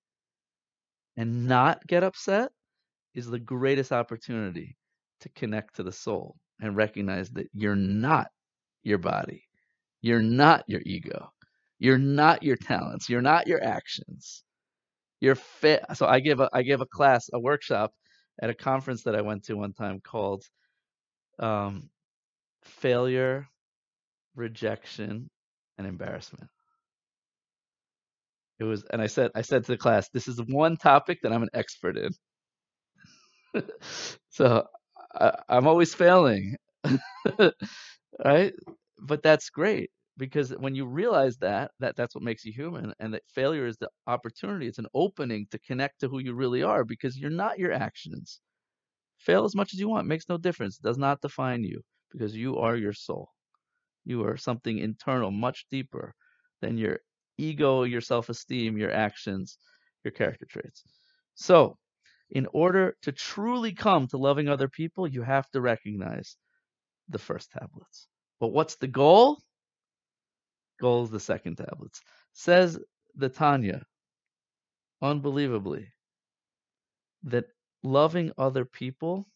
and 1.20 1.48
not 1.48 1.86
get 1.86 2.02
upset 2.02 2.50
is 3.14 3.28
the 3.28 3.40
greatest 3.40 3.92
opportunity 3.92 4.78
to 5.20 5.28
connect 5.36 5.76
to 5.76 5.84
the 5.84 5.92
soul 5.92 6.38
and 6.62 6.78
recognize 6.78 7.30
that 7.32 7.50
you're 7.54 7.76
not 7.76 8.28
your 8.84 9.00
body. 9.00 9.44
You're 10.02 10.22
not 10.22 10.64
your 10.68 10.82
ego. 10.86 11.30
You're 11.78 11.98
not 11.98 12.42
your 12.42 12.56
talents. 12.56 13.10
You're 13.10 13.22
not 13.22 13.48
your 13.48 13.62
actions. 13.62 14.46
You're 15.20 15.36
fit. 15.36 15.84
So 15.94 16.06
I 16.08 16.22
give 16.22 16.40
a 16.40 16.50
I 16.54 16.62
gave 16.62 16.80
a 16.80 16.86
class, 16.86 17.30
a 17.34 17.40
workshop 17.40 17.92
at 18.42 18.50
a 18.50 18.54
conference 18.54 19.04
that 19.04 19.16
I 19.16 19.22
went 19.22 19.44
to 19.46 19.56
one 19.56 19.74
time 19.74 20.00
called 20.00 20.46
um, 21.38 21.90
Failure, 22.64 23.46
Rejection, 24.36 25.30
and 25.78 25.86
Embarrassment. 25.86 26.50
It 28.60 28.64
was, 28.66 28.84
and 28.92 29.02
I 29.02 29.08
said, 29.08 29.32
I 29.36 29.42
said 29.42 29.64
to 29.66 29.72
the 29.72 29.78
class, 29.78 30.10
this 30.10 30.28
is 30.28 30.40
one 30.48 30.78
topic 30.78 31.20
that 31.24 31.34
I'm 31.34 31.44
an 31.44 31.50
expert 31.54 31.98
in. 31.98 32.12
so 34.30 34.66
I, 35.14 35.32
I'm 35.50 35.68
always 35.68 35.94
failing, 35.94 36.56
right? 38.26 38.54
But 39.02 39.24
that's 39.24 39.50
great 39.50 39.92
because 40.18 40.52
when 40.52 40.76
you 40.76 40.86
realize 40.86 41.38
that, 41.38 41.72
that 41.80 41.96
that's 41.96 42.16
what 42.16 42.24
makes 42.24 42.46
you 42.46 42.52
human, 42.54 42.94
and 43.00 43.14
that 43.14 43.24
failure 43.34 43.66
is 43.66 43.78
the 43.78 43.90
opportunity. 44.08 44.68
It's 44.68 44.80
an 44.80 44.88
opening 44.94 45.48
to 45.52 45.60
connect 45.60 46.02
to 46.02 46.10
who 46.10 46.20
you 46.20 46.34
really 46.34 46.64
are 46.64 46.84
because 46.84 47.18
you're 47.18 47.30
not 47.32 47.60
your 47.60 47.72
actions. 47.74 48.42
Fail 49.20 49.46
as 49.46 49.56
much 49.56 49.74
as 49.74 49.80
you 49.80 49.90
want 49.90 50.08
makes 50.08 50.30
no 50.30 50.38
difference. 50.38 50.80
It 50.80 50.84
does 50.84 50.98
not 50.98 51.22
define 51.22 51.64
you 51.64 51.82
because 52.12 52.36
you 52.36 52.58
are 52.58 52.76
your 52.78 52.94
soul. 52.94 53.30
You 54.06 54.24
are 54.26 54.38
something 54.38 54.80
internal, 54.80 55.32
much 55.32 55.66
deeper 55.72 56.14
than 56.62 56.78
your 56.78 57.00
ego, 57.40 57.84
your 57.84 58.02
self 58.02 58.30
esteem, 58.30 58.78
your 58.78 58.92
actions, 58.92 59.58
your 60.04 60.12
character 60.12 60.46
traits. 60.46 60.84
So, 61.36 61.78
in 62.30 62.48
order 62.54 62.96
to 63.04 63.12
truly 63.12 63.74
come 63.74 64.08
to 64.08 64.18
loving 64.18 64.48
other 64.48 64.68
people, 64.68 65.08
you 65.08 65.24
have 65.24 65.50
to 65.52 65.62
recognize 65.62 66.36
the 67.08 67.18
first 67.18 67.52
tablets. 67.52 68.08
But 68.40 68.50
what's 68.50 68.76
the 68.76 68.88
goal? 68.88 69.40
Goal 70.80 71.04
is 71.04 71.10
the 71.10 71.20
second 71.20 71.58
tablets. 71.58 72.02
Says 72.34 72.80
the 73.16 73.30
Tanya, 73.30 73.84
unbelievably, 75.02 75.88
that 77.24 77.46
loving 77.84 78.32
other 78.38 78.66
people 78.66 79.28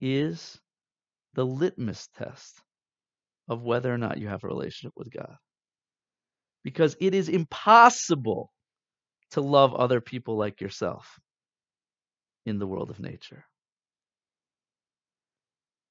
is 0.00 0.60
the 1.34 1.46
litmus 1.46 2.08
test 2.16 2.60
of 3.48 3.62
whether 3.62 3.92
or 3.92 3.98
not 3.98 4.18
you 4.18 4.28
have 4.28 4.44
a 4.44 4.48
relationship 4.48 4.92
with 4.96 5.10
God 5.10 5.36
because 6.64 6.96
it 7.00 7.14
is 7.14 7.28
impossible 7.28 8.50
to 9.32 9.40
love 9.40 9.74
other 9.74 10.00
people 10.00 10.36
like 10.36 10.60
yourself 10.60 11.18
in 12.46 12.58
the 12.58 12.66
world 12.66 12.90
of 12.90 13.00
nature. 13.00 13.44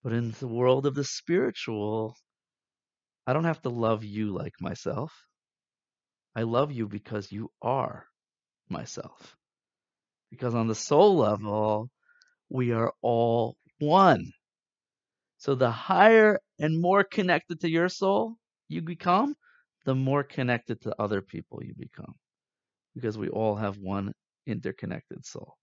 But 0.04 0.14
in 0.14 0.32
the 0.40 0.48
world 0.48 0.86
of 0.86 0.96
the 0.96 1.04
spiritual, 1.04 2.16
I 3.26 3.34
don't 3.34 3.44
have 3.44 3.62
to 3.64 3.70
love 3.70 4.04
you 4.04 4.34
like 4.34 4.54
myself. 4.62 5.12
I 6.36 6.44
love 6.44 6.72
you 6.72 6.88
because 6.88 7.32
you 7.32 7.52
are 7.62 8.06
myself. 8.70 9.36
Because 10.30 10.56
on 10.56 10.68
the 10.68 10.76
soul 10.76 11.18
level, 11.18 11.90
we 12.50 12.72
are 12.72 12.94
all 13.02 13.58
one. 13.80 14.32
So 15.38 15.56
the 15.56 15.72
higher 15.72 16.40
and 16.60 16.82
more 16.82 17.04
connected 17.04 17.62
to 17.62 17.70
your 17.70 17.90
soul 17.90 18.36
you 18.68 18.82
become, 18.82 19.36
the 19.88 19.96
more 19.96 20.24
connected 20.24 20.82
to 20.84 20.96
other 21.02 21.24
people 21.24 21.64
you 21.64 21.74
become 21.76 22.16
because 22.96 23.18
we 23.18 23.30
all 23.30 23.56
have 23.56 23.78
one 23.80 24.14
interconnected 24.48 25.26
soul. 25.26 25.58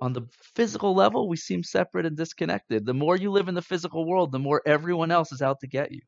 On 0.00 0.14
the 0.14 0.22
physical 0.54 0.94
level, 0.94 1.28
we 1.28 1.36
seem 1.36 1.62
separate 1.62 2.06
and 2.06 2.16
disconnected. 2.16 2.86
The 2.86 2.94
more 2.94 3.16
you 3.16 3.30
live 3.30 3.48
in 3.48 3.54
the 3.54 3.62
physical 3.62 4.06
world, 4.08 4.32
the 4.32 4.38
more 4.38 4.62
everyone 4.66 5.10
else 5.10 5.32
is 5.32 5.42
out 5.42 5.60
to 5.60 5.68
get 5.68 5.92
you. 5.92 6.02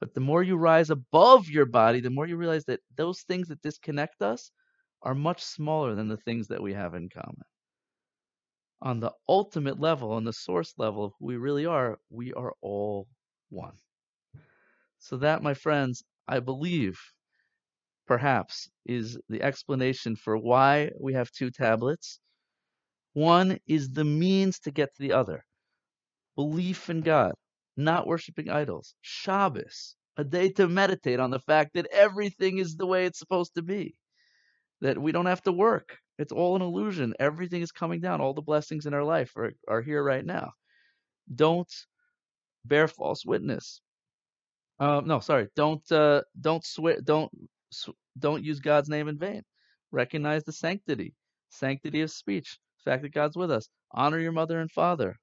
But 0.00 0.14
the 0.14 0.20
more 0.20 0.42
you 0.42 0.56
rise 0.56 0.90
above 0.90 1.48
your 1.48 1.66
body, 1.66 2.00
the 2.00 2.10
more 2.10 2.26
you 2.26 2.36
realize 2.36 2.66
that 2.66 2.80
those 2.96 3.22
things 3.22 3.48
that 3.48 3.62
disconnect 3.62 4.22
us 4.22 4.50
are 5.02 5.14
much 5.14 5.42
smaller 5.42 5.94
than 5.94 6.08
the 6.08 6.18
things 6.18 6.48
that 6.48 6.62
we 6.62 6.74
have 6.74 6.94
in 6.94 7.08
common. 7.08 7.44
on 8.82 9.00
the 9.00 9.12
ultimate 9.28 9.80
level, 9.80 10.12
on 10.12 10.24
the 10.24 10.32
source 10.32 10.74
level 10.76 11.04
of 11.04 11.12
who 11.18 11.26
we 11.26 11.36
really 11.38 11.64
are, 11.66 11.98
we 12.10 12.34
are 12.34 12.52
all 12.60 13.08
one. 13.48 13.78
So 15.02 15.16
that, 15.16 15.42
my 15.42 15.54
friends, 15.54 16.04
I 16.28 16.38
believe 16.38 16.96
perhaps 18.06 18.70
is 18.86 19.18
the 19.28 19.42
explanation 19.42 20.14
for 20.14 20.38
why 20.38 20.92
we 21.00 21.12
have 21.14 21.32
two 21.32 21.50
tablets. 21.50 22.20
One 23.12 23.58
is 23.66 23.90
the 23.90 24.04
means 24.04 24.60
to 24.60 24.70
get 24.70 24.94
to 24.94 25.02
the 25.02 25.12
other. 25.12 25.44
Belief 26.36 26.88
in 26.88 27.00
God, 27.00 27.34
not 27.76 28.06
worshiping 28.06 28.48
idols. 28.48 28.94
Shabbos, 29.00 29.96
a 30.16 30.22
day 30.22 30.50
to 30.50 30.68
meditate 30.68 31.18
on 31.18 31.30
the 31.30 31.40
fact 31.40 31.74
that 31.74 31.88
everything 31.90 32.58
is 32.58 32.76
the 32.76 32.86
way 32.86 33.04
it's 33.04 33.18
supposed 33.18 33.56
to 33.56 33.62
be. 33.62 33.96
That 34.82 34.98
we 34.98 35.10
don't 35.10 35.26
have 35.26 35.42
to 35.42 35.52
work. 35.52 35.98
It's 36.16 36.32
all 36.32 36.54
an 36.54 36.62
illusion. 36.62 37.12
Everything 37.18 37.60
is 37.60 37.72
coming 37.72 38.00
down. 38.00 38.20
All 38.20 38.34
the 38.34 38.40
blessings 38.40 38.86
in 38.86 38.94
our 38.94 39.04
life 39.04 39.32
are, 39.36 39.52
are 39.66 39.82
here 39.82 40.02
right 40.02 40.24
now. 40.24 40.52
Don't 41.34 41.72
bear 42.64 42.86
false 42.86 43.26
witness. 43.26 43.81
Uh, 44.78 45.00
no, 45.04 45.20
sorry. 45.20 45.48
Don't 45.56 45.90
uh, 45.92 46.22
don't 46.40 46.64
swear. 46.64 46.98
Don't 47.02 47.30
don't 48.18 48.44
use 48.44 48.60
God's 48.60 48.88
name 48.88 49.08
in 49.08 49.18
vain. 49.18 49.42
Recognize 49.90 50.44
the 50.44 50.52
sanctity, 50.52 51.14
sanctity 51.50 52.02
of 52.02 52.10
speech, 52.10 52.58
the 52.84 52.90
fact 52.90 53.02
that 53.02 53.14
God's 53.14 53.36
with 53.36 53.50
us. 53.50 53.68
Honor 53.92 54.18
your 54.18 54.32
mother 54.32 54.60
and 54.60 54.70
father. 54.70 55.16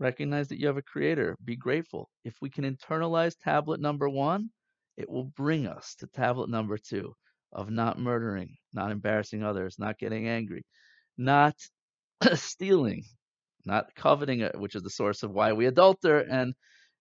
Recognize 0.00 0.48
that 0.48 0.60
you 0.60 0.68
have 0.68 0.76
a 0.76 0.82
creator. 0.82 1.36
Be 1.44 1.56
grateful. 1.56 2.10
If 2.24 2.36
we 2.42 2.50
can 2.50 2.64
internalize 2.64 3.36
tablet 3.42 3.80
number 3.80 4.08
one, 4.08 4.50
it 4.96 5.10
will 5.10 5.24
bring 5.24 5.66
us 5.66 5.96
to 6.00 6.08
tablet 6.08 6.50
number 6.50 6.78
two 6.78 7.14
of 7.52 7.70
not 7.70 7.98
murdering, 7.98 8.56
not 8.74 8.92
embarrassing 8.92 9.44
others, 9.44 9.76
not 9.78 9.98
getting 9.98 10.28
angry, 10.28 10.64
not 11.18 11.56
stealing, 12.34 13.04
not 13.66 13.94
coveting, 13.96 14.42
uh, 14.42 14.52
which 14.56 14.76
is 14.76 14.82
the 14.82 14.90
source 14.90 15.22
of 15.22 15.32
why 15.32 15.52
we 15.54 15.66
adulter 15.66 16.26
and 16.30 16.54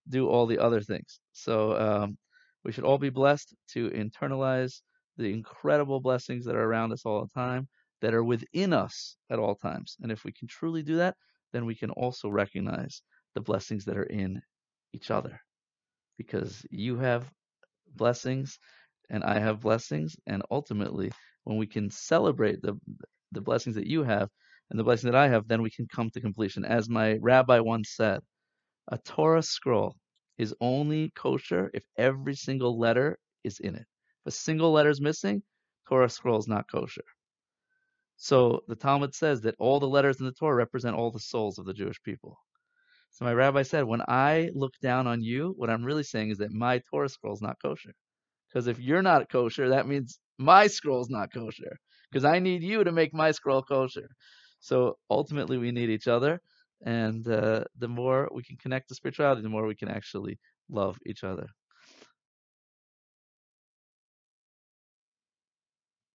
do 0.10 0.28
all 0.28 0.46
the 0.46 0.60
other 0.60 0.82
things. 0.82 1.20
So 1.34 1.78
um, 1.80 2.18
we 2.64 2.72
should 2.72 2.84
all 2.84 2.98
be 2.98 3.10
blessed 3.10 3.56
to 3.74 3.90
internalize 3.90 4.82
the 5.18 5.32
incredible 5.32 6.00
blessings 6.00 6.46
that 6.46 6.56
are 6.56 6.64
around 6.64 6.92
us 6.92 7.06
all 7.06 7.22
the 7.22 7.40
time, 7.40 7.68
that 8.02 8.14
are 8.14 8.24
within 8.24 8.74
us 8.74 9.16
at 9.30 9.40
all 9.40 9.56
times. 9.56 9.98
And 10.02 10.12
if 10.12 10.24
we 10.24 10.32
can 10.32 10.48
truly 10.48 10.84
do 10.84 10.98
that, 10.98 11.16
then 11.54 11.66
we 11.66 11.76
can 11.76 11.90
also 11.92 12.30
recognize 12.30 13.02
the 13.36 13.42
blessings 13.42 13.86
that 13.86 13.98
are 13.98 14.04
in 14.04 14.42
each 14.94 15.12
other. 15.12 15.40
Because 16.18 16.66
you 16.70 16.98
have 16.98 17.30
blessings 17.96 18.60
and 19.10 19.24
I 19.24 19.40
have 19.40 19.62
blessings. 19.62 20.16
And 20.28 20.44
ultimately, 20.52 21.12
when 21.44 21.58
we 21.58 21.68
can 21.68 21.90
celebrate 21.90 22.62
the, 22.62 22.78
the 23.32 23.42
blessings 23.42 23.76
that 23.76 23.88
you 23.88 24.04
have 24.04 24.30
and 24.70 24.80
the 24.80 24.84
blessing 24.84 25.10
that 25.10 25.18
I 25.18 25.30
have, 25.30 25.48
then 25.48 25.62
we 25.62 25.70
can 25.70 25.88
come 25.88 26.10
to 26.12 26.22
completion. 26.22 26.66
As 26.66 26.90
my 26.90 27.18
rabbi 27.22 27.60
once 27.60 27.94
said, 27.96 28.20
a 28.90 28.98
Torah 28.98 29.44
scroll 29.44 29.96
is 30.38 30.54
only 30.62 31.12
kosher 31.16 31.70
if 31.74 31.84
every 31.98 32.36
single 32.36 32.78
letter 32.78 33.18
is 33.44 33.60
in 33.60 33.76
it. 33.76 33.86
If 34.26 34.28
a 34.28 34.32
single 34.32 34.72
letter 34.72 34.90
is 34.90 35.02
missing, 35.02 35.44
Torah 35.88 36.10
scroll 36.10 36.40
is 36.40 36.48
not 36.48 36.70
kosher. 36.70 37.04
So 38.18 38.62
the 38.68 38.76
Talmud 38.76 39.14
says 39.14 39.42
that 39.42 39.56
all 39.60 39.80
the 39.80 39.88
letters 39.88 40.20
in 40.20 40.26
the 40.26 40.32
Torah 40.32 40.56
represent 40.56 40.96
all 40.96 41.12
the 41.12 41.20
souls 41.20 41.60
of 41.60 41.66
the 41.66 41.74
Jewish 41.74 42.02
people. 42.04 42.38
So 43.12 43.26
my 43.26 43.34
rabbi 43.34 43.64
said, 43.64 43.84
when 43.84 44.02
I 44.08 44.50
look 44.54 44.74
down 44.82 45.08
on 45.08 45.22
you, 45.22 45.54
what 45.58 45.70
I'm 45.70 45.84
really 45.84 46.04
saying 46.04 46.32
is 46.32 46.38
that 46.40 46.52
my 46.52 46.82
Torah 46.90 47.10
scroll 47.10 47.34
is 47.34 47.42
not 47.42 47.58
kosher. 47.62 47.94
Because 48.50 48.68
if 48.68 48.80
you're 48.80 49.02
not 49.02 49.30
kosher, 49.30 49.70
that 49.70 49.88
means 49.88 50.20
my 50.38 50.68
scroll 50.68 51.02
is 51.02 51.10
not 51.10 51.34
kosher. 51.34 51.78
Because 52.12 52.26
I 52.26 52.40
need 52.40 52.64
you 52.64 52.84
to 52.84 52.92
make 52.92 53.14
my 53.14 53.32
scroll 53.32 53.62
kosher. 53.62 54.08
So 54.60 54.98
ultimately, 55.10 55.58
we 55.58 55.72
need 55.72 55.90
each 55.90 56.08
other. 56.08 56.40
And 56.86 57.28
uh, 57.28 57.66
the 57.78 57.88
more 57.88 58.30
we 58.34 58.44
can 58.44 58.58
connect 58.58 58.90
to 58.90 58.96
spirituality, 58.96 59.42
the 59.42 59.50
more 59.50 59.66
we 59.66 59.76
can 59.76 59.90
actually 59.90 60.40
love 60.70 60.98
each 61.06 61.24
other. 61.24 61.48